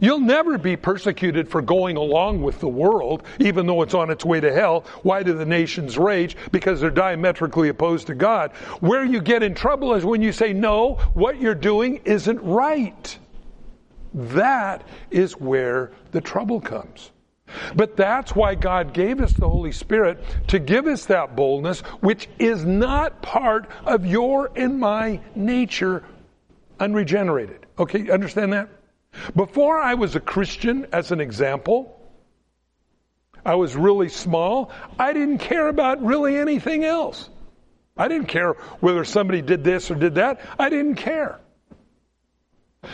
You'll 0.00 0.20
never 0.20 0.58
be 0.58 0.76
persecuted 0.76 1.48
for 1.48 1.62
going 1.62 1.96
along 1.96 2.42
with 2.42 2.60
the 2.60 2.68
world, 2.68 3.22
even 3.40 3.66
though 3.66 3.82
it's 3.82 3.94
on 3.94 4.10
its 4.10 4.24
way 4.24 4.40
to 4.40 4.52
hell. 4.52 4.84
Why 5.02 5.22
do 5.22 5.32
the 5.32 5.46
nations 5.46 5.96
rage? 5.96 6.36
Because 6.52 6.80
they're 6.80 6.90
diametrically 6.90 7.68
opposed 7.68 8.08
to 8.08 8.14
God. 8.14 8.52
Where 8.80 9.04
you 9.04 9.20
get 9.20 9.42
in 9.42 9.54
trouble 9.54 9.94
is 9.94 10.04
when 10.04 10.22
you 10.22 10.32
say, 10.32 10.52
no, 10.52 10.94
what 11.14 11.40
you're 11.40 11.54
doing 11.54 12.00
isn't 12.04 12.40
right. 12.42 13.18
That 14.12 14.86
is 15.10 15.38
where 15.38 15.92
the 16.10 16.20
trouble 16.20 16.60
comes. 16.60 17.10
But 17.74 17.96
that's 17.96 18.34
why 18.34 18.54
God 18.54 18.92
gave 18.92 19.20
us 19.20 19.32
the 19.32 19.48
Holy 19.48 19.72
Spirit 19.72 20.22
to 20.48 20.58
give 20.58 20.86
us 20.86 21.06
that 21.06 21.36
boldness, 21.36 21.80
which 22.00 22.28
is 22.38 22.64
not 22.64 23.22
part 23.22 23.70
of 23.84 24.04
your 24.04 24.50
and 24.56 24.80
my 24.80 25.20
nature 25.34 26.02
unregenerated. 26.80 27.66
Okay, 27.78 28.10
understand 28.10 28.52
that? 28.52 28.68
Before 29.34 29.78
I 29.78 29.94
was 29.94 30.16
a 30.16 30.20
Christian, 30.20 30.86
as 30.92 31.12
an 31.12 31.20
example, 31.20 31.92
I 33.44 33.54
was 33.54 33.76
really 33.76 34.08
small. 34.08 34.72
I 34.98 35.12
didn't 35.12 35.38
care 35.38 35.68
about 35.68 36.04
really 36.04 36.36
anything 36.36 36.84
else. 36.84 37.30
I 37.96 38.08
didn't 38.08 38.28
care 38.28 38.54
whether 38.80 39.04
somebody 39.04 39.40
did 39.40 39.64
this 39.64 39.90
or 39.90 39.94
did 39.94 40.16
that. 40.16 40.40
I 40.58 40.68
didn't 40.68 40.96
care. 40.96 41.40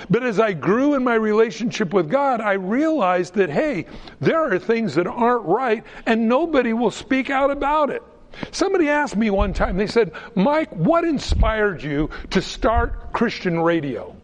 But 0.08 0.22
as 0.22 0.38
I 0.40 0.52
grew 0.52 0.94
in 0.94 1.04
my 1.04 1.14
relationship 1.14 1.92
with 1.92 2.08
God, 2.10 2.40
I 2.40 2.52
realized 2.52 3.34
that, 3.34 3.50
hey, 3.50 3.86
there 4.20 4.52
are 4.52 4.58
things 4.58 4.94
that 4.94 5.06
aren't 5.06 5.44
right 5.44 5.84
and 6.06 6.28
nobody 6.28 6.72
will 6.72 6.90
speak 6.90 7.30
out 7.30 7.50
about 7.50 7.90
it. 7.90 8.02
Somebody 8.50 8.88
asked 8.88 9.16
me 9.16 9.30
one 9.30 9.52
time, 9.52 9.76
they 9.76 9.86
said, 9.86 10.12
Mike, 10.34 10.70
what 10.70 11.04
inspired 11.04 11.82
you 11.82 12.10
to 12.30 12.40
start 12.40 13.12
Christian 13.12 13.60
radio? 13.60 14.16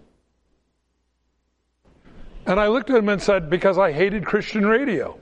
And 2.48 2.58
I 2.58 2.68
looked 2.68 2.88
at 2.88 2.96
him 2.96 3.11
and 3.11 3.22
said, 3.22 3.50
Because 3.50 3.76
I 3.76 3.92
hated 3.92 4.24
Christian 4.24 4.66
radio. 4.66 5.20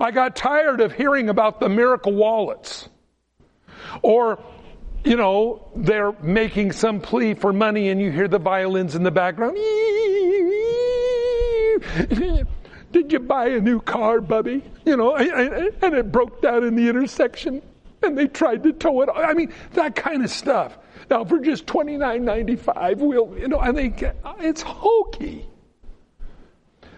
I 0.00 0.10
got 0.10 0.34
tired 0.34 0.80
of 0.80 0.92
hearing 0.92 1.28
about 1.28 1.60
the 1.60 1.68
miracle 1.68 2.12
wallets. 2.12 2.88
Or, 4.02 4.42
you 5.04 5.16
know, 5.16 5.68
they're 5.76 6.10
making 6.20 6.72
some 6.72 7.00
plea 7.00 7.34
for 7.34 7.52
money 7.52 7.90
and 7.90 8.00
you 8.00 8.10
hear 8.10 8.26
the 8.26 8.40
violins 8.40 8.96
in 8.96 9.04
the 9.04 9.12
background. 9.12 9.56
Did 12.92 13.12
you 13.12 13.20
buy 13.20 13.48
a 13.48 13.60
new 13.60 13.80
car, 13.80 14.20
Bubby? 14.20 14.64
You 14.84 14.96
know, 14.96 15.14
and 15.14 15.94
it 15.94 16.10
broke 16.10 16.42
down 16.42 16.64
in 16.64 16.74
the 16.74 16.88
intersection 16.88 17.62
and 18.02 18.18
they 18.18 18.26
tried 18.26 18.64
to 18.64 18.72
tow 18.72 19.02
it. 19.02 19.08
I 19.14 19.34
mean, 19.34 19.52
that 19.74 19.94
kind 19.94 20.24
of 20.24 20.30
stuff. 20.30 20.76
Now, 21.12 21.26
for 21.26 21.40
just 21.40 21.66
twenty 21.66 21.98
nine 21.98 22.24
ninety 22.24 22.56
five, 22.56 23.02
we'll, 23.02 23.36
you 23.38 23.46
know, 23.46 23.60
I 23.60 23.72
think 23.72 24.02
it's 24.40 24.62
hokey. 24.62 25.46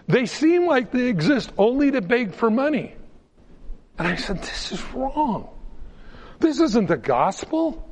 They 0.07 0.25
seem 0.25 0.65
like 0.65 0.89
they 0.91 1.07
exist 1.07 1.51
only 1.57 1.91
to 1.91 1.99
beg 1.99 2.33
for 2.33 2.49
money. 2.49 2.95
And 3.99 4.07
I 4.07 4.15
said, 4.15 4.41
this 4.41 4.71
is 4.71 4.81
wrong. 4.93 5.49
This 6.39 6.61
isn't 6.61 6.87
the 6.87 6.95
gospel. 6.95 7.85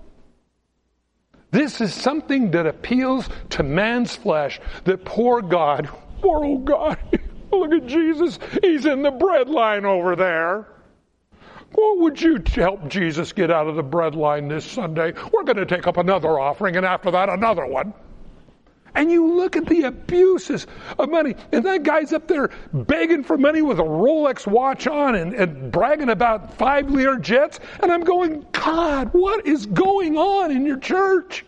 This 1.51 1.81
is 1.81 1.93
something 1.93 2.51
that 2.51 2.67
appeals 2.67 3.27
to 3.49 3.63
man's 3.63 4.15
flesh, 4.15 4.61
that 4.85 5.03
poor 5.03 5.41
God, 5.41 5.89
poor 6.21 6.45
old 6.45 6.63
God, 6.63 6.97
look 7.51 7.73
at 7.73 7.85
Jesus, 7.85 8.39
he's 8.61 8.85
in 8.85 9.01
the 9.01 9.11
bread 9.11 9.49
line 9.49 9.83
over 9.83 10.15
there. 10.15 10.67
What 11.73 11.99
would 11.99 12.21
you 12.21 12.41
help 12.53 12.87
Jesus 12.87 13.33
get 13.33 13.49
out 13.49 13.67
of 13.67 13.75
the 13.75 13.83
bread 13.83 14.15
line 14.15 14.47
this 14.47 14.65
Sunday? 14.65 15.13
We're 15.31 15.43
going 15.43 15.57
to 15.57 15.65
take 15.65 15.87
up 15.87 15.97
another 15.97 16.39
offering, 16.39 16.75
and 16.75 16.85
after 16.85 17.11
that, 17.11 17.29
another 17.29 17.65
one. 17.65 17.93
And 18.95 19.11
you 19.11 19.33
look 19.33 19.55
at 19.55 19.65
the 19.65 19.83
abuses 19.83 20.67
of 20.99 21.09
money, 21.09 21.35
and 21.51 21.65
that 21.65 21.81
guy's 21.81 22.13
up 22.13 22.27
there 22.27 22.51
begging 22.73 23.23
for 23.23 23.39
money 23.39 23.63
with 23.63 23.79
a 23.79 23.83
Rolex 23.83 24.45
watch 24.45 24.85
on 24.85 25.15
and, 25.15 25.33
and 25.33 25.71
bragging 25.71 26.09
about 26.09 26.57
five 26.59 26.91
Lear 26.91 27.17
jets. 27.17 27.59
And 27.81 27.91
I'm 27.91 28.03
going, 28.03 28.45
God, 28.51 29.09
what 29.13 29.47
is 29.47 29.65
going 29.65 30.15
on 30.15 30.51
in 30.51 30.65
your 30.65 30.77
church? 30.77 31.43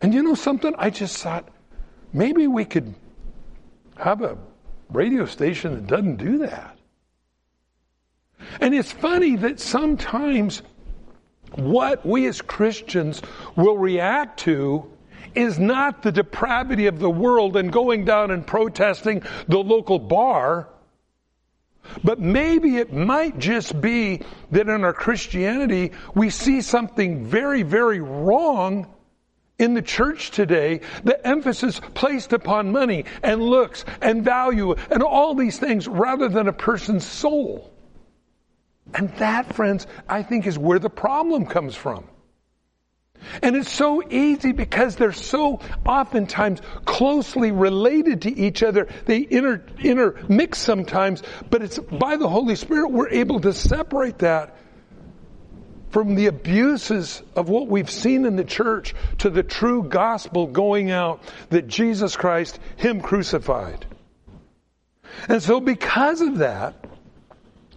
And 0.00 0.14
you 0.14 0.22
know 0.22 0.34
something? 0.34 0.74
I 0.78 0.88
just 0.88 1.22
thought 1.22 1.48
maybe 2.14 2.46
we 2.46 2.64
could 2.64 2.94
have 3.98 4.22
a 4.22 4.38
radio 4.90 5.26
station 5.26 5.74
that 5.74 5.86
doesn't 5.86 6.16
do 6.16 6.38
that. 6.38 6.73
And 8.60 8.74
it's 8.74 8.92
funny 8.92 9.36
that 9.36 9.60
sometimes 9.60 10.62
what 11.52 12.04
we 12.04 12.26
as 12.26 12.40
Christians 12.42 13.22
will 13.56 13.78
react 13.78 14.40
to 14.40 14.90
is 15.34 15.58
not 15.58 16.02
the 16.02 16.12
depravity 16.12 16.86
of 16.86 16.98
the 16.98 17.10
world 17.10 17.56
and 17.56 17.72
going 17.72 18.04
down 18.04 18.30
and 18.30 18.46
protesting 18.46 19.22
the 19.48 19.58
local 19.58 19.98
bar, 19.98 20.68
but 22.02 22.20
maybe 22.20 22.76
it 22.76 22.92
might 22.92 23.38
just 23.38 23.80
be 23.80 24.22
that 24.50 24.68
in 24.68 24.84
our 24.84 24.92
Christianity 24.92 25.92
we 26.14 26.30
see 26.30 26.60
something 26.60 27.26
very, 27.26 27.62
very 27.62 28.00
wrong 28.00 28.86
in 29.58 29.74
the 29.74 29.82
church 29.82 30.30
today, 30.30 30.80
the 31.04 31.24
emphasis 31.26 31.80
placed 31.94 32.32
upon 32.32 32.72
money 32.72 33.04
and 33.22 33.40
looks 33.40 33.84
and 34.00 34.24
value 34.24 34.74
and 34.90 35.02
all 35.02 35.34
these 35.34 35.58
things 35.58 35.86
rather 35.86 36.28
than 36.28 36.48
a 36.48 36.52
person's 36.52 37.06
soul. 37.06 37.73
And 38.92 39.10
that, 39.16 39.54
friends, 39.54 39.86
I 40.08 40.22
think 40.22 40.46
is 40.46 40.58
where 40.58 40.78
the 40.78 40.90
problem 40.90 41.46
comes 41.46 41.74
from. 41.74 42.06
And 43.42 43.56
it's 43.56 43.72
so 43.72 44.02
easy 44.10 44.52
because 44.52 44.96
they're 44.96 45.12
so 45.12 45.60
oftentimes 45.86 46.60
closely 46.84 47.52
related 47.52 48.22
to 48.22 48.36
each 48.36 48.62
other. 48.62 48.88
They 49.06 49.26
inter, 49.28 49.64
intermix 49.82 50.58
sometimes, 50.58 51.22
but 51.50 51.62
it's 51.62 51.78
by 51.78 52.16
the 52.16 52.28
Holy 52.28 52.56
Spirit 52.56 52.90
we're 52.90 53.08
able 53.08 53.40
to 53.40 53.52
separate 53.52 54.18
that 54.18 54.56
from 55.90 56.16
the 56.16 56.26
abuses 56.26 57.22
of 57.36 57.48
what 57.48 57.68
we've 57.68 57.90
seen 57.90 58.26
in 58.26 58.36
the 58.36 58.44
church 58.44 58.94
to 59.18 59.30
the 59.30 59.44
true 59.44 59.84
gospel 59.84 60.46
going 60.48 60.90
out 60.90 61.22
that 61.50 61.68
Jesus 61.68 62.16
Christ, 62.16 62.58
Him 62.76 63.00
crucified. 63.00 63.86
And 65.28 65.40
so 65.40 65.60
because 65.60 66.20
of 66.20 66.38
that, 66.38 66.84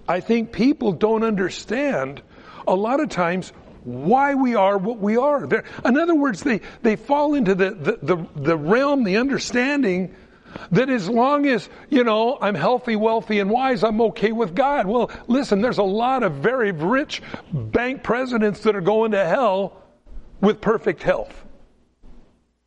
I 0.07 0.19
think 0.19 0.51
people 0.51 0.91
don't 0.91 1.23
understand 1.23 2.21
a 2.67 2.75
lot 2.75 2.99
of 2.99 3.09
times 3.09 3.51
why 3.83 4.35
we 4.35 4.55
are 4.55 4.77
what 4.77 4.99
we 4.99 5.17
are. 5.17 5.47
They're, 5.47 5.63
in 5.85 5.97
other 5.97 6.15
words, 6.15 6.43
they, 6.43 6.61
they 6.81 6.95
fall 6.95 7.35
into 7.35 7.55
the, 7.55 7.71
the, 7.71 7.99
the, 8.01 8.27
the 8.35 8.57
realm, 8.57 9.03
the 9.03 9.17
understanding 9.17 10.13
that 10.71 10.89
as 10.89 11.07
long 11.07 11.45
as, 11.45 11.69
you 11.89 12.03
know, 12.03 12.37
I'm 12.39 12.55
healthy, 12.55 12.95
wealthy, 12.95 13.39
and 13.39 13.49
wise, 13.49 13.83
I'm 13.83 14.01
okay 14.01 14.31
with 14.31 14.55
God. 14.55 14.87
Well, 14.87 15.11
listen, 15.27 15.61
there's 15.61 15.77
a 15.77 15.83
lot 15.83 16.23
of 16.23 16.33
very 16.33 16.71
rich 16.71 17.21
bank 17.53 18.03
presidents 18.03 18.61
that 18.61 18.75
are 18.75 18.81
going 18.81 19.11
to 19.11 19.25
hell 19.25 19.81
with 20.41 20.59
perfect 20.61 21.03
health. 21.03 21.45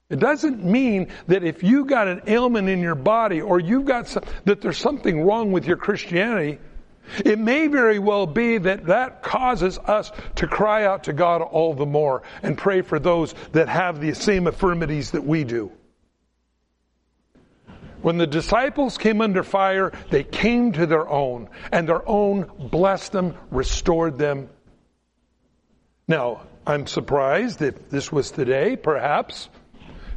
It 0.08 0.18
doesn't 0.18 0.64
mean 0.64 1.08
that 1.28 1.44
if 1.44 1.62
you've 1.62 1.86
got 1.86 2.08
an 2.08 2.22
ailment 2.26 2.68
in 2.68 2.80
your 2.80 2.96
body 2.96 3.40
or 3.40 3.60
you've 3.60 3.84
got 3.84 4.08
some, 4.08 4.24
that 4.44 4.60
there's 4.60 4.78
something 4.78 5.22
wrong 5.22 5.52
with 5.52 5.66
your 5.66 5.76
Christianity 5.76 6.58
it 7.24 7.38
may 7.38 7.66
very 7.66 7.98
well 7.98 8.26
be 8.26 8.58
that 8.58 8.86
that 8.86 9.22
causes 9.22 9.78
us 9.78 10.12
to 10.36 10.46
cry 10.46 10.84
out 10.84 11.04
to 11.04 11.12
God 11.12 11.42
all 11.42 11.74
the 11.74 11.86
more 11.86 12.22
and 12.42 12.56
pray 12.56 12.82
for 12.82 12.98
those 12.98 13.34
that 13.52 13.68
have 13.68 14.00
the 14.00 14.14
same 14.14 14.46
infirmities 14.46 15.12
that 15.12 15.24
we 15.24 15.44
do. 15.44 15.72
When 18.02 18.16
the 18.16 18.26
disciples 18.26 18.96
came 18.96 19.20
under 19.20 19.42
fire, 19.42 19.92
they 20.10 20.24
came 20.24 20.72
to 20.72 20.86
their 20.86 21.06
own, 21.08 21.50
and 21.70 21.86
their 21.86 22.08
own 22.08 22.50
blessed 22.70 23.12
them, 23.12 23.36
restored 23.50 24.16
them. 24.16 24.48
Now, 26.08 26.42
I'm 26.66 26.86
surprised 26.86 27.60
if 27.60 27.90
this 27.90 28.10
was 28.10 28.30
today, 28.30 28.76
perhaps. 28.76 29.50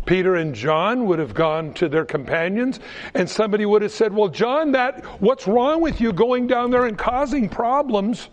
Peter 0.06 0.36
and 0.36 0.54
John 0.54 1.06
would 1.06 1.20
have 1.20 1.34
gone 1.34 1.74
to 1.76 1.90
their 1.90 2.06
companions 2.06 2.80
and 3.14 3.30
somebody 3.30 3.66
would 3.66 3.82
have 3.82 3.92
said, 3.92 4.14
well, 4.14 4.30
John, 4.30 4.74
that, 4.74 5.04
what's 5.22 5.48
wrong 5.48 5.82
with 5.82 6.02
you 6.02 6.14
going 6.14 6.48
down 6.48 6.72
there 6.72 6.86
and 6.86 6.98
causing 6.98 7.50
problems? 7.50 8.30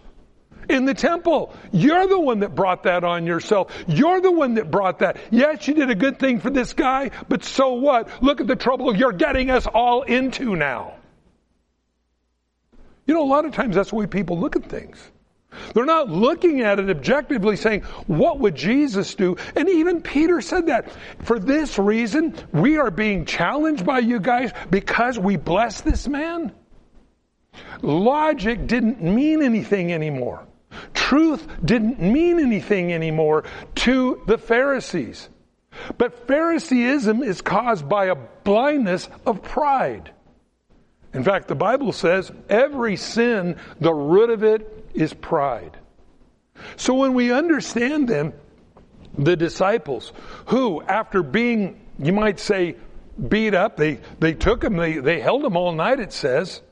in 0.68 0.84
the 0.84 0.94
temple. 0.94 1.52
You're 1.72 2.06
the 2.06 2.18
one 2.18 2.40
that 2.40 2.54
brought 2.54 2.84
that 2.84 3.02
on 3.02 3.26
yourself. 3.26 3.72
You're 3.88 4.20
the 4.20 4.30
one 4.30 4.54
that 4.54 4.70
brought 4.70 5.00
that. 5.00 5.18
Yes, 5.30 5.66
you 5.66 5.74
did 5.74 5.90
a 5.90 5.94
good 5.94 6.18
thing 6.18 6.40
for 6.40 6.48
this 6.48 6.72
guy, 6.72 7.10
but 7.28 7.42
so 7.44 7.74
what? 7.74 8.22
Look 8.22 8.40
at 8.40 8.46
the 8.46 8.56
trouble 8.56 8.94
you're 8.94 9.12
getting 9.12 9.50
us 9.50 9.66
all 9.66 10.02
into 10.02 10.56
now. 10.56 10.94
You 13.06 13.14
know, 13.14 13.24
a 13.24 13.26
lot 13.26 13.44
of 13.44 13.52
times 13.52 13.74
that's 13.74 13.90
the 13.90 13.96
way 13.96 14.06
people 14.06 14.38
look 14.38 14.54
at 14.54 14.64
things. 14.66 14.98
They're 15.74 15.84
not 15.84 16.08
looking 16.08 16.60
at 16.60 16.78
it 16.78 16.90
objectively 16.90 17.56
saying, 17.56 17.82
what 18.06 18.38
would 18.38 18.54
Jesus 18.54 19.14
do? 19.14 19.36
And 19.56 19.68
even 19.68 20.00
Peter 20.00 20.40
said 20.40 20.66
that. 20.66 20.90
For 21.22 21.38
this 21.38 21.78
reason, 21.78 22.34
we 22.52 22.78
are 22.78 22.90
being 22.90 23.24
challenged 23.24 23.84
by 23.84 23.98
you 23.98 24.20
guys 24.20 24.52
because 24.70 25.18
we 25.18 25.36
bless 25.36 25.80
this 25.80 26.06
man. 26.08 26.52
Logic 27.82 28.66
didn't 28.66 29.02
mean 29.02 29.42
anything 29.42 29.92
anymore. 29.92 30.46
Truth 30.94 31.46
didn't 31.64 32.00
mean 32.00 32.38
anything 32.38 32.92
anymore 32.92 33.44
to 33.76 34.22
the 34.26 34.38
Pharisees. 34.38 35.28
But 35.98 36.26
Phariseeism 36.26 37.22
is 37.22 37.42
caused 37.42 37.88
by 37.88 38.06
a 38.06 38.14
blindness 38.14 39.08
of 39.26 39.42
pride. 39.42 40.12
In 41.12 41.24
fact, 41.24 41.48
the 41.48 41.56
Bible 41.56 41.92
says 41.92 42.30
every 42.48 42.96
sin, 42.96 43.56
the 43.80 43.92
root 43.92 44.30
of 44.30 44.44
it 44.44 44.79
is 44.94 45.12
pride. 45.14 45.76
So 46.76 46.94
when 46.94 47.14
we 47.14 47.32
understand 47.32 48.08
them, 48.08 48.32
the 49.16 49.36
disciples, 49.36 50.12
who, 50.46 50.82
after 50.82 51.22
being, 51.22 51.80
you 51.98 52.12
might 52.12 52.38
say, 52.38 52.76
beat 53.28 53.54
up, 53.54 53.76
they, 53.76 54.00
they 54.18 54.34
took 54.34 54.62
him, 54.62 54.76
they, 54.76 54.98
they 54.98 55.20
held 55.20 55.44
him 55.44 55.56
all 55.56 55.72
night, 55.72 56.00
it 56.00 56.12
says. 56.12 56.62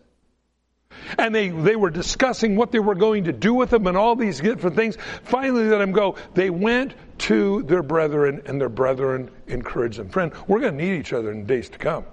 And 1.19 1.35
they, 1.35 1.49
they 1.49 1.77
were 1.77 1.91
discussing 1.91 2.57
what 2.57 2.73
they 2.73 2.79
were 2.79 2.95
going 2.95 3.25
to 3.25 3.33
do 3.33 3.55
with 3.55 3.73
him 3.73 3.87
and 3.87 3.97
all 3.97 4.17
these 4.17 4.41
different 4.41 4.77
things. 4.77 4.97
Finally, 5.25 5.65
let 5.65 5.81
him 5.81 5.93
go. 5.93 6.17
They 6.35 6.51
went 6.51 6.95
to 7.19 7.63
their 7.65 7.83
brethren, 7.83 8.43
and 8.47 8.61
their 8.61 8.69
brethren 8.69 9.31
encouraged 9.47 9.99
them. 9.99 10.09
Friend, 10.09 10.33
we're 10.47 10.61
going 10.61 10.77
to 10.77 10.85
need 10.85 10.99
each 10.99 11.13
other 11.13 11.31
in 11.31 11.45
days 11.47 11.69
to 11.71 11.79
come. 11.79 12.05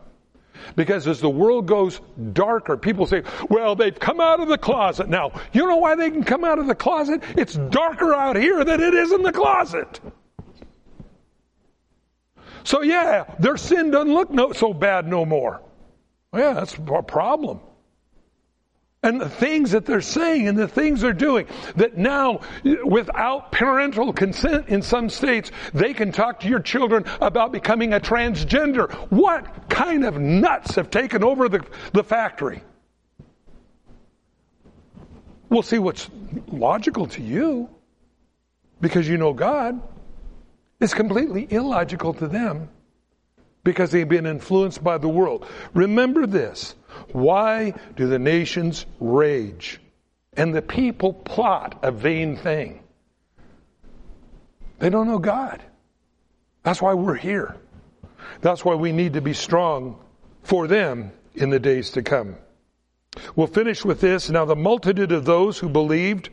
Because 0.76 1.08
as 1.08 1.22
the 1.22 1.30
world 1.30 1.66
goes 1.66 2.00
darker, 2.34 2.78
people 2.78 3.06
say, 3.06 3.24
well, 3.50 3.76
they've 3.76 3.98
come 3.98 4.20
out 4.20 4.40
of 4.40 4.48
the 4.48 4.58
closet. 4.58 5.10
Now, 5.10 5.32
you 5.54 5.68
know 5.68 5.78
why 5.78 5.96
they 5.96 6.10
can 6.10 6.24
come 6.24 6.44
out 6.44 6.60
of 6.60 6.68
the 6.68 6.76
closet? 6.76 7.24
It's 7.38 7.56
darker 7.56 8.14
out 8.14 8.36
here 8.36 8.64
than 8.64 8.82
it 8.82 8.94
is 8.94 9.12
in 9.12 9.24
the 9.24 9.32
closet. 9.32 10.00
So 12.64 12.82
yeah, 12.82 13.26
their 13.40 13.58
sin 13.58 13.92
doesn't 13.92 14.14
look 14.14 14.32
no, 14.32 14.52
so 14.52 14.74
bad 14.74 15.08
no 15.08 15.26
more. 15.26 15.62
Well, 16.32 16.42
yeah, 16.42 16.54
that's 16.54 16.76
a 16.76 17.04
problem 17.04 17.60
and 19.06 19.22
the 19.22 19.30
things 19.30 19.72
that 19.72 19.86
they're 19.86 20.02
saying 20.02 20.48
and 20.48 20.58
the 20.58 20.68
things 20.68 21.02
they're 21.02 21.14
doing 21.14 21.48
that 21.76 21.96
now 21.96 22.42
without 22.84 23.52
parental 23.52 24.12
consent 24.12 24.68
in 24.68 24.82
some 24.82 25.10
states 25.10 25.52
they 25.74 25.94
can 25.94 26.12
talk 26.12 26.40
to 26.40 26.48
your 26.48 26.60
children 26.60 27.06
about 27.22 27.52
becoming 27.52 27.94
a 27.94 28.00
transgender. 28.00 28.92
What 29.12 29.70
kind 29.70 30.06
of 30.06 30.20
nuts 30.20 30.76
have 30.76 30.90
taken 30.90 31.24
over 31.24 31.48
the, 31.48 31.64
the 31.94 32.04
factory? 32.04 32.64
We'll 35.50 35.62
see 35.62 35.78
what's 35.78 36.10
logical 36.48 37.06
to 37.08 37.22
you 37.22 37.70
because 38.82 39.08
you 39.08 39.18
know 39.18 39.34
god. 39.34 39.82
Is 40.82 40.94
completely 40.94 41.48
illogical 41.50 42.14
to 42.16 42.28
them 42.28 42.68
because 43.64 43.92
they've 43.92 44.08
been 44.08 44.26
influenced 44.26 44.84
by 44.84 44.98
the 44.98 45.08
world. 45.08 45.48
Remember 45.74 46.28
this 46.28 46.76
why 47.12 47.74
do 47.96 48.08
the 48.08 48.20
nations 48.20 48.86
rage 49.00 49.80
and 50.34 50.54
the 50.54 50.62
people 50.62 51.14
plot 51.14 51.80
a 51.84 51.92
vain 51.92 52.36
thing? 52.38 52.82
They 54.80 54.90
don't 54.90 55.08
know 55.08 55.20
God. 55.20 55.64
That's 56.64 56.82
why 56.82 56.94
we're 56.94 57.16
here. 57.16 57.56
That's 58.42 58.66
why 58.66 58.76
we 58.76 58.92
need 58.92 59.14
to 59.14 59.22
be 59.22 59.34
strong 59.34 60.00
for 60.44 60.68
them 60.68 61.12
in 61.34 61.50
the 61.50 61.60
days 61.60 61.92
to 61.92 62.02
come. 62.02 62.36
We'll 63.36 63.48
finish 63.48 63.86
with 63.86 64.02
this. 64.02 64.30
Now, 64.30 64.46
the 64.46 64.56
multitude 64.56 65.12
of 65.12 65.26
those 65.26 65.58
who 65.58 65.70
believed 65.70 66.30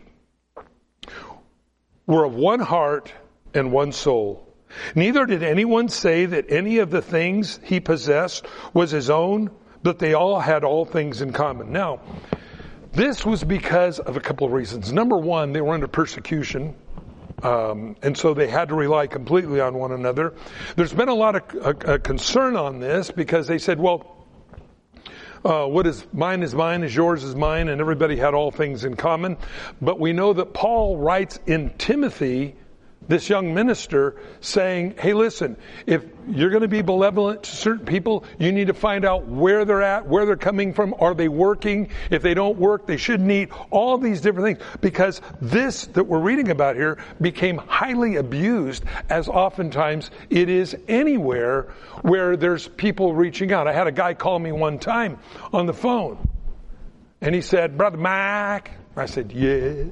were 2.06 2.24
of 2.24 2.34
one 2.34 2.60
heart 2.60 3.12
and 3.54 3.72
one 3.72 3.92
soul. 3.92 4.48
Neither 4.94 5.26
did 5.26 5.42
anyone 5.42 5.88
say 5.88 6.26
that 6.26 6.50
any 6.50 6.78
of 6.78 6.90
the 6.90 7.02
things 7.02 7.60
he 7.62 7.78
possessed 7.78 8.46
was 8.72 8.90
his 8.90 9.10
own 9.10 9.50
but 9.82 9.98
they 9.98 10.14
all 10.14 10.40
had 10.40 10.64
all 10.64 10.84
things 10.84 11.22
in 11.22 11.32
common. 11.32 11.72
Now, 11.72 12.00
this 12.92 13.24
was 13.24 13.42
because 13.42 13.98
of 13.98 14.16
a 14.16 14.20
couple 14.20 14.46
of 14.46 14.52
reasons. 14.52 14.92
Number 14.92 15.16
one, 15.16 15.52
they 15.52 15.60
were 15.60 15.74
under 15.74 15.88
persecution. 15.88 16.74
Um, 17.42 17.96
and 18.02 18.16
so 18.16 18.34
they 18.34 18.46
had 18.46 18.68
to 18.68 18.74
rely 18.74 19.08
completely 19.08 19.60
on 19.60 19.74
one 19.74 19.90
another. 19.92 20.34
There's 20.76 20.92
been 20.92 21.08
a 21.08 21.14
lot 21.14 21.34
of 21.34 21.42
uh, 21.56 21.92
uh, 21.92 21.98
concern 21.98 22.54
on 22.54 22.78
this 22.78 23.10
because 23.10 23.48
they 23.48 23.58
said, 23.58 23.80
well, 23.80 24.26
uh, 25.44 25.66
what 25.66 25.88
is 25.88 26.06
mine 26.12 26.44
is 26.44 26.54
mine, 26.54 26.84
is 26.84 26.94
yours 26.94 27.24
is 27.24 27.34
mine, 27.34 27.68
and 27.68 27.80
everybody 27.80 28.16
had 28.16 28.32
all 28.32 28.52
things 28.52 28.84
in 28.84 28.94
common. 28.94 29.36
But 29.80 29.98
we 29.98 30.12
know 30.12 30.32
that 30.34 30.54
Paul 30.54 30.98
writes 30.98 31.40
in 31.46 31.70
Timothy 31.78 32.54
this 33.12 33.28
young 33.28 33.52
minister 33.52 34.16
saying, 34.40 34.94
Hey, 34.98 35.12
listen, 35.12 35.58
if 35.86 36.02
you're 36.26 36.48
going 36.48 36.62
to 36.62 36.68
be 36.68 36.80
benevolent 36.80 37.42
to 37.42 37.50
certain 37.50 37.84
people, 37.84 38.24
you 38.38 38.52
need 38.52 38.68
to 38.68 38.74
find 38.74 39.04
out 39.04 39.26
where 39.26 39.66
they're 39.66 39.82
at, 39.82 40.06
where 40.06 40.24
they're 40.24 40.36
coming 40.36 40.72
from. 40.72 40.94
Are 40.98 41.14
they 41.14 41.28
working? 41.28 41.90
If 42.10 42.22
they 42.22 42.32
don't 42.32 42.58
work, 42.58 42.86
they 42.86 42.96
shouldn't 42.96 43.30
eat. 43.30 43.50
All 43.70 43.98
these 43.98 44.22
different 44.22 44.58
things. 44.58 44.78
Because 44.80 45.20
this 45.42 45.86
that 45.88 46.04
we're 46.04 46.20
reading 46.20 46.50
about 46.50 46.76
here 46.76 46.98
became 47.20 47.58
highly 47.58 48.16
abused, 48.16 48.82
as 49.10 49.28
oftentimes 49.28 50.10
it 50.30 50.48
is 50.48 50.74
anywhere 50.88 51.74
where 52.00 52.38
there's 52.38 52.66
people 52.66 53.14
reaching 53.14 53.52
out. 53.52 53.68
I 53.68 53.74
had 53.74 53.88
a 53.88 53.92
guy 53.92 54.14
call 54.14 54.38
me 54.38 54.52
one 54.52 54.78
time 54.78 55.18
on 55.52 55.66
the 55.66 55.74
phone, 55.74 56.16
and 57.20 57.34
he 57.34 57.42
said, 57.42 57.76
Brother 57.76 57.98
Mike. 57.98 58.70
I 58.96 59.04
said, 59.04 59.32
Yes. 59.32 59.88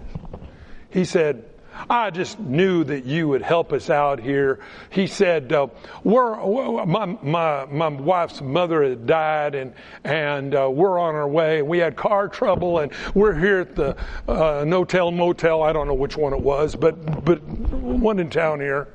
He 0.90 1.04
said, 1.04 1.49
I 1.88 2.10
just 2.10 2.38
knew 2.38 2.84
that 2.84 3.04
you 3.04 3.28
would 3.28 3.42
help 3.42 3.72
us 3.72 3.90
out 3.90 4.20
here. 4.20 4.60
He 4.90 5.06
said, 5.06 5.52
uh, 5.52 5.68
we're, 6.04 6.84
my, 6.84 7.06
my, 7.06 7.64
my 7.66 7.88
wife's 7.88 8.40
mother 8.40 8.82
had 8.82 9.06
died 9.06 9.54
and, 9.54 9.74
and 10.04 10.54
uh, 10.54 10.68
we're 10.70 10.98
on 10.98 11.14
our 11.14 11.28
way. 11.28 11.62
We 11.62 11.78
had 11.78 11.96
car 11.96 12.28
trouble 12.28 12.80
and 12.80 12.92
we're 13.14 13.34
here 13.34 13.60
at 13.60 13.74
the 13.74 13.96
uh, 14.28 14.64
Notel 14.64 15.14
Motel. 15.14 15.62
I 15.62 15.72
don't 15.72 15.86
know 15.86 15.94
which 15.94 16.16
one 16.16 16.32
it 16.32 16.40
was, 16.40 16.74
but, 16.76 17.24
but 17.24 17.42
one 17.42 18.18
in 18.18 18.30
town 18.30 18.60
here. 18.60 18.88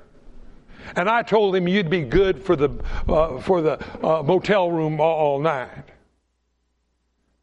And 0.95 1.09
I 1.09 1.23
told 1.23 1.55
him 1.55 1.67
you'd 1.67 1.89
be 1.89 2.03
good 2.03 2.43
for 2.43 2.55
the, 2.55 2.69
uh, 3.07 3.39
for 3.39 3.61
the 3.61 3.79
uh, 4.05 4.21
motel 4.21 4.69
room 4.69 5.01
all, 5.01 5.17
all 5.17 5.39
night. 5.39 5.69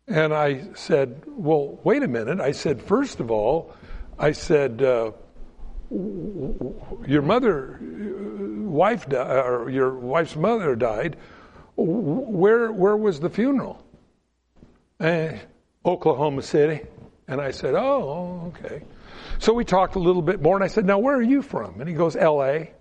And 0.06 0.32
I 0.32 0.62
said, 0.74 1.22
well, 1.26 1.80
wait 1.84 2.02
a 2.02 2.08
minute. 2.08 2.40
I 2.40 2.52
said, 2.52 2.82
first 2.82 3.20
of 3.20 3.30
all, 3.30 3.74
I 4.18 4.32
said, 4.32 4.82
uh, 4.82 5.12
your 7.06 7.22
mother, 7.22 7.78
wife, 7.80 9.06
or 9.12 9.68
your 9.70 9.94
wife's 9.94 10.36
mother 10.36 10.74
died. 10.74 11.16
Where, 11.76 12.72
where 12.72 12.96
was 12.96 13.20
the 13.20 13.28
funeral? 13.28 13.84
Eh, 15.00 15.38
Oklahoma 15.84 16.42
City. 16.42 16.80
And 17.28 17.40
I 17.40 17.50
said, 17.50 17.74
oh, 17.74 18.52
okay. 18.54 18.82
So 19.38 19.52
we 19.52 19.64
talked 19.64 19.96
a 19.96 19.98
little 19.98 20.22
bit 20.22 20.40
more, 20.40 20.56
and 20.56 20.64
I 20.64 20.68
said, 20.68 20.84
now 20.84 20.98
where 20.98 21.16
are 21.16 21.22
you 21.22 21.42
from? 21.42 21.80
And 21.80 21.88
he 21.88 21.94
goes, 21.94 22.16
L.A. 22.16 22.72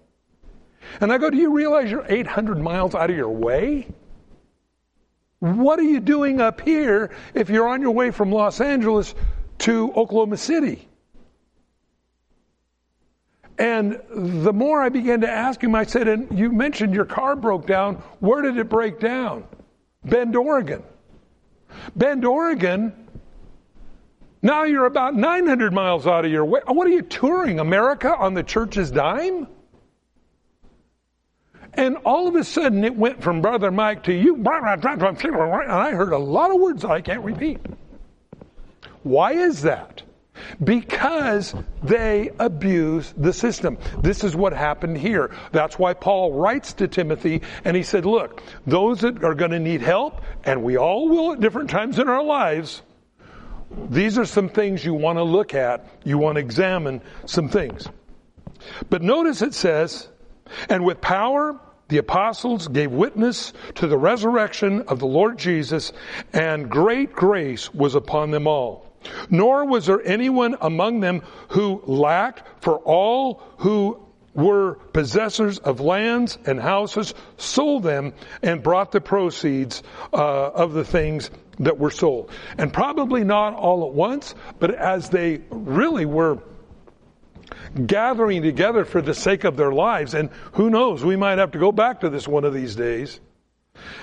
And 0.99 1.11
I 1.11 1.17
go, 1.17 1.29
do 1.29 1.37
you 1.37 1.51
realize 1.51 1.89
you're 1.91 2.05
800 2.07 2.59
miles 2.59 2.95
out 2.95 3.09
of 3.09 3.15
your 3.15 3.29
way? 3.29 3.87
What 5.39 5.79
are 5.79 5.83
you 5.83 5.99
doing 5.99 6.39
up 6.39 6.61
here 6.61 7.11
if 7.33 7.49
you're 7.49 7.67
on 7.67 7.81
your 7.81 7.91
way 7.91 8.11
from 8.11 8.31
Los 8.31 8.61
Angeles 8.61 9.15
to 9.59 9.91
Oklahoma 9.93 10.37
City? 10.37 10.87
And 13.61 14.01
the 14.09 14.51
more 14.51 14.81
I 14.81 14.89
began 14.89 15.21
to 15.21 15.29
ask 15.29 15.63
him, 15.63 15.75
I 15.75 15.83
said, 15.83 16.07
and 16.07 16.35
you 16.35 16.51
mentioned 16.51 16.95
your 16.95 17.05
car 17.05 17.35
broke 17.35 17.67
down. 17.67 17.97
Where 18.19 18.41
did 18.41 18.57
it 18.57 18.69
break 18.69 18.99
down? 18.99 19.43
Bend, 20.03 20.35
Oregon. 20.35 20.81
Bend, 21.95 22.25
Oregon. 22.25 22.91
Now 24.41 24.63
you're 24.63 24.87
about 24.87 25.13
900 25.13 25.73
miles 25.73 26.07
out 26.07 26.25
of 26.25 26.31
your 26.31 26.43
way. 26.43 26.61
What 26.65 26.87
are 26.87 26.89
you 26.89 27.03
touring? 27.03 27.59
America 27.59 28.17
on 28.17 28.33
the 28.33 28.41
church's 28.41 28.89
dime? 28.89 29.47
And 31.75 31.97
all 31.97 32.27
of 32.27 32.33
a 32.33 32.43
sudden 32.43 32.83
it 32.83 32.95
went 32.95 33.21
from 33.21 33.43
Brother 33.43 33.69
Mike 33.69 34.01
to 34.05 34.11
you, 34.11 34.37
and 34.37 34.47
I 34.47 35.91
heard 35.91 36.13
a 36.13 36.17
lot 36.17 36.49
of 36.49 36.59
words 36.59 36.83
I 36.83 36.99
can't 37.01 37.23
repeat. 37.23 37.59
Why 39.03 39.33
is 39.33 39.61
that? 39.61 40.01
Because 40.63 41.55
they 41.83 42.31
abuse 42.39 43.13
the 43.17 43.33
system. 43.33 43.77
This 44.01 44.23
is 44.23 44.35
what 44.35 44.53
happened 44.53 44.97
here. 44.97 45.35
That's 45.51 45.77
why 45.79 45.93
Paul 45.93 46.33
writes 46.33 46.73
to 46.73 46.87
Timothy 46.87 47.41
and 47.65 47.75
he 47.75 47.83
said, 47.83 48.05
look, 48.05 48.41
those 48.65 49.01
that 49.01 49.23
are 49.23 49.35
going 49.35 49.51
to 49.51 49.59
need 49.59 49.81
help, 49.81 50.21
and 50.43 50.63
we 50.63 50.77
all 50.77 51.09
will 51.09 51.33
at 51.33 51.39
different 51.39 51.69
times 51.69 51.99
in 51.99 52.07
our 52.07 52.23
lives, 52.23 52.81
these 53.89 54.17
are 54.17 54.25
some 54.25 54.49
things 54.49 54.83
you 54.83 54.93
want 54.93 55.17
to 55.17 55.23
look 55.23 55.53
at. 55.53 55.87
You 56.03 56.17
want 56.17 56.35
to 56.35 56.41
examine 56.41 57.01
some 57.25 57.49
things. 57.49 57.87
But 58.89 59.01
notice 59.01 59.41
it 59.41 59.53
says, 59.53 60.09
and 60.69 60.83
with 60.83 60.99
power, 61.01 61.59
the 61.87 61.97
apostles 61.97 62.67
gave 62.67 62.91
witness 62.91 63.53
to 63.75 63.87
the 63.87 63.97
resurrection 63.97 64.83
of 64.83 64.99
the 64.99 65.07
Lord 65.07 65.37
Jesus, 65.37 65.91
and 66.33 66.69
great 66.69 67.13
grace 67.13 67.73
was 67.73 67.95
upon 67.95 68.31
them 68.31 68.47
all. 68.47 68.90
Nor 69.29 69.65
was 69.65 69.85
there 69.85 70.01
anyone 70.05 70.57
among 70.61 70.99
them 70.99 71.21
who 71.49 71.81
lacked, 71.85 72.43
for 72.61 72.77
all 72.79 73.41
who 73.57 73.99
were 74.33 74.75
possessors 74.93 75.57
of 75.59 75.81
lands 75.81 76.37
and 76.45 76.59
houses 76.59 77.13
sold 77.37 77.83
them 77.83 78.13
and 78.41 78.63
brought 78.63 78.91
the 78.91 79.01
proceeds 79.01 79.83
uh, 80.13 80.49
of 80.51 80.73
the 80.73 80.85
things 80.85 81.29
that 81.59 81.77
were 81.77 81.91
sold. 81.91 82.31
And 82.57 82.71
probably 82.71 83.23
not 83.23 83.53
all 83.53 83.87
at 83.87 83.93
once, 83.93 84.35
but 84.59 84.73
as 84.73 85.09
they 85.09 85.41
really 85.49 86.05
were 86.05 86.39
gathering 87.85 88.41
together 88.41 88.85
for 88.85 89.01
the 89.01 89.13
sake 89.13 89.43
of 89.43 89.57
their 89.57 89.71
lives. 89.71 90.13
And 90.13 90.29
who 90.53 90.69
knows, 90.69 91.03
we 91.03 91.15
might 91.15 91.37
have 91.37 91.51
to 91.51 91.59
go 91.59 91.71
back 91.71 92.01
to 92.01 92.09
this 92.09 92.27
one 92.27 92.45
of 92.45 92.53
these 92.53 92.75
days. 92.75 93.19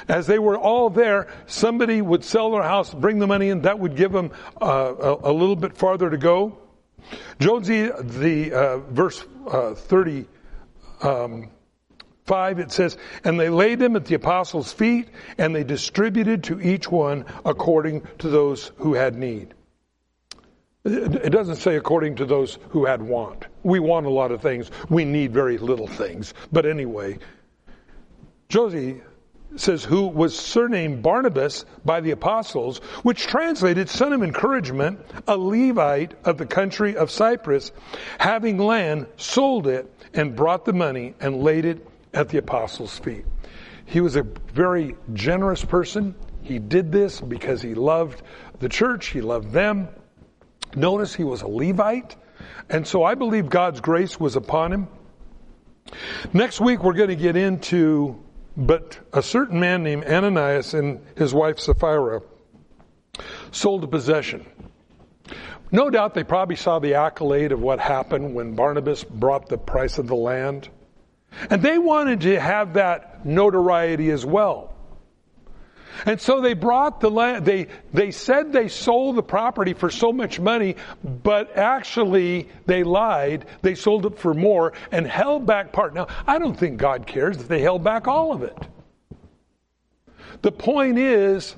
As 0.08 0.26
they 0.26 0.38
were 0.38 0.58
all 0.58 0.90
there, 0.90 1.28
somebody 1.46 2.02
would 2.02 2.24
sell 2.24 2.50
their 2.50 2.62
house, 2.62 2.92
bring 2.92 3.18
the 3.18 3.26
money 3.26 3.48
in, 3.48 3.62
that 3.62 3.78
would 3.78 3.96
give 3.96 4.12
them 4.12 4.30
uh, 4.60 4.94
a, 4.98 5.30
a, 5.30 5.32
little 5.32 5.56
bit 5.56 5.76
farther 5.76 6.10
to 6.10 6.16
go. 6.16 6.58
Jonesy, 7.38 7.88
the 8.00 8.52
uh, 8.52 8.78
verse 8.78 9.24
uh, 9.46 9.74
30, 9.74 10.26
um, 11.02 11.50
5, 12.26 12.58
it 12.58 12.70
says, 12.70 12.96
And 13.24 13.40
they 13.40 13.48
laid 13.48 13.78
them 13.78 13.96
at 13.96 14.04
the 14.04 14.14
apostles' 14.14 14.72
feet, 14.72 15.08
and 15.38 15.54
they 15.54 15.64
distributed 15.64 16.44
to 16.44 16.60
each 16.60 16.90
one 16.90 17.24
according 17.44 18.06
to 18.18 18.28
those 18.28 18.72
who 18.76 18.94
had 18.94 19.16
need. 19.16 19.54
It 20.84 21.30
doesn't 21.30 21.56
say 21.56 21.76
according 21.76 22.16
to 22.16 22.24
those 22.24 22.58
who 22.70 22.86
had 22.86 23.02
want. 23.02 23.46
We 23.62 23.80
want 23.80 24.06
a 24.06 24.10
lot 24.10 24.30
of 24.30 24.40
things. 24.40 24.70
We 24.88 25.04
need 25.04 25.32
very 25.32 25.58
little 25.58 25.86
things. 25.86 26.32
But 26.52 26.66
anyway, 26.66 27.18
Joses 28.48 29.00
says, 29.56 29.84
who 29.84 30.06
was 30.06 30.38
surnamed 30.38 31.02
Barnabas 31.02 31.64
by 31.84 32.00
the 32.00 32.10
apostles, 32.10 32.78
which 33.02 33.26
translated 33.26 33.88
son 33.88 34.12
of 34.12 34.22
encouragement, 34.22 35.00
a 35.26 35.36
Levite 35.36 36.14
of 36.24 36.38
the 36.38 36.46
country 36.46 36.96
of 36.96 37.10
Cyprus, 37.10 37.72
having 38.18 38.58
land, 38.58 39.06
sold 39.16 39.66
it, 39.66 39.92
and 40.14 40.36
brought 40.36 40.64
the 40.64 40.72
money 40.72 41.14
and 41.20 41.42
laid 41.42 41.64
it 41.64 41.86
at 42.14 42.28
the 42.28 42.38
apostles' 42.38 42.98
feet. 42.98 43.24
He 43.86 44.00
was 44.00 44.16
a 44.16 44.22
very 44.52 44.96
generous 45.14 45.64
person. 45.64 46.14
He 46.42 46.58
did 46.58 46.92
this 46.92 47.20
because 47.20 47.62
he 47.62 47.74
loved 47.74 48.22
the 48.60 48.68
church, 48.68 49.08
he 49.08 49.20
loved 49.20 49.52
them. 49.52 49.88
Notice 50.76 51.14
he 51.14 51.24
was 51.24 51.42
a 51.42 51.48
Levite. 51.48 52.16
And 52.68 52.86
so 52.86 53.02
I 53.02 53.14
believe 53.14 53.48
God's 53.48 53.80
grace 53.80 54.20
was 54.20 54.36
upon 54.36 54.72
him. 54.72 54.88
Next 56.32 56.60
week 56.60 56.82
we're 56.82 56.92
going 56.92 57.08
to 57.08 57.16
get 57.16 57.36
into, 57.36 58.22
but 58.58 58.98
a 59.12 59.22
certain 59.22 59.60
man 59.60 59.84
named 59.84 60.04
Ananias 60.04 60.74
and 60.74 61.00
his 61.16 61.32
wife 61.32 61.60
Sapphira 61.60 62.20
sold 63.52 63.84
a 63.84 63.86
possession. 63.86 64.44
No 65.70 65.90
doubt 65.90 66.14
they 66.14 66.24
probably 66.24 66.56
saw 66.56 66.80
the 66.80 66.94
accolade 66.94 67.52
of 67.52 67.60
what 67.60 67.78
happened 67.78 68.34
when 68.34 68.56
Barnabas 68.56 69.04
brought 69.04 69.48
the 69.48 69.58
price 69.58 69.98
of 69.98 70.08
the 70.08 70.16
land. 70.16 70.68
And 71.50 71.62
they 71.62 71.78
wanted 71.78 72.22
to 72.22 72.40
have 72.40 72.74
that 72.74 73.24
notoriety 73.24 74.10
as 74.10 74.26
well. 74.26 74.74
And 76.06 76.20
so 76.20 76.40
they 76.40 76.54
brought 76.54 77.00
the 77.00 77.10
land, 77.10 77.44
they, 77.44 77.68
they 77.92 78.10
said 78.10 78.52
they 78.52 78.68
sold 78.68 79.16
the 79.16 79.22
property 79.22 79.74
for 79.74 79.90
so 79.90 80.12
much 80.12 80.38
money, 80.38 80.76
but 81.02 81.56
actually 81.56 82.48
they 82.66 82.84
lied. 82.84 83.46
They 83.62 83.74
sold 83.74 84.06
it 84.06 84.18
for 84.18 84.34
more 84.34 84.74
and 84.92 85.06
held 85.06 85.46
back 85.46 85.72
part. 85.72 85.94
Now, 85.94 86.08
I 86.26 86.38
don't 86.38 86.58
think 86.58 86.78
God 86.78 87.06
cares 87.06 87.38
if 87.38 87.48
they 87.48 87.60
held 87.60 87.82
back 87.82 88.06
all 88.06 88.32
of 88.32 88.42
it. 88.42 88.56
The 90.42 90.52
point 90.52 90.98
is, 90.98 91.56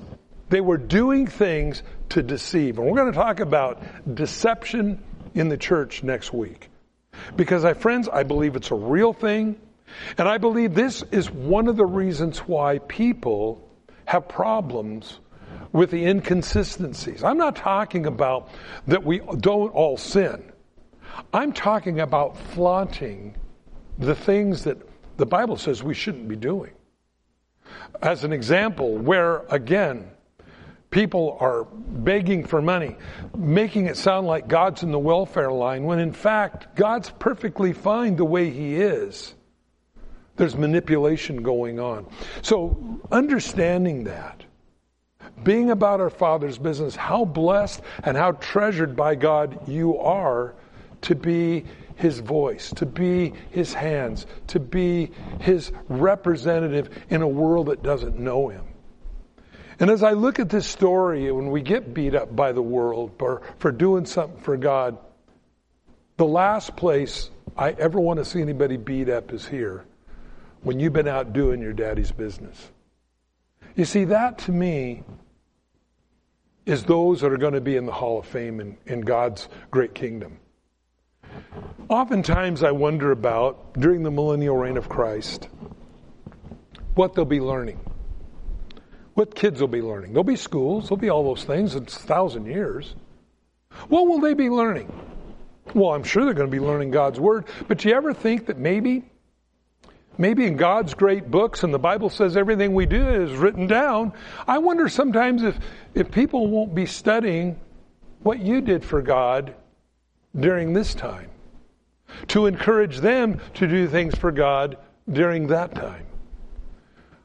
they 0.49 0.61
were 0.61 0.77
doing 0.77 1.27
things 1.27 1.83
to 2.09 2.23
deceive. 2.23 2.77
And 2.77 2.87
we're 2.87 2.97
going 2.97 3.11
to 3.11 3.17
talk 3.17 3.39
about 3.39 4.15
deception 4.15 5.01
in 5.33 5.49
the 5.49 5.57
church 5.57 6.03
next 6.03 6.33
week. 6.33 6.69
Because, 7.35 7.63
my 7.63 7.73
friends, 7.73 8.09
I 8.09 8.23
believe 8.23 8.55
it's 8.55 8.71
a 8.71 8.75
real 8.75 9.13
thing. 9.13 9.57
And 10.17 10.27
I 10.27 10.37
believe 10.37 10.73
this 10.73 11.03
is 11.11 11.29
one 11.29 11.67
of 11.67 11.75
the 11.77 11.85
reasons 11.85 12.39
why 12.39 12.79
people 12.79 13.67
have 14.11 14.27
problems 14.27 15.21
with 15.71 15.89
the 15.89 16.05
inconsistencies. 16.05 17.23
I'm 17.23 17.37
not 17.37 17.55
talking 17.55 18.05
about 18.05 18.49
that 18.87 19.05
we 19.05 19.19
don't 19.19 19.69
all 19.69 19.95
sin. 19.95 20.51
I'm 21.33 21.53
talking 21.53 22.01
about 22.01 22.37
flaunting 22.37 23.37
the 23.97 24.13
things 24.13 24.65
that 24.65 24.77
the 25.15 25.25
Bible 25.25 25.55
says 25.55 25.81
we 25.81 25.93
shouldn't 25.93 26.27
be 26.27 26.35
doing. 26.35 26.71
As 28.01 28.25
an 28.25 28.33
example, 28.33 28.97
where 28.97 29.45
again, 29.49 30.11
people 30.89 31.37
are 31.39 31.63
begging 31.63 32.45
for 32.45 32.61
money, 32.61 32.97
making 33.37 33.85
it 33.85 33.95
sound 33.95 34.27
like 34.27 34.49
God's 34.49 34.83
in 34.83 34.91
the 34.91 34.99
welfare 34.99 35.53
line, 35.53 35.85
when 35.85 35.99
in 35.99 36.11
fact, 36.11 36.75
God's 36.75 37.09
perfectly 37.11 37.71
fine 37.71 38.17
the 38.17 38.25
way 38.25 38.49
He 38.49 38.75
is. 38.75 39.33
There's 40.41 40.57
manipulation 40.57 41.43
going 41.43 41.79
on. 41.79 42.07
So, 42.41 42.99
understanding 43.11 44.05
that, 44.05 44.43
being 45.43 45.69
about 45.69 46.01
our 46.01 46.09
Father's 46.09 46.57
business, 46.57 46.95
how 46.95 47.25
blessed 47.25 47.79
and 48.03 48.17
how 48.17 48.31
treasured 48.31 48.95
by 48.95 49.13
God 49.13 49.69
you 49.69 49.99
are 49.99 50.55
to 51.01 51.13
be 51.13 51.65
His 51.93 52.17
voice, 52.21 52.71
to 52.77 52.87
be 52.87 53.33
His 53.51 53.71
hands, 53.71 54.25
to 54.47 54.59
be 54.59 55.11
His 55.41 55.71
representative 55.89 56.89
in 57.11 57.21
a 57.21 57.27
world 57.27 57.67
that 57.67 57.83
doesn't 57.83 58.17
know 58.17 58.47
Him. 58.47 58.65
And 59.79 59.91
as 59.91 60.01
I 60.01 60.13
look 60.13 60.39
at 60.39 60.49
this 60.49 60.65
story, 60.65 61.31
when 61.31 61.51
we 61.51 61.61
get 61.61 61.93
beat 61.93 62.15
up 62.15 62.35
by 62.35 62.51
the 62.51 62.63
world 62.63 63.11
for, 63.19 63.43
for 63.59 63.71
doing 63.71 64.07
something 64.07 64.41
for 64.41 64.57
God, 64.57 64.97
the 66.17 66.25
last 66.25 66.75
place 66.75 67.29
I 67.55 67.73
ever 67.73 67.99
want 67.99 68.17
to 68.17 68.25
see 68.25 68.41
anybody 68.41 68.77
beat 68.77 69.07
up 69.07 69.33
is 69.33 69.45
here 69.45 69.85
when 70.63 70.79
you've 70.79 70.93
been 70.93 71.07
out 71.07 71.33
doing 71.33 71.61
your 71.61 71.73
daddy's 71.73 72.11
business. 72.11 72.71
You 73.75 73.85
see, 73.85 74.05
that 74.05 74.37
to 74.39 74.51
me 74.51 75.03
is 76.65 76.83
those 76.83 77.21
that 77.21 77.31
are 77.31 77.37
going 77.37 77.53
to 77.53 77.61
be 77.61 77.75
in 77.75 77.85
the 77.85 77.91
Hall 77.91 78.19
of 78.19 78.25
Fame 78.25 78.59
in, 78.59 78.77
in 78.85 79.01
God's 79.01 79.47
great 79.71 79.95
kingdom. 79.95 80.37
Oftentimes, 81.89 82.63
I 82.63 82.71
wonder 82.71 83.11
about, 83.11 83.73
during 83.73 84.03
the 84.03 84.11
millennial 84.11 84.55
reign 84.55 84.77
of 84.77 84.87
Christ, 84.87 85.49
what 86.95 87.13
they'll 87.15 87.25
be 87.25 87.39
learning. 87.39 87.79
What 89.13 89.35
kids 89.35 89.59
will 89.59 89.67
be 89.67 89.81
learning. 89.81 90.13
There'll 90.13 90.23
be 90.23 90.35
schools, 90.35 90.85
there'll 90.85 90.97
be 90.97 91.09
all 91.09 91.23
those 91.23 91.43
things, 91.43 91.75
it's 91.75 91.95
a 91.97 91.99
thousand 91.99 92.45
years. 92.45 92.95
What 93.87 94.07
will 94.07 94.19
they 94.19 94.33
be 94.33 94.49
learning? 94.49 94.91
Well, 95.73 95.93
I'm 95.93 96.03
sure 96.03 96.25
they're 96.25 96.33
going 96.33 96.49
to 96.49 96.51
be 96.51 96.63
learning 96.63 96.91
God's 96.91 97.19
Word, 97.19 97.45
but 97.67 97.79
do 97.79 97.89
you 97.89 97.95
ever 97.95 98.13
think 98.13 98.47
that 98.47 98.57
maybe 98.57 99.03
maybe 100.17 100.45
in 100.45 100.57
God's 100.57 100.93
great 100.93 101.31
books 101.31 101.63
and 101.63 101.73
the 101.73 101.79
Bible 101.79 102.09
says 102.09 102.37
everything 102.37 102.73
we 102.73 102.85
do 102.85 103.07
is 103.09 103.31
written 103.33 103.67
down. 103.67 104.13
I 104.47 104.57
wonder 104.57 104.89
sometimes 104.89 105.43
if, 105.43 105.57
if 105.93 106.11
people 106.11 106.47
won't 106.47 106.75
be 106.75 106.85
studying 106.85 107.59
what 108.23 108.39
you 108.39 108.61
did 108.61 108.83
for 108.83 109.01
God 109.01 109.55
during 110.37 110.73
this 110.73 110.93
time 110.93 111.29
to 112.27 112.45
encourage 112.45 112.97
them 112.97 113.39
to 113.55 113.67
do 113.67 113.87
things 113.87 114.15
for 114.15 114.31
God 114.31 114.77
during 115.09 115.47
that 115.47 115.73
time. 115.73 116.05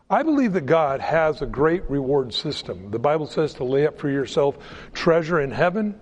I 0.09 0.22
believe 0.22 0.53
that 0.53 0.66
God 0.66 1.01
has 1.01 1.43
a 1.43 1.47
great 1.47 1.82
reward 1.91 2.32
system. 2.32 2.91
The 2.93 2.99
Bible 2.99 3.26
says 3.26 3.55
to 3.55 3.64
lay 3.64 3.87
up 3.87 3.99
for 3.99 4.09
yourself 4.09 4.57
treasure 4.93 5.41
in 5.41 5.51
heaven. 5.51 6.01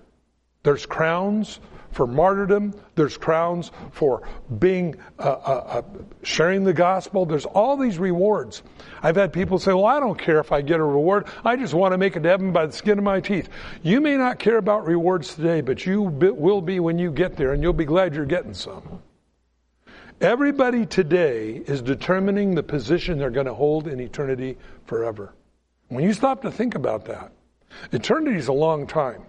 There's 0.62 0.84
crowns 0.84 1.58
for 1.94 2.06
martyrdom. 2.06 2.74
There's 2.96 3.16
crowns 3.16 3.70
for 3.92 4.28
being 4.58 4.96
uh, 5.18 5.22
uh, 5.22 5.24
uh, 5.26 5.82
sharing 6.22 6.64
the 6.64 6.72
gospel. 6.72 7.24
There's 7.24 7.46
all 7.46 7.76
these 7.76 7.98
rewards. 7.98 8.62
I've 9.02 9.16
had 9.16 9.32
people 9.32 9.58
say, 9.58 9.72
"Well, 9.72 9.86
I 9.86 10.00
don't 10.00 10.18
care 10.18 10.40
if 10.40 10.52
I 10.52 10.60
get 10.60 10.80
a 10.80 10.84
reward. 10.84 11.26
I 11.44 11.56
just 11.56 11.72
want 11.72 11.92
to 11.92 11.98
make 11.98 12.16
it 12.16 12.20
to 12.24 12.28
heaven 12.28 12.52
by 12.52 12.66
the 12.66 12.72
skin 12.72 12.98
of 12.98 13.04
my 13.04 13.20
teeth." 13.20 13.48
You 13.82 14.00
may 14.00 14.16
not 14.16 14.38
care 14.38 14.58
about 14.58 14.86
rewards 14.86 15.34
today, 15.34 15.60
but 15.60 15.86
you 15.86 16.02
will 16.02 16.60
be 16.60 16.80
when 16.80 16.98
you 16.98 17.10
get 17.10 17.36
there, 17.36 17.52
and 17.52 17.62
you'll 17.62 17.72
be 17.72 17.84
glad 17.84 18.14
you're 18.14 18.26
getting 18.26 18.54
some. 18.54 19.00
Everybody 20.20 20.86
today 20.86 21.62
is 21.66 21.82
determining 21.82 22.54
the 22.54 22.62
position 22.62 23.18
they're 23.18 23.30
going 23.30 23.46
to 23.46 23.54
hold 23.54 23.88
in 23.88 24.00
eternity 24.00 24.56
forever. 24.86 25.34
When 25.88 26.04
you 26.04 26.12
stop 26.12 26.42
to 26.42 26.50
think 26.50 26.74
about 26.74 27.04
that, 27.06 27.32
eternity 27.92 28.38
is 28.38 28.48
a 28.48 28.52
long 28.52 28.86
time. 28.86 29.24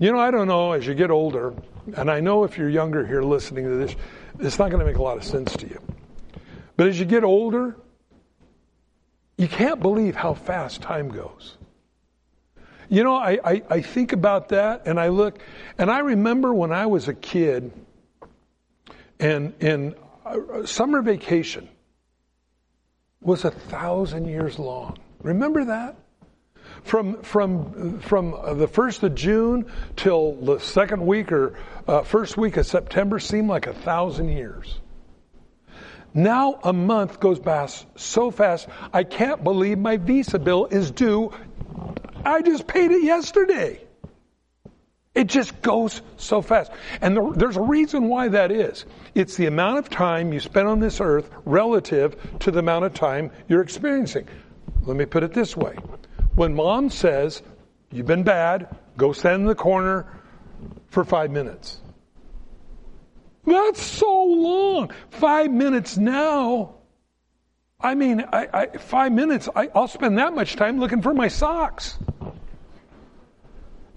You 0.00 0.10
know, 0.12 0.18
I 0.18 0.30
don't 0.30 0.48
know, 0.48 0.72
as 0.72 0.86
you 0.86 0.94
get 0.94 1.10
older, 1.10 1.52
and 1.94 2.10
I 2.10 2.20
know 2.20 2.44
if 2.44 2.56
you're 2.56 2.70
younger 2.70 3.06
here 3.06 3.22
listening 3.22 3.64
to 3.64 3.76
this, 3.76 3.94
it's 4.38 4.58
not 4.58 4.70
going 4.70 4.80
to 4.80 4.86
make 4.86 4.96
a 4.96 5.02
lot 5.02 5.18
of 5.18 5.24
sense 5.24 5.54
to 5.58 5.68
you. 5.68 5.78
But 6.78 6.86
as 6.86 6.98
you 6.98 7.04
get 7.04 7.22
older, 7.22 7.76
you 9.36 9.46
can't 9.46 9.78
believe 9.78 10.16
how 10.16 10.32
fast 10.32 10.80
time 10.80 11.10
goes. 11.10 11.58
You 12.88 13.04
know, 13.04 13.14
I, 13.14 13.38
I, 13.44 13.62
I, 13.68 13.80
think 13.82 14.14
about 14.14 14.48
that 14.48 14.86
and 14.86 14.98
I 14.98 15.08
look, 15.08 15.38
and 15.76 15.90
I 15.90 15.98
remember 15.98 16.54
when 16.54 16.72
I 16.72 16.86
was 16.86 17.06
a 17.06 17.14
kid 17.14 17.70
and 19.20 19.52
in 19.60 19.94
uh, 20.24 20.64
summer 20.64 21.02
vacation 21.02 21.68
was 23.20 23.44
a 23.44 23.50
thousand 23.50 24.28
years 24.28 24.58
long. 24.58 24.96
Remember 25.22 25.66
that? 25.66 25.96
From, 26.82 27.22
from, 27.22 28.00
from 28.00 28.30
the 28.30 28.66
1st 28.68 29.02
of 29.02 29.14
June 29.14 29.70
till 29.96 30.34
the 30.36 30.58
second 30.58 31.06
week 31.06 31.30
or 31.30 31.58
uh, 31.86 32.02
first 32.02 32.36
week 32.36 32.56
of 32.56 32.66
September 32.66 33.18
seemed 33.18 33.48
like 33.48 33.66
a 33.66 33.74
thousand 33.74 34.28
years. 34.28 34.80
Now 36.12 36.58
a 36.64 36.72
month 36.72 37.20
goes 37.20 37.38
past 37.38 37.86
so 37.96 38.30
fast, 38.30 38.68
I 38.92 39.04
can't 39.04 39.44
believe 39.44 39.78
my 39.78 39.96
visa 39.96 40.38
bill 40.38 40.66
is 40.66 40.90
due 40.90 41.32
I 42.24 42.42
just 42.42 42.66
paid 42.66 42.90
it 42.90 43.02
yesterday. 43.02 43.80
It 45.14 45.26
just 45.26 45.60
goes 45.62 46.02
so 46.16 46.40
fast. 46.40 46.70
And 47.00 47.16
the, 47.16 47.32
there's 47.34 47.56
a 47.56 47.62
reason 47.62 48.08
why 48.08 48.28
that 48.28 48.52
is. 48.52 48.84
It's 49.14 49.36
the 49.36 49.46
amount 49.46 49.78
of 49.78 49.90
time 49.90 50.32
you 50.32 50.40
spend 50.40 50.68
on 50.68 50.78
this 50.78 51.00
earth 51.00 51.30
relative 51.44 52.16
to 52.40 52.50
the 52.50 52.60
amount 52.60 52.84
of 52.84 52.94
time 52.94 53.30
you're 53.48 53.62
experiencing. 53.62 54.28
Let 54.82 54.96
me 54.96 55.04
put 55.06 55.24
it 55.24 55.32
this 55.34 55.56
way. 55.56 55.76
When 56.40 56.54
mom 56.54 56.88
says, 56.88 57.42
you've 57.92 58.06
been 58.06 58.22
bad, 58.22 58.74
go 58.96 59.12
stand 59.12 59.42
in 59.42 59.46
the 59.46 59.54
corner 59.54 60.06
for 60.86 61.04
five 61.04 61.30
minutes. 61.30 61.78
That's 63.44 63.82
so 63.82 64.24
long. 64.24 64.90
Five 65.10 65.50
minutes 65.50 65.98
now. 65.98 66.76
I 67.78 67.94
mean, 67.94 68.24
I, 68.32 68.48
I, 68.54 68.66
five 68.78 69.12
minutes, 69.12 69.50
I, 69.54 69.68
I'll 69.74 69.86
spend 69.86 70.16
that 70.16 70.34
much 70.34 70.56
time 70.56 70.80
looking 70.80 71.02
for 71.02 71.12
my 71.12 71.28
socks. 71.28 71.98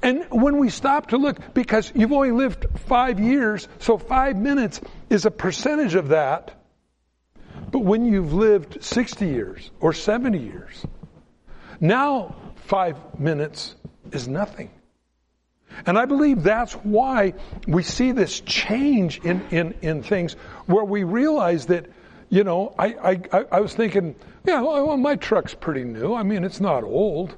And 0.02 0.26
when 0.30 0.58
we 0.58 0.70
stop 0.70 1.12
to 1.12 1.18
look, 1.18 1.54
because 1.54 1.94
you've 1.96 2.12
only 2.12 2.32
lived 2.32 2.66
five 2.76 3.22
years, 3.22 3.70
so 3.80 3.98
five 3.98 4.36
minutes 4.36 4.82
is 5.10 5.26
a 5.26 5.32
percentage 5.32 5.96
of 5.96 6.10
that. 6.10 6.62
But 7.72 7.86
when 7.86 8.04
you've 8.04 8.34
lived 8.34 8.84
60 8.84 9.28
years 9.28 9.72
or 9.80 9.94
70 9.94 10.40
years, 10.40 10.86
now 11.84 12.36
five 12.56 12.98
minutes 13.20 13.76
is 14.12 14.28
nothing. 14.28 14.72
And 15.86 15.98
I 15.98 16.06
believe 16.06 16.44
that's 16.44 16.74
why 16.74 17.34
we 17.68 17.84
see 17.84 18.12
this 18.12 18.40
change 18.42 19.20
in, 19.20 19.42
in, 19.50 19.74
in 19.82 20.04
things 20.04 20.34
where 20.66 20.86
we 20.86 21.04
realize 21.04 21.66
that, 21.68 21.88
you 22.30 22.44
know, 22.44 22.74
I, 22.78 23.22
I, 23.34 23.46
I 23.52 23.60
was 23.60 23.74
thinking, 23.74 24.16
yeah, 24.46 24.62
well, 24.62 24.98
my 24.98 25.16
truck's 25.16 25.54
pretty 25.54 25.84
new. 25.84 26.14
I 26.14 26.24
mean, 26.24 26.44
it's 26.44 26.62
not 26.62 26.84
old. 26.84 27.36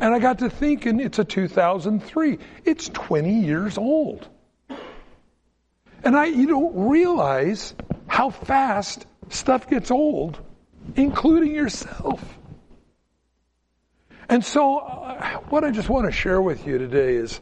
And 0.00 0.14
I 0.14 0.18
got 0.18 0.38
to 0.38 0.50
thinking, 0.50 1.00
it's 1.00 1.18
a 1.18 1.24
2003. 1.24 2.38
It's 2.64 2.88
20 2.88 3.40
years 3.40 3.76
old. 3.76 4.28
And 6.04 6.16
I, 6.16 6.26
you 6.26 6.46
don't 6.46 6.88
realize 6.88 7.74
how 8.06 8.30
fast 8.30 9.06
stuff 9.30 9.68
gets 9.68 9.90
old, 9.90 10.38
including 10.94 11.54
yourself. 11.54 12.37
And 14.28 14.44
so, 14.44 14.78
uh, 14.78 15.38
what 15.48 15.64
I 15.64 15.70
just 15.70 15.88
want 15.88 16.06
to 16.06 16.12
share 16.12 16.42
with 16.42 16.66
you 16.66 16.76
today 16.76 17.14
is 17.14 17.40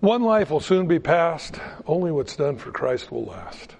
one 0.00 0.22
life 0.22 0.50
will 0.50 0.60
soon 0.60 0.86
be 0.86 0.98
past, 0.98 1.58
only 1.86 2.12
what's 2.12 2.36
done 2.36 2.58
for 2.58 2.70
Christ 2.70 3.10
will 3.10 3.24
last. 3.24 3.74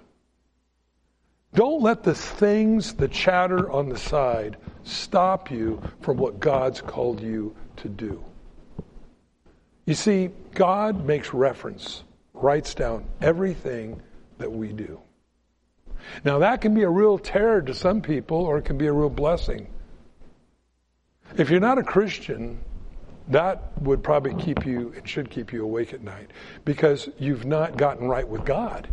Don't 1.53 1.83
let 1.83 2.01
the 2.01 2.15
things, 2.15 2.95
the 2.95 3.07
chatter 3.07 3.69
on 3.69 3.89
the 3.89 3.97
side, 3.97 4.57
stop 4.83 5.51
you 5.51 5.81
from 6.01 6.17
what 6.17 6.39
God's 6.39 6.81
called 6.81 7.21
you 7.21 7.55
to 7.77 7.89
do. 7.89 8.23
You 9.85 9.93
see, 9.93 10.31
God 10.55 11.05
makes 11.05 11.31
reference, 11.31 12.03
writes 12.33 12.73
down 12.73 13.05
everything 13.21 14.01
that 14.39 14.51
we 14.51 14.73
do. 14.73 14.99
Now, 16.23 16.39
that 16.39 16.61
can 16.61 16.73
be 16.73 16.81
a 16.81 16.89
real 16.89 17.19
terror 17.19 17.61
to 17.61 17.73
some 17.75 18.01
people, 18.01 18.37
or 18.37 18.57
it 18.57 18.65
can 18.65 18.79
be 18.79 18.87
a 18.87 18.93
real 18.93 19.09
blessing. 19.09 19.67
If 21.37 21.49
you're 21.49 21.59
not 21.59 21.77
a 21.77 21.83
Christian, 21.83 22.59
that 23.29 23.81
would 23.81 24.03
probably 24.03 24.35
keep 24.41 24.65
you, 24.65 24.93
it 24.95 25.07
should 25.07 25.29
keep 25.29 25.51
you 25.51 25.63
awake 25.63 25.93
at 25.93 26.01
night 26.01 26.31
because 26.63 27.09
you've 27.17 27.45
not 27.45 27.77
gotten 27.77 28.07
right 28.07 28.27
with 28.27 28.45
God. 28.45 28.87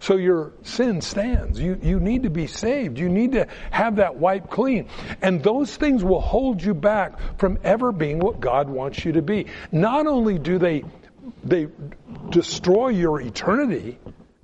So 0.00 0.16
your 0.16 0.52
sin 0.62 1.00
stands. 1.00 1.58
You, 1.58 1.78
you 1.82 1.98
need 1.98 2.22
to 2.22 2.30
be 2.30 2.46
saved. 2.46 2.98
You 2.98 3.08
need 3.08 3.32
to 3.32 3.48
have 3.70 3.96
that 3.96 4.16
wiped 4.16 4.50
clean. 4.50 4.88
And 5.22 5.42
those 5.42 5.76
things 5.76 6.04
will 6.04 6.20
hold 6.20 6.62
you 6.62 6.74
back 6.74 7.38
from 7.38 7.58
ever 7.64 7.90
being 7.90 8.20
what 8.20 8.40
God 8.40 8.68
wants 8.68 9.04
you 9.04 9.12
to 9.12 9.22
be. 9.22 9.46
Not 9.72 10.06
only 10.06 10.38
do 10.38 10.58
they, 10.58 10.84
they 11.42 11.68
destroy 12.30 12.88
your 12.88 13.20
eternity, 13.20 13.98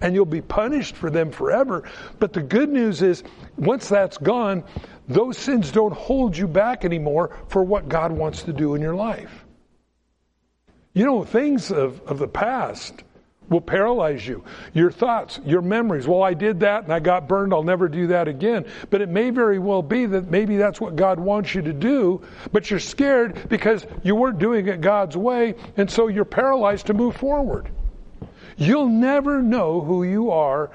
and 0.04 0.14
you'll 0.14 0.26
be 0.26 0.42
punished 0.42 0.96
for 0.96 1.08
them 1.08 1.30
forever. 1.30 1.82
But 2.18 2.34
the 2.34 2.42
good 2.42 2.68
news 2.68 3.00
is, 3.00 3.24
once 3.56 3.88
that's 3.88 4.18
gone, 4.18 4.62
those 5.08 5.38
sins 5.38 5.72
don't 5.72 5.94
hold 5.94 6.36
you 6.36 6.46
back 6.46 6.84
anymore 6.84 7.34
for 7.48 7.64
what 7.64 7.88
God 7.88 8.12
wants 8.12 8.42
to 8.42 8.52
do 8.52 8.74
in 8.74 8.82
your 8.82 8.94
life. 8.94 9.46
You 10.92 11.06
know, 11.06 11.24
things 11.24 11.72
of, 11.72 12.02
of 12.02 12.18
the 12.18 12.28
past 12.28 13.02
will 13.48 13.62
paralyze 13.62 14.26
you. 14.26 14.44
Your 14.74 14.90
thoughts, 14.90 15.40
your 15.46 15.62
memories. 15.62 16.06
Well, 16.06 16.22
I 16.22 16.34
did 16.34 16.60
that 16.60 16.84
and 16.84 16.92
I 16.92 17.00
got 17.00 17.26
burned. 17.26 17.54
I'll 17.54 17.62
never 17.62 17.88
do 17.88 18.08
that 18.08 18.28
again. 18.28 18.66
But 18.90 19.00
it 19.00 19.08
may 19.08 19.30
very 19.30 19.58
well 19.58 19.82
be 19.82 20.04
that 20.04 20.30
maybe 20.30 20.58
that's 20.58 20.82
what 20.82 20.96
God 20.96 21.18
wants 21.18 21.54
you 21.54 21.62
to 21.62 21.72
do, 21.72 22.20
but 22.52 22.70
you're 22.70 22.78
scared 22.78 23.48
because 23.48 23.86
you 24.02 24.14
weren't 24.14 24.38
doing 24.38 24.68
it 24.68 24.82
God's 24.82 25.16
way, 25.16 25.54
and 25.78 25.90
so 25.90 26.08
you're 26.08 26.26
paralyzed 26.26 26.88
to 26.88 26.94
move 26.94 27.16
forward. 27.16 27.70
You'll 28.56 28.88
never 28.88 29.42
know 29.42 29.80
who 29.80 30.04
you 30.04 30.30
are 30.30 30.70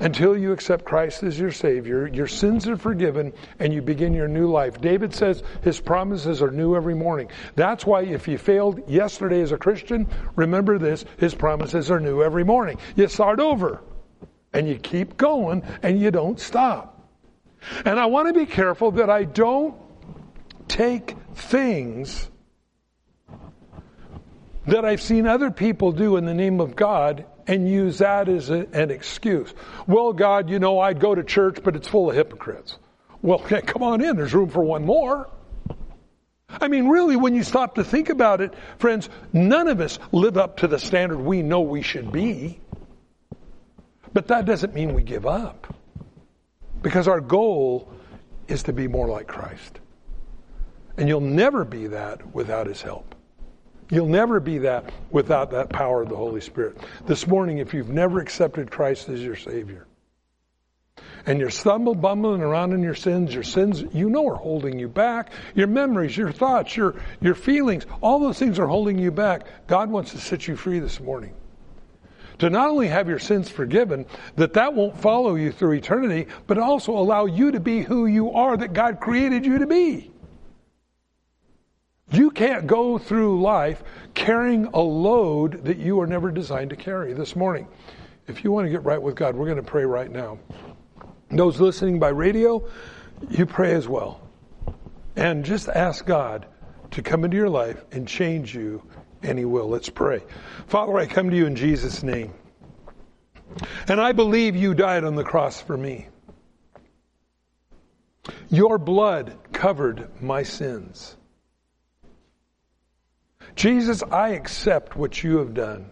until 0.00 0.36
you 0.38 0.52
accept 0.52 0.84
Christ 0.84 1.22
as 1.22 1.38
your 1.38 1.50
Savior, 1.50 2.06
your 2.06 2.26
sins 2.26 2.68
are 2.68 2.76
forgiven, 2.76 3.32
and 3.58 3.72
you 3.72 3.82
begin 3.82 4.14
your 4.14 4.28
new 4.28 4.48
life. 4.48 4.80
David 4.80 5.14
says 5.14 5.42
his 5.62 5.80
promises 5.80 6.40
are 6.40 6.50
new 6.50 6.76
every 6.76 6.94
morning. 6.94 7.28
That's 7.56 7.84
why 7.84 8.02
if 8.02 8.28
you 8.28 8.38
failed 8.38 8.88
yesterday 8.88 9.40
as 9.40 9.52
a 9.52 9.58
Christian, 9.58 10.06
remember 10.36 10.78
this 10.78 11.04
his 11.16 11.34
promises 11.34 11.90
are 11.90 12.00
new 12.00 12.22
every 12.22 12.44
morning. 12.44 12.78
You 12.94 13.08
start 13.08 13.40
over, 13.40 13.82
and 14.52 14.68
you 14.68 14.76
keep 14.76 15.16
going, 15.16 15.64
and 15.82 15.98
you 16.00 16.10
don't 16.10 16.38
stop. 16.38 16.94
And 17.84 17.98
I 17.98 18.06
want 18.06 18.28
to 18.28 18.38
be 18.38 18.46
careful 18.46 18.92
that 18.92 19.10
I 19.10 19.24
don't 19.24 19.74
take 20.68 21.16
things 21.34 22.30
that 24.68 24.84
I've 24.84 25.00
seen 25.00 25.26
other 25.26 25.50
people 25.50 25.92
do 25.92 26.16
in 26.16 26.26
the 26.26 26.34
name 26.34 26.60
of 26.60 26.76
God 26.76 27.24
and 27.46 27.68
use 27.68 27.98
that 27.98 28.28
as 28.28 28.50
a, 28.50 28.66
an 28.72 28.90
excuse. 28.90 29.52
Well, 29.86 30.12
God, 30.12 30.50
you 30.50 30.58
know, 30.58 30.78
I'd 30.78 31.00
go 31.00 31.14
to 31.14 31.24
church, 31.24 31.60
but 31.64 31.74
it's 31.74 31.88
full 31.88 32.10
of 32.10 32.16
hypocrites. 32.16 32.76
Well, 33.22 33.38
come 33.66 33.82
on 33.82 34.02
in. 34.02 34.16
There's 34.16 34.34
room 34.34 34.50
for 34.50 34.62
one 34.62 34.84
more. 34.84 35.28
I 36.50 36.68
mean, 36.68 36.88
really, 36.88 37.16
when 37.16 37.34
you 37.34 37.42
stop 37.42 37.76
to 37.76 37.84
think 37.84 38.10
about 38.10 38.40
it, 38.40 38.54
friends, 38.78 39.08
none 39.32 39.68
of 39.68 39.80
us 39.80 39.98
live 40.12 40.36
up 40.36 40.58
to 40.58 40.68
the 40.68 40.78
standard 40.78 41.18
we 41.18 41.42
know 41.42 41.60
we 41.60 41.82
should 41.82 42.12
be. 42.12 42.60
But 44.12 44.28
that 44.28 44.44
doesn't 44.44 44.74
mean 44.74 44.94
we 44.94 45.02
give 45.02 45.26
up. 45.26 45.74
Because 46.82 47.08
our 47.08 47.20
goal 47.20 47.90
is 48.48 48.64
to 48.64 48.72
be 48.72 48.86
more 48.86 49.08
like 49.08 49.26
Christ. 49.26 49.80
And 50.96 51.08
you'll 51.08 51.20
never 51.20 51.64
be 51.64 51.88
that 51.88 52.34
without 52.34 52.66
His 52.66 52.82
help. 52.82 53.14
You'll 53.90 54.08
never 54.08 54.38
be 54.38 54.58
that 54.58 54.92
without 55.10 55.50
that 55.52 55.70
power 55.70 56.02
of 56.02 56.08
the 56.08 56.16
Holy 56.16 56.40
Spirit. 56.40 56.76
This 57.06 57.26
morning, 57.26 57.58
if 57.58 57.72
you've 57.72 57.88
never 57.88 58.20
accepted 58.20 58.70
Christ 58.70 59.08
as 59.08 59.22
your 59.22 59.36
Savior, 59.36 59.86
and 61.26 61.38
you're 61.38 61.50
stumbling, 61.50 62.00
bumbling 62.00 62.42
around 62.42 62.72
in 62.72 62.82
your 62.82 62.94
sins, 62.94 63.34
your 63.34 63.42
sins 63.42 63.84
you 63.92 64.08
know 64.10 64.26
are 64.28 64.34
holding 64.34 64.78
you 64.78 64.88
back. 64.88 65.32
Your 65.54 65.66
memories, 65.66 66.16
your 66.16 66.32
thoughts, 66.32 66.76
your, 66.76 66.94
your 67.20 67.34
feelings, 67.34 67.86
all 68.00 68.18
those 68.18 68.38
things 68.38 68.58
are 68.58 68.66
holding 68.66 68.98
you 68.98 69.10
back. 69.10 69.46
God 69.66 69.90
wants 69.90 70.12
to 70.12 70.18
set 70.18 70.48
you 70.48 70.56
free 70.56 70.78
this 70.78 71.00
morning. 71.00 71.34
To 72.38 72.50
not 72.50 72.70
only 72.70 72.88
have 72.88 73.08
your 73.08 73.18
sins 73.18 73.50
forgiven, 73.50 74.06
that 74.36 74.54
that 74.54 74.72
won't 74.72 74.96
follow 74.96 75.34
you 75.34 75.50
through 75.50 75.72
eternity, 75.72 76.28
but 76.46 76.56
also 76.56 76.92
allow 76.92 77.26
you 77.26 77.50
to 77.52 77.60
be 77.60 77.82
who 77.82 78.06
you 78.06 78.32
are 78.32 78.56
that 78.56 78.72
God 78.72 79.00
created 79.00 79.44
you 79.44 79.58
to 79.58 79.66
be. 79.66 80.10
You 82.10 82.30
can't 82.30 82.66
go 82.66 82.98
through 82.98 83.42
life 83.42 83.82
carrying 84.14 84.66
a 84.66 84.80
load 84.80 85.64
that 85.64 85.76
you 85.76 86.00
are 86.00 86.06
never 86.06 86.30
designed 86.30 86.70
to 86.70 86.76
carry. 86.76 87.12
This 87.12 87.36
morning, 87.36 87.68
If 88.28 88.44
you 88.44 88.52
want 88.52 88.66
to 88.66 88.70
get 88.70 88.84
right 88.84 89.00
with 89.00 89.14
God, 89.14 89.34
we're 89.34 89.46
going 89.46 89.56
to 89.56 89.62
pray 89.62 89.86
right 89.86 90.10
now. 90.10 90.38
Those 91.30 91.58
listening 91.58 91.98
by 91.98 92.10
radio, 92.10 92.68
you 93.30 93.46
pray 93.46 93.72
as 93.72 93.88
well. 93.88 94.20
And 95.16 95.46
just 95.46 95.68
ask 95.68 96.04
God 96.04 96.46
to 96.90 97.02
come 97.02 97.24
into 97.24 97.38
your 97.38 97.48
life 97.48 97.82
and 97.90 98.06
change 98.06 98.54
you, 98.54 98.82
and 99.22 99.38
He 99.38 99.46
will. 99.46 99.68
Let's 99.68 99.88
pray. 99.88 100.22
Father, 100.66 100.96
I 100.98 101.06
come 101.06 101.30
to 101.30 101.36
you 101.36 101.46
in 101.46 101.56
Jesus' 101.56 102.02
name. 102.02 102.34
And 103.88 103.98
I 103.98 104.12
believe 104.12 104.54
you 104.54 104.74
died 104.74 105.04
on 105.04 105.14
the 105.14 105.24
cross 105.24 105.58
for 105.60 105.76
me. 105.76 106.08
Your 108.50 108.76
blood 108.76 109.38
covered 109.52 110.22
my 110.22 110.42
sins. 110.42 111.16
Jesus, 113.58 114.04
I 114.04 114.30
accept 114.30 114.94
what 114.94 115.24
you 115.24 115.38
have 115.38 115.52
done. 115.52 115.90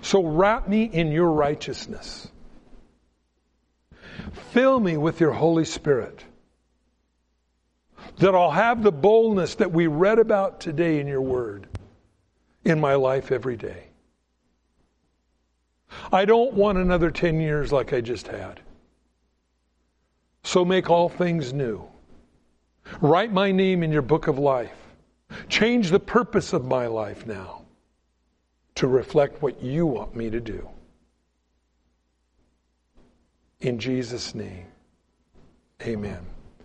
So 0.00 0.24
wrap 0.24 0.66
me 0.66 0.84
in 0.84 1.12
your 1.12 1.30
righteousness. 1.30 2.26
Fill 4.52 4.80
me 4.80 4.96
with 4.96 5.20
your 5.20 5.32
Holy 5.32 5.66
Spirit. 5.66 6.24
That 8.20 8.34
I'll 8.34 8.50
have 8.50 8.82
the 8.82 8.90
boldness 8.90 9.56
that 9.56 9.72
we 9.72 9.86
read 9.86 10.18
about 10.18 10.60
today 10.60 10.98
in 10.98 11.06
your 11.06 11.20
word 11.20 11.68
in 12.64 12.80
my 12.80 12.94
life 12.94 13.30
every 13.30 13.58
day. 13.58 13.88
I 16.10 16.24
don't 16.24 16.54
want 16.54 16.78
another 16.78 17.10
10 17.10 17.38
years 17.38 17.70
like 17.70 17.92
I 17.92 18.00
just 18.00 18.28
had. 18.28 18.60
So 20.42 20.64
make 20.64 20.88
all 20.88 21.10
things 21.10 21.52
new. 21.52 21.84
Write 23.02 23.30
my 23.30 23.52
name 23.52 23.82
in 23.82 23.92
your 23.92 24.00
book 24.00 24.26
of 24.26 24.38
life. 24.38 24.83
Change 25.48 25.90
the 25.90 26.00
purpose 26.00 26.52
of 26.52 26.64
my 26.64 26.86
life 26.86 27.26
now 27.26 27.62
to 28.74 28.86
reflect 28.86 29.42
what 29.42 29.62
you 29.62 29.86
want 29.86 30.16
me 30.16 30.30
to 30.30 30.40
do. 30.40 30.68
In 33.60 33.78
Jesus' 33.78 34.34
name, 34.34 34.66
amen. 35.82 36.33